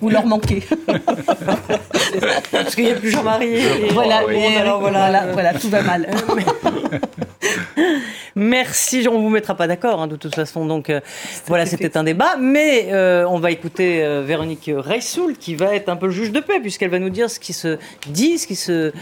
Vous 0.00 0.10
leur 0.10 0.26
manquez. 0.26 0.64
Parce 2.50 2.74
qu'il 2.74 2.86
n'y 2.86 2.90
a 2.90 2.96
plus 2.96 3.10
Jean-Marie. 3.10 3.60
Voilà, 3.92 4.22
voilà, 4.80 5.26
voilà, 5.32 5.54
tout 5.54 5.70
va 5.70 5.82
mal. 5.82 6.08
Merci, 8.36 9.06
on 9.08 9.18
ne 9.18 9.22
vous 9.22 9.28
mettra 9.28 9.54
pas 9.54 9.66
d'accord 9.66 10.00
hein, 10.00 10.06
de 10.06 10.16
toute 10.16 10.34
façon. 10.34 10.66
Donc 10.66 10.90
euh, 10.90 11.00
voilà, 11.46 11.66
c'était 11.66 11.96
un 11.96 12.04
débat. 12.04 12.36
Mais 12.38 12.88
euh, 12.92 13.26
on 13.28 13.38
va 13.38 13.50
écouter 13.50 14.04
euh, 14.04 14.22
Véronique 14.22 14.70
Reissoul 14.74 15.36
qui 15.36 15.54
va 15.54 15.74
être 15.74 15.88
un 15.88 15.96
peu 15.96 16.06
le 16.06 16.12
juge 16.12 16.32
de 16.32 16.40
paix 16.40 16.60
puisqu'elle 16.60 16.90
va 16.90 16.98
nous 16.98 17.10
dire 17.10 17.30
ce 17.30 17.38
qui 17.38 17.52
se 17.52 17.78
dit, 18.06 18.38
ce 18.38 18.46
qui 18.46 18.56
se 18.56 18.92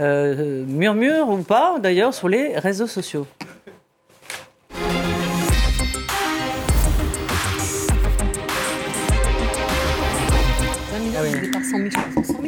euh, 0.00 0.64
murmure 0.66 1.28
ou 1.28 1.38
pas 1.38 1.78
d'ailleurs 1.80 2.12
sur 2.12 2.28
les 2.28 2.58
réseaux 2.58 2.86
sociaux. 2.86 3.26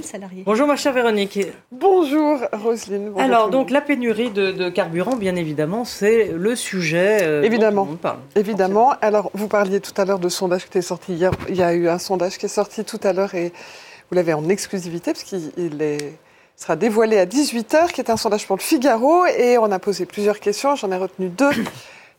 Salariés. 0.05 0.43
Bonjour 0.47 0.67
ma 0.67 0.77
chère 0.77 0.93
Véronique. 0.93 1.39
Bonjour 1.73 2.39
Roselyne. 2.53 3.11
Bonjour 3.11 3.21
Alors 3.21 3.51
donc 3.51 3.71
la 3.71 3.81
pénurie 3.81 4.31
de, 4.31 4.53
de, 4.53 4.69
carburant, 4.69 5.17
bien 5.17 5.37
évidemment, 5.37 5.85
c'est 5.85 6.31
le 6.33 6.55
sujet 6.55 7.19
euh, 7.23 7.43
évidemment. 7.43 7.85
dont 7.85 7.93
on 7.93 7.97
parle. 7.97 8.19
Évidemment. 8.37 8.95
Alors 9.01 9.31
vous 9.35 9.49
parliez 9.49 9.81
tout 9.81 9.93
à 10.01 10.05
l'heure 10.05 10.19
de 10.19 10.29
sondage 10.29 10.63
qui 10.63 10.69
était 10.69 10.83
sorti 10.83 11.15
hier. 11.15 11.33
Il 11.49 11.57
y 11.57 11.63
a 11.63 11.75
eu 11.75 11.89
un 11.89 11.99
sondage 11.99 12.39
qui 12.39 12.47
est 12.47 12.49
sorti 12.49 12.85
tout 12.85 13.01
à 13.03 13.13
l'heure 13.13 13.35
et 13.35 13.53
vous 14.11 14.15
l'avez 14.15 14.35
en 14.35 14.49
exclusivité 14.49 15.13
parce 15.13 15.25
qu'il 15.25 15.83
est 15.83 16.13
sera 16.57 16.77
dévoilé 16.77 17.19
à 17.19 17.27
18h, 17.27 17.93
qui 17.93 18.01
est 18.01 18.11
un 18.11 18.17
sondage 18.17 18.47
pour 18.47 18.57
le 18.57 18.63
Figaro, 18.63 19.27
et 19.27 19.59
on 19.59 19.71
a 19.73 19.79
posé 19.79 20.07
plusieurs 20.07 20.41
questions, 20.41 20.77
j'en 20.77 20.91
ai 20.93 20.97
retenu 20.97 21.29
deux. 21.29 21.51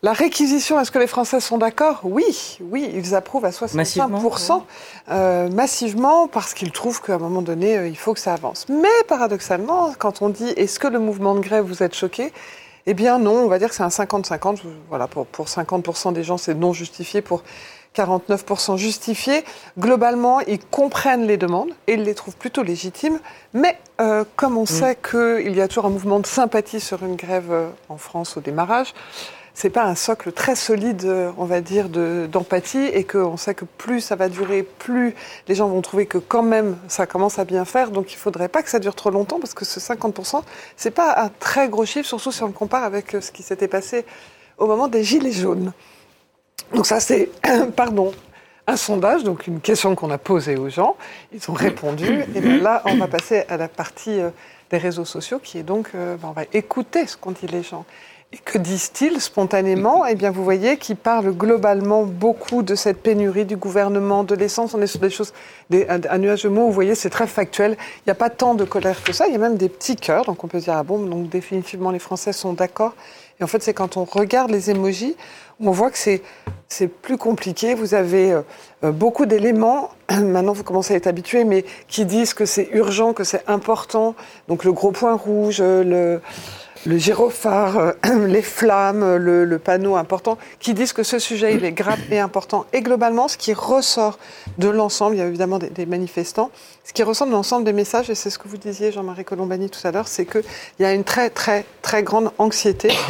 La 0.05 0.13
réquisition, 0.13 0.79
est-ce 0.79 0.91
que 0.91 0.99
les 0.99 1.07
Français 1.07 1.39
sont 1.39 1.57
d'accord? 1.57 2.01
Oui, 2.03 2.59
oui, 2.61 2.87
ils 2.93 3.15
approuvent 3.15 3.45
à 3.45 3.49
65%, 3.49 3.75
massivement, 3.75 4.65
euh, 5.09 5.49
massivement 5.49 6.27
parce 6.27 6.53
qu'ils 6.53 6.71
trouvent 6.71 7.01
qu'à 7.01 7.15
un 7.15 7.17
moment 7.17 7.41
donné, 7.41 7.75
euh, 7.75 7.87
il 7.87 7.97
faut 7.97 8.13
que 8.13 8.19
ça 8.19 8.33
avance. 8.33 8.67
Mais 8.69 8.87
paradoxalement, 9.07 9.95
quand 9.97 10.21
on 10.21 10.29
dit 10.29 10.49
est-ce 10.57 10.77
que 10.77 10.87
le 10.87 10.99
mouvement 10.99 11.33
de 11.33 11.39
grève 11.39 11.65
vous 11.65 11.81
êtes 11.81 11.95
choqué? 11.95 12.31
Eh 12.85 12.93
bien 12.93 13.17
non, 13.17 13.31
on 13.31 13.47
va 13.47 13.57
dire 13.57 13.69
que 13.69 13.73
c'est 13.73 13.81
un 13.81 13.87
50-50. 13.87 14.59
Voilà, 14.89 15.07
pour, 15.07 15.25
pour 15.25 15.47
50% 15.47 16.13
des 16.13 16.21
gens, 16.21 16.37
c'est 16.37 16.53
non 16.53 16.71
justifié. 16.71 17.23
Pour 17.23 17.41
49% 17.95 18.77
justifiés. 18.77 19.43
Globalement, 19.79 20.39
ils 20.41 20.59
comprennent 20.59 21.25
les 21.25 21.37
demandes 21.37 21.71
et 21.87 21.93
ils 21.93 22.03
les 22.03 22.13
trouvent 22.13 22.35
plutôt 22.35 22.61
légitimes. 22.61 23.19
Mais 23.53 23.79
euh, 24.01 24.23
comme 24.35 24.55
on 24.55 24.63
mmh. 24.63 24.67
sait 24.67 24.97
qu'il 24.97 25.55
y 25.55 25.61
a 25.61 25.67
toujours 25.67 25.85
un 25.85 25.89
mouvement 25.89 26.19
de 26.19 26.27
sympathie 26.27 26.79
sur 26.79 27.03
une 27.03 27.15
grève 27.15 27.51
euh, 27.51 27.69
en 27.89 27.97
France 27.97 28.37
au 28.37 28.41
démarrage, 28.41 28.93
c'est 29.55 29.69
pas 29.69 29.85
un 29.85 29.95
socle 29.95 30.33
très 30.33 30.55
solide, 30.55 31.05
euh, 31.05 31.31
on 31.37 31.45
va 31.45 31.61
dire, 31.61 31.87
d'empathie, 31.89 32.85
et 32.85 33.05
qu'on 33.05 33.37
sait 33.37 33.55
que 33.55 33.63
plus 33.65 34.01
ça 34.01 34.15
va 34.15 34.27
durer, 34.27 34.63
plus 34.63 35.15
les 35.47 35.55
gens 35.55 35.67
vont 35.69 35.81
trouver 35.81 36.05
que 36.05 36.17
quand 36.17 36.43
même 36.43 36.77
ça 36.89 37.07
commence 37.07 37.39
à 37.39 37.45
bien 37.45 37.63
faire. 37.63 37.89
Donc 37.89 38.11
il 38.11 38.17
faudrait 38.17 38.49
pas 38.49 38.61
que 38.61 38.69
ça 38.69 38.79
dure 38.79 38.95
trop 38.95 39.09
longtemps, 39.09 39.39
parce 39.39 39.53
que 39.53 39.63
ce 39.65 39.79
50%, 39.79 40.43
c'est 40.75 40.91
pas 40.91 41.23
un 41.23 41.29
très 41.39 41.69
gros 41.69 41.85
chiffre, 41.85 42.07
surtout 42.07 42.33
si 42.33 42.43
on 42.43 42.47
le 42.47 42.51
compare 42.51 42.83
avec 42.83 43.15
ce 43.21 43.31
qui 43.31 43.43
s'était 43.43 43.69
passé 43.69 44.05
au 44.57 44.67
moment 44.67 44.89
des 44.89 45.03
Gilets 45.03 45.31
jaunes. 45.31 45.71
Donc 46.73 46.85
ça, 46.85 46.99
c'est, 46.99 47.29
pardon, 47.75 48.11
un 48.67 48.75
sondage, 48.75 49.23
donc 49.23 49.47
une 49.47 49.61
question 49.61 49.95
qu'on 49.95 50.11
a 50.11 50.17
posée 50.17 50.57
aux 50.57 50.69
gens. 50.69 50.97
Ils 51.31 51.49
ont 51.49 51.53
répondu. 51.53 52.23
Et 52.35 52.41
bien 52.41 52.57
là, 52.57 52.81
on 52.85 52.97
va 52.97 53.07
passer 53.07 53.45
à 53.47 53.57
la 53.57 53.67
partie 53.69 54.19
euh, 54.19 54.31
des 54.69 54.77
réseaux 54.77 55.05
sociaux, 55.05 55.39
qui 55.39 55.59
est 55.59 55.63
donc, 55.63 55.91
euh, 55.95 56.17
ben, 56.17 56.29
on 56.29 56.31
va 56.31 56.43
écouter 56.51 57.05
ce 57.07 57.15
qu'ont 57.15 57.31
dit 57.31 57.47
les 57.47 57.63
gens. 57.63 57.85
Que 58.43 58.57
disent-ils 58.57 59.21
spontanément? 59.21 60.05
Eh 60.05 60.15
bien, 60.15 60.31
vous 60.31 60.43
voyez 60.43 60.77
qu'ils 60.77 60.95
parlent 60.95 61.31
globalement 61.31 62.03
beaucoup 62.03 62.63
de 62.63 62.75
cette 62.75 63.01
pénurie 63.01 63.45
du 63.45 63.55
gouvernement, 63.55 64.23
de 64.23 64.35
l'essence. 64.35 64.73
On 64.73 64.81
est 64.81 64.87
sur 64.87 64.99
des 64.99 65.09
choses, 65.09 65.31
un, 65.71 66.17
nuage 66.17 66.43
de 66.43 66.49
mots. 66.49 66.65
Vous 66.65 66.71
voyez, 66.73 66.95
c'est 66.95 67.09
très 67.09 67.27
factuel. 67.27 67.77
Il 67.99 68.03
n'y 68.07 68.11
a 68.11 68.15
pas 68.15 68.29
tant 68.29 68.55
de 68.55 68.65
colère 68.65 69.01
que 69.03 69.13
ça. 69.13 69.27
Il 69.27 69.33
y 69.33 69.35
a 69.35 69.39
même 69.39 69.57
des 69.57 69.69
petits 69.69 69.95
cœurs. 69.95 70.25
Donc, 70.25 70.43
on 70.43 70.47
peut 70.47 70.59
dire 70.59 70.73
ah 70.75 70.83
bon. 70.83 70.99
Donc, 70.99 71.29
définitivement, 71.29 71.91
les 71.91 71.99
Français 71.99 72.33
sont 72.33 72.53
d'accord. 72.53 72.93
Et 73.39 73.43
en 73.43 73.47
fait, 73.47 73.61
c'est 73.63 73.73
quand 73.73 73.95
on 73.95 74.05
regarde 74.05 74.51
les 74.51 74.69
émojis, 74.69 75.15
on 75.59 75.71
voit 75.71 75.91
que 75.91 75.97
c'est 75.97 76.21
c'est 76.67 76.87
plus 76.87 77.17
compliqué. 77.17 77.75
Vous 77.75 77.93
avez 77.93 78.33
euh, 78.33 78.91
beaucoup 78.91 79.25
d'éléments. 79.25 79.91
Maintenant, 80.11 80.53
vous 80.53 80.63
commencez 80.63 80.93
à 80.93 80.97
être 80.97 81.07
habitué, 81.07 81.43
mais 81.43 81.63
qui 81.87 82.05
disent 82.05 82.33
que 82.33 82.45
c'est 82.45 82.69
urgent, 82.71 83.13
que 83.13 83.23
c'est 83.23 83.43
important. 83.47 84.15
Donc 84.47 84.63
le 84.63 84.73
gros 84.73 84.91
point 84.91 85.13
rouge, 85.13 85.61
le 85.61 86.21
le 86.85 86.97
gyrophare, 86.97 87.77
euh, 87.77 87.91
les 88.27 88.41
flammes, 88.41 89.15
le, 89.17 89.45
le, 89.45 89.59
panneau 89.59 89.95
important, 89.95 90.37
qui 90.59 90.73
disent 90.73 90.93
que 90.93 91.03
ce 91.03 91.19
sujet 91.19 91.55
il 91.55 91.65
est 91.65 91.71
grave 91.83 91.99
et 92.11 92.19
important. 92.19 92.65
Et 92.73 92.81
globalement, 92.81 93.27
ce 93.27 93.37
qui 93.37 93.53
ressort 93.53 94.17
de 94.57 94.69
l'ensemble, 94.69 95.15
il 95.15 95.19
y 95.19 95.21
a 95.21 95.25
évidemment 95.25 95.59
des, 95.59 95.69
des 95.69 95.85
manifestants, 95.85 96.51
ce 96.83 96.93
qui 96.93 97.01
ressort 97.01 97.25
de 97.25 97.31
l'ensemble 97.31 97.65
des 97.65 97.73
messages, 97.73 98.09
et 98.09 98.15
c'est 98.15 98.29
ce 98.29 98.37
que 98.37 98.47
vous 98.47 98.57
disiez, 98.57 98.91
Jean-Marie 98.91 99.25
Colombani, 99.25 99.69
tout 99.69 99.85
à 99.87 99.91
l'heure, 99.91 100.07
c'est 100.07 100.25
qu'il 100.25 100.43
y 100.79 100.85
a 100.85 100.93
une 100.93 101.03
très, 101.03 101.31
très, 101.31 101.65
très 101.81 102.03
grande 102.03 102.31
anxiété. 102.37 102.89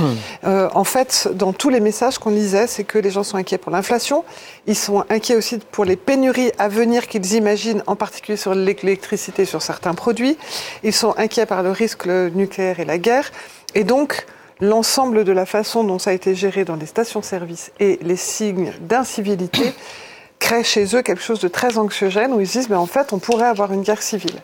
Euh, 0.43 0.69
en 0.73 0.83
fait, 0.83 1.27
dans 1.33 1.53
tous 1.53 1.69
les 1.69 1.79
messages 1.79 2.19
qu'on 2.19 2.29
lisait, 2.29 2.67
c'est 2.67 2.83
que 2.83 2.99
les 2.99 3.09
gens 3.09 3.23
sont 3.23 3.38
inquiets 3.38 3.57
pour 3.57 3.71
l'inflation, 3.71 4.23
ils 4.67 4.75
sont 4.75 5.03
inquiets 5.09 5.35
aussi 5.35 5.57
pour 5.71 5.83
les 5.83 5.95
pénuries 5.95 6.51
à 6.59 6.67
venir 6.67 7.07
qu'ils 7.07 7.33
imaginent, 7.33 7.81
en 7.88 7.95
particulier 7.95 8.38
sur 8.38 8.53
l'électricité, 8.53 9.45
sur 9.45 9.61
certains 9.61 9.93
produits. 9.93 10.38
Ils 10.83 10.93
sont 10.93 11.15
inquiets 11.17 11.45
par 11.45 11.63
le 11.63 11.71
risque 11.71 12.05
nucléaire 12.05 12.79
et 12.79 12.85
la 12.85 12.97
guerre. 12.97 13.31
Et 13.73 13.84
donc, 13.84 14.25
l'ensemble 14.62 15.23
de 15.23 15.32
la 15.32 15.45
façon 15.45 15.84
dont 15.84 15.99
ça 15.99 16.12
a 16.12 16.13
été 16.13 16.36
géré 16.36 16.65
dans 16.65 16.75
les 16.75 16.86
stations-service 16.86 17.71
et 17.80 17.99
les 18.01 18.15
signes 18.15 18.71
d'incivilité 18.82 19.73
créent 20.39 20.63
chez 20.63 20.96
eux 20.96 21.02
quelque 21.02 21.21
chose 21.21 21.39
de 21.39 21.48
très 21.48 21.77
anxiogène 21.77 22.33
où 22.33 22.39
ils 22.39 22.48
se 22.48 22.60
disent, 22.60 22.69
mais 22.69 22.75
en 22.75 22.85
fait, 22.85 23.13
on 23.13 23.19
pourrait 23.19 23.48
avoir 23.48 23.73
une 23.73 23.81
guerre 23.81 24.02
civile. 24.02 24.42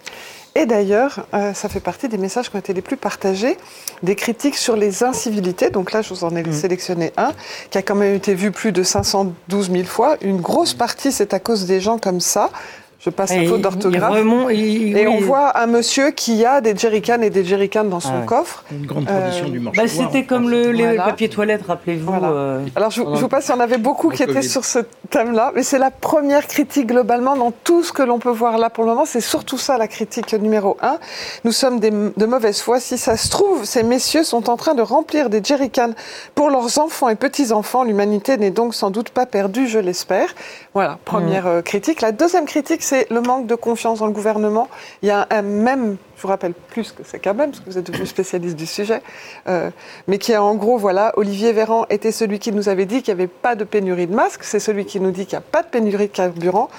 Et 0.53 0.65
d'ailleurs, 0.65 1.25
euh, 1.33 1.53
ça 1.53 1.69
fait 1.69 1.79
partie 1.79 2.09
des 2.09 2.17
messages 2.17 2.49
qui 2.49 2.55
ont 2.57 2.59
été 2.59 2.73
les 2.73 2.81
plus 2.81 2.97
partagés, 2.97 3.57
des 4.03 4.15
critiques 4.15 4.57
sur 4.57 4.75
les 4.75 5.01
incivilités. 5.01 5.69
Donc 5.69 5.93
là, 5.93 6.01
je 6.01 6.13
vous 6.13 6.25
en 6.25 6.35
ai 6.35 6.43
mmh. 6.43 6.51
sélectionné 6.51 7.13
un, 7.15 7.31
qui 7.69 7.77
a 7.77 7.81
quand 7.81 7.95
même 7.95 8.13
été 8.13 8.33
vu 8.33 8.51
plus 8.51 8.73
de 8.73 8.83
512 8.83 9.71
000 9.71 9.83
fois. 9.85 10.17
Une 10.21 10.41
grosse 10.41 10.73
partie, 10.73 11.13
c'est 11.13 11.33
à 11.33 11.39
cause 11.39 11.65
des 11.67 11.79
gens 11.79 11.97
comme 11.97 12.19
ça, 12.19 12.49
je 13.03 13.09
passe 13.09 13.31
un 13.31 13.45
faute 13.45 13.61
d'orthographe. 13.61 14.15
Et 14.51 15.07
on 15.07 15.19
voit 15.19 15.57
un 15.59 15.65
monsieur 15.65 16.11
qui 16.11 16.45
a 16.45 16.61
des 16.61 16.75
jerrycans 16.75 17.21
et 17.21 17.31
des 17.31 17.43
jerrycans 17.43 17.83
dans 17.83 17.99
son 17.99 18.21
ah 18.23 18.25
coffre. 18.25 18.63
Une 18.71 18.85
grande 18.85 19.07
tradition 19.07 19.49
du 19.49 19.59
marché. 19.59 19.81
Bah, 19.81 19.87
C'était 19.87 20.25
comme 20.25 20.49
le, 20.49 20.71
les 20.71 20.97
papiers 20.97 21.29
toilettes, 21.29 21.63
rappelez-vous. 21.67 22.13
Euh, 22.13 22.65
Alors 22.75 22.91
je 22.91 23.01
ne 23.01 23.15
sais 23.15 23.27
pas 23.27 23.41
s'il 23.41 23.55
y 23.55 23.57
en 23.57 23.61
avait 23.61 23.79
beaucoup 23.79 24.09
qui 24.09 24.21
étaient 24.21 24.43
sur 24.43 24.65
ce 24.65 24.79
thème-là, 25.09 25.51
mais 25.55 25.63
c'est 25.63 25.79
la 25.79 25.89
première 25.89 26.47
critique 26.47 26.87
globalement 26.87 27.35
dans 27.35 27.51
tout 27.51 27.83
ce 27.83 27.91
que 27.91 28.03
l'on 28.03 28.19
peut 28.19 28.29
voir 28.29 28.57
là 28.59 28.69
pour 28.69 28.83
le 28.83 28.91
moment. 28.91 29.05
C'est 29.05 29.21
surtout 29.21 29.57
ça 29.57 29.77
la 29.77 29.87
critique 29.87 30.33
numéro 30.33 30.77
un. 30.81 30.97
Nous 31.43 31.51
sommes 31.51 31.79
des, 31.79 31.89
de 31.91 32.25
mauvaise 32.25 32.61
foi. 32.61 32.79
Si 32.79 32.97
ça 32.99 33.17
se 33.17 33.29
trouve, 33.29 33.65
ces 33.65 33.81
messieurs 33.81 34.23
sont 34.23 34.49
en 34.49 34.57
train 34.57 34.75
de 34.75 34.81
remplir 34.83 35.29
des 35.29 35.43
jerrycans 35.43 35.93
pour 36.35 36.51
leurs 36.51 36.77
enfants 36.77 37.09
et 37.09 37.15
petits-enfants. 37.15 37.83
L'humanité 37.83 38.37
n'est 38.37 38.51
donc 38.51 38.75
sans 38.75 38.91
doute 38.91 39.09
pas 39.09 39.25
perdue, 39.25 39.67
je 39.67 39.79
l'espère. 39.79 40.35
Voilà, 40.73 40.99
première 41.03 41.45
mmh. 41.45 41.57
euh, 41.57 41.61
critique. 41.61 42.01
La 42.01 42.11
deuxième 42.11 42.45
critique, 42.45 42.83
c'est 42.91 43.09
le 43.09 43.21
manque 43.21 43.47
de 43.47 43.55
confiance 43.55 43.99
dans 43.99 44.05
le 44.05 44.11
gouvernement. 44.11 44.67
Il 45.01 45.07
y 45.07 45.11
a 45.11 45.25
un 45.29 45.43
même 45.43 45.95
je 46.21 46.27
vous 46.27 46.29
rappelle 46.29 46.53
plus 46.53 46.91
que 46.91 47.01
c'est 47.03 47.17
quand 47.17 47.33
même, 47.33 47.49
parce 47.49 47.61
que 47.63 47.69
vous 47.71 47.79
êtes 47.79 47.87
devenu 47.87 48.05
spécialiste 48.05 48.55
du 48.55 48.67
sujet, 48.67 49.01
euh, 49.47 49.71
mais 50.07 50.19
qui 50.19 50.33
est 50.33 50.37
en 50.37 50.53
gros, 50.53 50.77
voilà, 50.77 51.13
Olivier 51.17 51.51
Véran 51.51 51.87
était 51.89 52.11
celui 52.11 52.37
qui 52.37 52.51
nous 52.51 52.69
avait 52.69 52.85
dit 52.85 53.01
qu'il 53.01 53.15
n'y 53.15 53.21
avait 53.21 53.27
pas 53.27 53.55
de 53.55 53.63
pénurie 53.63 54.05
de 54.05 54.13
masques, 54.13 54.43
c'est 54.43 54.59
celui 54.59 54.85
qui 54.85 54.99
nous 54.99 55.09
dit 55.09 55.25
qu'il 55.25 55.35
n'y 55.35 55.43
a 55.43 55.47
pas 55.51 55.63
de 55.63 55.69
pénurie 55.69 56.09
de 56.09 56.11
carburant. 56.11 56.69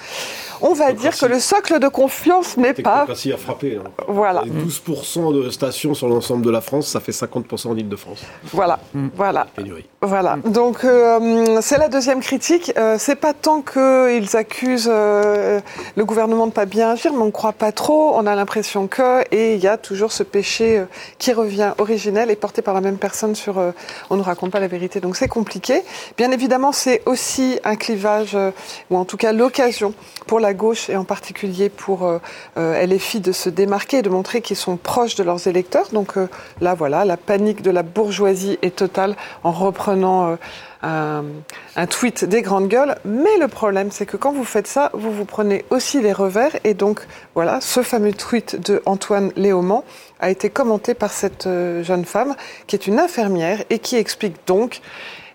On 0.61 0.71
va 0.71 0.93
dire 0.93 1.17
que 1.17 1.25
le 1.25 1.41
socle 1.41 1.79
de 1.79 1.89
confiance 1.89 2.55
n'est 2.55 2.73
pas... 2.73 3.05
a 3.09 3.37
frappé. 3.37 3.81
Hein. 3.83 3.89
Voilà. 4.07 4.43
12% 4.45 5.33
de 5.43 5.49
stations 5.49 5.93
sur 5.93 6.07
l'ensemble 6.07 6.45
de 6.45 6.49
la 6.49 6.61
France, 6.61 6.87
ça 6.87 7.01
fait 7.01 7.11
50% 7.11 7.67
en 7.67 7.75
Ile-de-France. 7.75 8.21
Voilà, 8.45 8.79
mm. 8.93 9.09
voilà. 9.13 9.47
Pénurie. 9.53 9.89
Voilà. 10.01 10.37
Donc, 10.45 10.85
euh, 10.85 11.59
c'est 11.59 11.77
la 11.77 11.89
deuxième 11.89 12.21
critique. 12.21 12.71
Euh, 12.77 12.95
c'est 12.97 13.17
pas 13.17 13.33
tant 13.33 13.61
qu'ils 13.61 14.37
accusent 14.37 14.87
le 14.87 15.61
gouvernement 16.05 16.47
de 16.47 16.53
pas 16.53 16.65
bien 16.65 16.91
agir, 16.91 17.11
mais 17.11 17.19
on 17.19 17.25
ne 17.25 17.31
croit 17.31 17.51
pas 17.51 17.73
trop. 17.73 18.13
On 18.15 18.25
a 18.25 18.33
l'impression 18.33 18.87
que 18.87 19.21
et 19.33 19.55
il 19.55 19.63
y 19.63 19.67
a 19.67 19.77
toujours 19.77 20.11
ce 20.11 20.21
péché 20.21 20.77
euh, 20.77 20.85
qui 21.17 21.33
revient 21.33 21.73
originel 21.79 22.29
et 22.29 22.35
porté 22.35 22.61
par 22.61 22.75
la 22.75 22.81
même 22.81 22.97
personne 22.97 23.33
sur 23.33 23.57
euh, 23.57 23.71
on 24.11 24.15
ne 24.15 24.21
raconte 24.21 24.51
pas 24.51 24.59
la 24.59 24.67
vérité. 24.67 24.99
Donc 24.99 25.15
c'est 25.15 25.27
compliqué. 25.27 25.81
Bien 26.17 26.31
évidemment, 26.31 26.71
c'est 26.71 27.01
aussi 27.07 27.59
un 27.63 27.75
clivage, 27.75 28.35
euh, 28.35 28.51
ou 28.91 28.97
en 28.97 29.05
tout 29.05 29.17
cas 29.17 29.33
l'occasion 29.33 29.95
pour 30.27 30.39
la 30.39 30.53
gauche 30.53 30.87
et 30.89 30.95
en 30.95 31.03
particulier 31.03 31.69
pour 31.69 32.09
LFI 32.55 33.19
de 33.19 33.31
se 33.31 33.49
démarquer 33.49 33.97
et 33.97 34.01
de 34.03 34.09
montrer 34.09 34.41
qu'ils 34.41 34.55
sont 34.55 34.77
proches 34.77 35.15
de 35.15 35.23
leurs 35.23 35.47
électeurs. 35.47 35.89
Donc 35.91 36.13
là, 36.61 36.75
voilà, 36.75 37.03
la 37.03 37.17
panique 37.17 37.61
de 37.61 37.71
la 37.71 37.83
bourgeoisie 37.83 38.59
est 38.61 38.75
totale 38.75 39.15
en 39.43 39.51
reprenant 39.51 40.37
un, 40.83 41.85
tweet 41.89 42.25
des 42.25 42.41
grandes 42.41 42.67
gueules. 42.67 42.95
Mais 43.05 43.37
le 43.39 43.47
problème, 43.47 43.89
c'est 43.91 44.05
que 44.05 44.17
quand 44.17 44.31
vous 44.31 44.43
faites 44.43 44.67
ça, 44.67 44.91
vous 44.93 45.11
vous 45.11 45.25
prenez 45.25 45.65
aussi 45.69 46.01
les 46.01 46.13
revers. 46.13 46.55
Et 46.63 46.73
donc, 46.73 46.99
voilà, 47.35 47.61
ce 47.61 47.81
fameux 47.81 48.13
tweet 48.13 48.59
de 48.59 48.81
Antoine 48.85 49.31
Léaumont 49.35 49.83
a 50.19 50.29
été 50.29 50.49
commenté 50.49 50.93
par 50.93 51.11
cette 51.11 51.47
euh, 51.47 51.83
jeune 51.83 52.05
femme 52.05 52.35
qui 52.67 52.75
est 52.75 52.87
une 52.87 52.99
infirmière 52.99 53.63
et 53.69 53.79
qui 53.79 53.95
explique 53.95 54.35
donc 54.45 54.81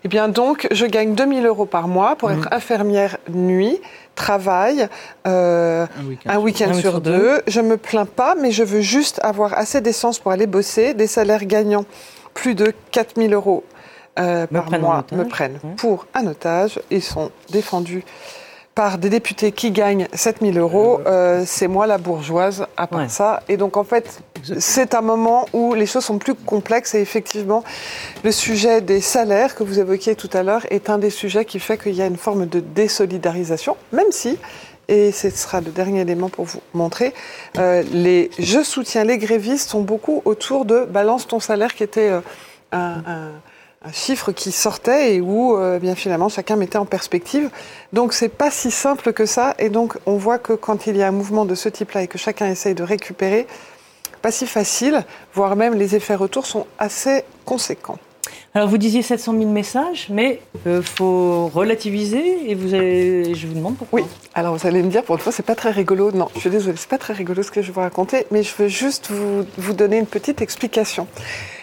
eh 0.05 0.07
bien 0.07 0.29
donc, 0.29 0.67
je 0.71 0.85
gagne 0.85 1.13
2000 1.13 1.45
euros 1.45 1.65
par 1.65 1.89
mois 1.89 2.15
pour 2.15 2.31
être 2.31 2.49
mmh. 2.49 2.53
infirmière 2.53 3.17
nuit, 3.27 3.81
travail 4.15 4.87
euh, 5.27 5.85
un 6.25 6.37
week-end 6.37 6.73
sur, 6.73 7.01
deux. 7.01 7.41
Je 7.47 7.59
me 7.59 7.75
plains 7.75 8.05
pas, 8.05 8.35
mais 8.35 8.51
je 8.51 8.63
veux 8.63 8.79
juste 8.79 9.19
avoir 9.23 9.53
assez 9.57 9.81
d'essence 9.81 10.19
pour 10.19 10.31
aller 10.31 10.47
bosser, 10.47 10.93
des 10.93 11.07
salaires 11.07 11.43
gagnants 11.43 11.83
plus 12.33 12.55
de 12.55 12.73
4000 12.91 13.33
euros 13.33 13.65
euh, 14.17 14.47
par 14.47 14.79
mois 14.79 15.05
me 15.11 15.23
prennent 15.25 15.59
pour 15.77 16.07
un 16.13 16.27
otage. 16.27 16.79
Ils 16.89 17.03
sont 17.03 17.31
défendus 17.49 18.03
par 18.79 18.97
des 18.97 19.09
députés 19.09 19.51
qui 19.51 19.71
gagnent 19.71 20.07
7000 20.13 20.57
euros. 20.57 21.01
Euh, 21.05 21.43
c'est 21.45 21.67
moi 21.67 21.85
la 21.85 21.97
bourgeoise 21.97 22.65
à 22.77 22.87
part 22.87 23.11
ça. 23.11 23.43
Et 23.49 23.57
donc 23.57 23.75
en 23.75 23.83
fait, 23.83 24.21
c'est 24.57 24.95
un 24.95 25.01
moment 25.01 25.47
où 25.51 25.73
les 25.73 25.85
choses 25.85 26.05
sont 26.05 26.17
plus 26.17 26.33
complexes 26.33 26.95
et 26.95 27.01
effectivement, 27.01 27.63
le 28.23 28.31
sujet 28.31 28.79
des 28.79 29.01
salaires 29.01 29.55
que 29.55 29.63
vous 29.63 29.79
évoquiez 29.79 30.15
tout 30.15 30.29
à 30.31 30.43
l'heure 30.43 30.65
est 30.69 30.89
un 30.89 30.97
des 30.97 31.09
sujets 31.09 31.43
qui 31.43 31.59
fait 31.59 31.77
qu'il 31.77 31.93
y 31.93 32.01
a 32.01 32.05
une 32.05 32.15
forme 32.15 32.45
de 32.45 32.61
désolidarisation, 32.61 33.75
même 33.91 34.11
si 34.11 34.37
et 34.87 35.11
ce 35.11 35.29
sera 35.29 35.59
le 35.59 35.71
dernier 35.71 35.99
élément 35.99 36.29
pour 36.29 36.45
vous 36.45 36.61
montrer. 36.73 37.13
Euh, 37.57 37.83
les 37.91 38.31
je 38.39 38.63
soutiens 38.63 39.03
les 39.03 39.17
grévistes 39.17 39.69
sont 39.69 39.81
beaucoup 39.81 40.21
autour 40.23 40.63
de 40.63 40.85
balance 40.85 41.27
ton 41.27 41.41
salaire 41.41 41.75
qui 41.75 41.83
était 41.83 42.09
un, 42.09 42.23
un 43.05 43.31
chiffre 43.93 44.31
qui 44.31 44.51
sortait 44.51 45.15
et 45.15 45.21
où 45.21 45.55
euh, 45.55 45.79
bien 45.79 45.95
finalement 45.95 46.29
chacun 46.29 46.55
mettait 46.55 46.77
en 46.77 46.85
perspective. 46.85 47.49
Donc 47.93 48.13
c'est 48.13 48.29
pas 48.29 48.51
si 48.51 48.71
simple 48.71 49.13
que 49.13 49.25
ça 49.25 49.55
et 49.57 49.69
donc 49.69 49.97
on 50.05 50.17
voit 50.17 50.37
que 50.37 50.53
quand 50.53 50.87
il 50.87 50.97
y 50.97 51.03
a 51.03 51.07
un 51.07 51.11
mouvement 51.11 51.45
de 51.45 51.55
ce 51.55 51.69
type-là 51.69 52.03
et 52.03 52.07
que 52.07 52.17
chacun 52.17 52.47
essaye 52.47 52.75
de 52.75 52.83
récupérer, 52.83 53.47
pas 54.21 54.31
si 54.31 54.45
facile, 54.45 55.03
voire 55.33 55.55
même 55.55 55.75
les 55.75 55.95
effets 55.95 56.15
retours 56.15 56.45
sont 56.45 56.67
assez 56.77 57.23
conséquents. 57.45 57.99
Alors 58.53 58.67
vous 58.67 58.77
disiez 58.77 59.01
700 59.01 59.33
000 59.37 59.49
messages, 59.51 60.07
mais 60.09 60.41
euh, 60.65 60.81
faut 60.81 61.47
relativiser 61.47 62.49
et 62.49 62.55
vous 62.55 62.73
avez... 62.73 63.35
je 63.35 63.47
vous 63.47 63.53
demande 63.53 63.77
pourquoi. 63.77 64.01
Oui, 64.01 64.05
alors 64.33 64.57
vous 64.57 64.67
allez 64.67 64.81
me 64.81 64.89
dire, 64.89 65.03
pour 65.03 65.15
une 65.15 65.21
fois, 65.21 65.31
c'est 65.31 65.45
pas 65.45 65.55
très 65.55 65.71
rigolo. 65.71 66.11
Non, 66.11 66.29
je 66.35 66.39
suis 66.41 66.49
désolée, 66.49 66.75
c'est 66.77 66.89
pas 66.89 66.97
très 66.97 67.13
rigolo 67.13 67.43
ce 67.43 67.51
que 67.51 67.61
je 67.61 67.67
vais 67.67 67.73
vous 67.73 67.79
raconter, 67.79 68.25
mais 68.31 68.41
je 68.41 68.53
veux 68.57 68.67
juste 68.67 69.11
vous, 69.11 69.45
vous 69.57 69.73
donner 69.73 69.97
une 69.97 70.07
petite 70.07 70.41
explication. 70.41 71.07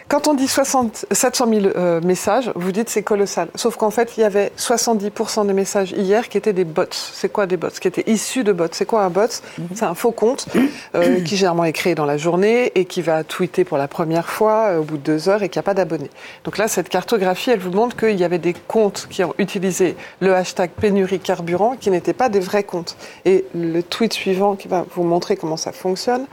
Quand 0.08 0.28
on 0.28 0.34
dit 0.34 0.46
60, 0.46 1.06
700 1.10 1.46
000 1.48 1.66
euh, 1.74 2.00
messages, 2.00 2.52
vous 2.54 2.70
dites 2.70 2.88
c'est 2.88 3.02
colossal. 3.02 3.48
Sauf 3.56 3.76
qu'en 3.76 3.90
fait, 3.90 4.16
il 4.16 4.20
y 4.20 4.24
avait 4.24 4.52
70% 4.56 5.48
des 5.48 5.52
messages 5.52 5.90
hier 5.90 6.28
qui 6.28 6.38
étaient 6.38 6.52
des 6.52 6.64
bots. 6.64 6.84
C'est 6.92 7.28
quoi 7.28 7.46
des 7.46 7.56
bots? 7.56 7.70
Qui 7.80 7.88
étaient 7.88 8.08
issus 8.08 8.44
de 8.44 8.52
bots. 8.52 8.68
C'est 8.70 8.86
quoi 8.86 9.02
un 9.02 9.10
bot? 9.10 9.22
Mhm. 9.58 9.68
C'est 9.74 9.84
un 9.84 9.96
faux 9.96 10.12
compte 10.12 10.46
euh, 10.94 11.20
qui 11.24 11.36
généralement 11.36 11.64
est 11.64 11.72
créé 11.72 11.96
dans 11.96 12.04
la 12.04 12.18
journée 12.18 12.70
et 12.76 12.84
qui 12.84 13.02
va 13.02 13.24
tweeter 13.24 13.64
pour 13.64 13.78
la 13.78 13.88
première 13.88 14.28
fois 14.28 14.68
euh, 14.68 14.78
au 14.78 14.84
bout 14.84 14.96
de 14.96 15.02
deux 15.02 15.28
heures 15.28 15.42
et 15.42 15.48
qui 15.48 15.58
n'a 15.58 15.64
pas 15.64 15.74
d'abonnés. 15.74 16.10
Donc 16.44 16.56
là, 16.56 16.68
cette 16.68 16.88
cartographie, 16.88 17.50
elle 17.50 17.58
vous 17.58 17.72
montre 17.72 17.96
qu'il 17.96 18.16
y 18.16 18.24
avait 18.24 18.38
des 18.38 18.54
comptes 18.54 19.08
qui 19.10 19.24
ont 19.24 19.34
utilisé 19.38 19.96
le 20.20 20.36
hashtag 20.36 20.70
pénurie 20.70 21.18
carburant 21.18 21.74
qui 21.74 21.90
n'étaient 21.90 22.12
pas 22.12 22.28
des 22.28 22.40
vrais 22.40 22.62
comptes. 22.62 22.96
Et 23.24 23.44
le 23.56 23.82
tweet 23.82 24.12
suivant 24.12 24.54
qui 24.54 24.68
va 24.68 24.86
vous 24.94 25.02
montrer 25.02 25.36
comment 25.36 25.56
ça 25.56 25.72
fonctionne. 25.72 26.26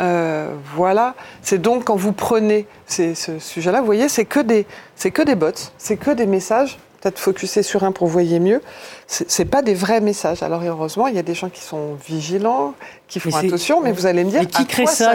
Euh, 0.00 0.52
voilà. 0.74 1.14
C'est 1.42 1.60
donc 1.60 1.84
quand 1.84 1.96
vous 1.96 2.12
prenez 2.12 2.66
ce 2.86 3.14
sujet-là, 3.38 3.80
vous 3.80 3.86
voyez, 3.86 4.08
c'est 4.08 4.24
que 4.24 4.40
des, 4.40 4.66
c'est 4.96 5.10
que 5.10 5.22
des 5.22 5.34
bots, 5.34 5.50
c'est 5.78 5.96
que 5.96 6.10
des 6.10 6.26
messages. 6.26 6.78
Peut-être 7.00 7.18
focuser 7.18 7.62
sur 7.62 7.84
un 7.84 7.92
pour 7.92 8.06
voyer 8.06 8.40
mieux. 8.40 8.62
C'est 9.06 9.44
pas 9.44 9.60
des 9.60 9.74
vrais 9.74 10.00
messages. 10.00 10.42
Alors 10.42 10.62
heureusement, 10.64 11.06
il 11.06 11.14
y 11.14 11.18
a 11.18 11.22
des 11.22 11.34
gens 11.34 11.50
qui 11.50 11.60
sont 11.60 11.96
vigilants, 12.08 12.72
qui 13.08 13.20
font 13.20 13.36
attention, 13.36 13.82
mais 13.82 13.92
vous 13.92 14.06
allez 14.06 14.24
me 14.24 14.30
dire. 14.30 14.40
Mais 14.40 14.46
qui 14.46 14.66
crée 14.66 14.86
ça, 14.86 15.14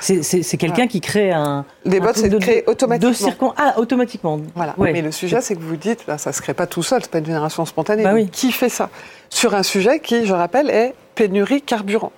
C'est 0.00 0.56
quelqu'un 0.56 0.88
qui 0.88 1.00
crée 1.00 1.30
un. 1.30 1.64
Des 1.86 2.00
bots, 2.00 2.08
c'est 2.12 2.36
créé 2.40 2.64
automatiquement. 2.66 3.54
Ah, 3.56 3.74
automatiquement. 3.78 4.40
Voilà. 4.56 4.74
Mais 4.78 5.00
le 5.00 5.12
sujet, 5.12 5.40
c'est 5.40 5.54
que 5.54 5.62
vous 5.62 5.76
dites, 5.76 6.02
ça 6.08 6.18
ça 6.18 6.32
se 6.32 6.42
crée 6.42 6.54
pas 6.54 6.66
tout 6.66 6.82
seul, 6.82 7.02
c'est 7.02 7.10
pas 7.12 7.18
une 7.18 7.26
génération 7.26 7.64
spontanée. 7.64 8.02
Bah 8.02 8.14
qui 8.32 8.50
fait 8.50 8.68
ça? 8.68 8.90
Sur 9.30 9.54
un 9.54 9.62
sujet 9.62 10.00
qui, 10.00 10.26
je 10.26 10.34
rappelle, 10.34 10.70
est 10.70 10.92
pénurie 11.18 11.62
carburant. 11.62 12.12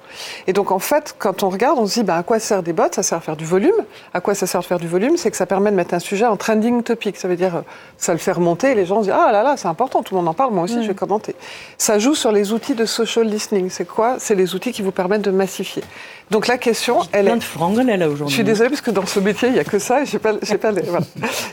Et 0.46 0.52
donc 0.52 0.70
en 0.70 0.78
fait, 0.78 1.14
quand 1.18 1.42
on 1.42 1.48
regarde, 1.48 1.78
on 1.78 1.86
se 1.86 2.00
dit 2.00 2.02
bah, 2.02 2.16
à 2.16 2.22
quoi 2.22 2.38
sert 2.38 2.62
des 2.62 2.74
bots 2.74 2.92
Ça 2.92 3.02
sert 3.02 3.16
à 3.16 3.20
faire 3.22 3.36
du 3.36 3.46
volume. 3.46 3.72
À 4.12 4.20
quoi 4.20 4.34
ça 4.34 4.46
sert 4.46 4.60
de 4.60 4.66
faire 4.66 4.78
du 4.78 4.88
volume? 4.88 5.16
C'est 5.16 5.30
que 5.30 5.38
ça 5.38 5.46
permet 5.46 5.70
de 5.70 5.76
mettre 5.76 5.94
un 5.94 6.00
sujet 6.00 6.26
en 6.26 6.36
trending 6.36 6.82
topic. 6.82 7.16
Ça 7.16 7.26
veut 7.26 7.36
dire 7.36 7.56
euh, 7.56 7.62
ça 7.96 8.12
le 8.12 8.18
fait 8.18 8.32
remonter. 8.32 8.72
Et 8.72 8.74
les 8.74 8.84
gens 8.84 8.98
se 8.98 9.04
disent 9.04 9.16
ah 9.16 9.32
là 9.32 9.42
là, 9.42 9.56
c'est 9.56 9.68
important, 9.68 10.02
tout 10.02 10.14
le 10.14 10.20
monde 10.20 10.28
en 10.28 10.34
parle. 10.34 10.52
Moi 10.52 10.64
aussi, 10.64 10.82
je 10.82 10.88
vais 10.88 10.92
mm. 10.92 10.96
commenter. 10.96 11.34
Ça 11.78 11.98
joue 11.98 12.14
sur 12.14 12.30
les 12.30 12.52
outils 12.52 12.74
de 12.74 12.84
social 12.84 13.26
listening. 13.26 13.70
C'est 13.70 13.86
quoi? 13.86 14.16
C'est 14.18 14.34
les 14.34 14.54
outils 14.54 14.72
qui 14.72 14.82
vous 14.82 14.92
permettent 14.92 15.22
de 15.22 15.30
massifier. 15.30 15.82
Donc 16.30 16.46
la 16.46 16.58
question, 16.58 17.00
elle 17.12 17.28
est. 17.28 17.36
de 17.36 17.96
là 17.96 18.08
aujourd'hui. 18.08 18.28
Je 18.28 18.34
suis 18.34 18.44
désolée 18.44 18.70
parce 18.70 18.80
que 18.80 18.90
dans 18.90 19.06
ce 19.06 19.18
métier, 19.18 19.48
il 19.48 19.54
n'y 19.54 19.60
a 19.60 19.64
que 19.64 19.78
ça. 19.78 20.02
Pas, 20.22 20.32
j'ai 20.42 20.58
pas 20.58 20.70
les, 20.70 20.82
voilà. 20.82 21.06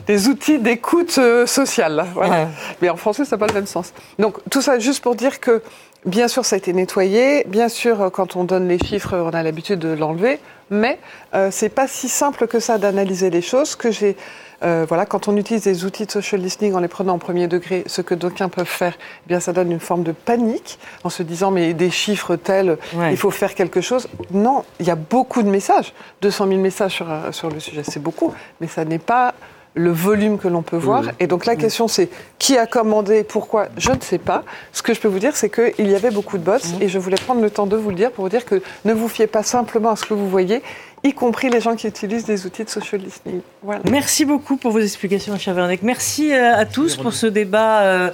des 0.06 0.28
outils 0.28 0.60
d'écoute 0.60 1.16
euh, 1.18 1.48
sociale. 1.48 2.06
Voilà. 2.14 2.50
Mais 2.82 2.90
en 2.90 2.98
français, 2.98 3.26
ça 3.26 3.36
n'a 3.36 3.40
pas 3.40 3.48
le 3.48 3.54
même 3.54 3.68
sens. 3.68 3.94
Donc 4.20 4.38
tout 4.50 4.62
ça 4.62 4.78
juste 4.80 5.02
pour 5.02 5.16
dire 5.16 5.40
que 5.40 5.62
Bien 6.06 6.30
sûr, 6.30 6.46
ça 6.46 6.56
a 6.56 6.58
été 6.58 6.72
nettoyé. 6.72 7.44
Bien 7.48 7.68
sûr, 7.68 8.10
quand 8.14 8.38
on 8.38 8.46
donne 8.46 8.68
les 8.70 8.78
chiffres, 8.78 9.18
on 9.18 9.32
a 9.32 9.44
l'habitude 9.44 9.80
de 9.80 9.90
l'enlever. 9.90 10.40
Mais 10.70 11.00
euh, 11.34 11.50
c'est 11.52 11.70
pas 11.70 11.88
si 11.88 12.08
simple 12.08 12.48
que 12.48 12.60
ça 12.60 12.78
d'analyser 12.78 13.30
les 13.30 13.42
choses. 13.42 13.76
Que 13.76 13.92
j'ai, 13.92 14.16
euh, 14.64 14.86
voilà, 14.88 15.06
quand 15.06 15.28
on 15.28 15.38
utilise 15.38 15.64
des 15.64 15.86
outils 15.86 16.06
de 16.06 16.12
social 16.12 16.42
listening 16.42 16.74
en 16.74 16.80
les 16.80 16.88
prenant 16.88 17.14
en 17.14 17.20
premier 17.20 17.48
degré, 17.48 17.84
ce 17.86 18.02
que 18.02 18.16
d'aucuns 18.16 18.50
peuvent 18.50 18.66
faire, 18.66 18.96
eh 18.98 19.28
bien, 19.28 19.40
ça 19.40 19.54
donne 19.54 19.72
une 19.72 19.80
forme 19.80 20.04
de 20.04 20.12
panique 20.12 20.80
en 21.04 21.10
se 21.10 21.24
disant 21.24 21.52
mais 21.52 21.74
des 21.74 21.92
chiffres 21.92 22.36
tels, 22.36 22.78
il 23.12 23.18
faut 23.18 23.32
faire 23.32 23.54
quelque 23.54 23.82
chose. 23.82 24.08
Non, 24.32 24.64
il 24.80 24.88
y 24.88 24.92
a 24.92 24.96
beaucoup 24.96 25.44
de 25.44 25.50
messages, 25.50 25.94
200 26.22 26.48
000 26.48 26.60
messages 26.60 26.94
sur, 26.94 27.12
euh, 27.12 27.32
sur 27.32 27.50
le 27.50 27.60
sujet, 27.60 27.84
c'est 27.84 28.02
beaucoup, 28.02 28.34
mais 28.60 28.68
ça 28.68 28.84
n'est 28.86 29.00
pas 29.00 29.34
le 29.78 29.92
volume 29.92 30.38
que 30.38 30.48
l'on 30.48 30.62
peut 30.62 30.78
voir. 30.78 31.06
Et 31.20 31.28
donc 31.28 31.46
la 31.46 31.56
question 31.56 31.88
c'est 31.88 32.10
qui 32.40 32.58
a 32.58 32.66
commandé, 32.66 33.24
pourquoi, 33.24 33.68
je 33.78 33.92
ne 33.92 34.02
sais 34.02 34.18
pas. 34.18 34.44
Ce 34.74 34.82
que 34.82 34.94
je 34.94 35.00
peux 35.00 35.08
vous 35.08 35.20
dire, 35.20 35.36
c'est 35.36 35.50
qu'il 35.50 35.90
y 35.90 35.96
avait 35.96 36.12
beaucoup 36.12 36.38
de 36.38 36.44
bots 36.44 36.58
mmh. 36.58 36.82
et 36.82 36.90
je 36.90 37.00
voulais 37.00 37.18
prendre 37.18 37.42
le 37.42 37.50
temps 37.50 37.68
de 37.68 37.78
vous 37.78 37.90
le 37.90 37.96
dire 37.96 38.12
pour 38.12 38.26
vous 38.26 38.30
dire 38.30 38.46
que 38.46 38.62
ne 38.86 38.94
vous 38.94 39.08
fiez 39.08 39.28
pas 39.28 39.44
simplement 39.44 39.92
à 39.92 39.96
ce 39.96 40.06
que 40.06 40.14
vous 40.14 40.30
voyez, 40.30 40.62
y 41.04 41.14
compris 41.14 41.50
les 41.50 41.62
gens 41.62 41.76
qui 41.76 41.88
utilisent 41.88 42.26
des 42.26 42.46
outils 42.46 42.64
de 42.64 42.70
social 42.70 43.02
listening. 43.02 43.42
Merci 43.90 44.26
beaucoup 44.26 44.58
pour 44.58 44.72
vos 44.72 44.80
explications, 44.80 45.38
cher 45.38 45.54
Vernec. 45.54 45.82
Merci 45.84 46.34
euh, 46.34 46.56
à 46.56 46.66
tous 46.66 46.96
pour 46.98 47.14
ce 47.14 47.28
débat. 47.28 47.82
Euh, 47.82 48.10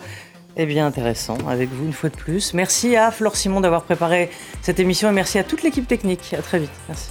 eh 0.55 0.65
bien, 0.65 0.85
intéressant 0.85 1.37
avec 1.49 1.69
vous 1.69 1.85
une 1.85 1.93
fois 1.93 2.09
de 2.09 2.15
plus. 2.15 2.53
Merci 2.53 2.95
à 2.95 3.09
Flore 3.11 3.35
Simon 3.35 3.61
d'avoir 3.61 3.83
préparé 3.83 4.29
cette 4.61 4.79
émission 4.79 5.09
et 5.09 5.13
merci 5.13 5.39
à 5.39 5.43
toute 5.43 5.63
l'équipe 5.63 5.87
technique. 5.87 6.35
À 6.37 6.41
très 6.41 6.59
vite. 6.59 6.71
Merci. 6.87 7.09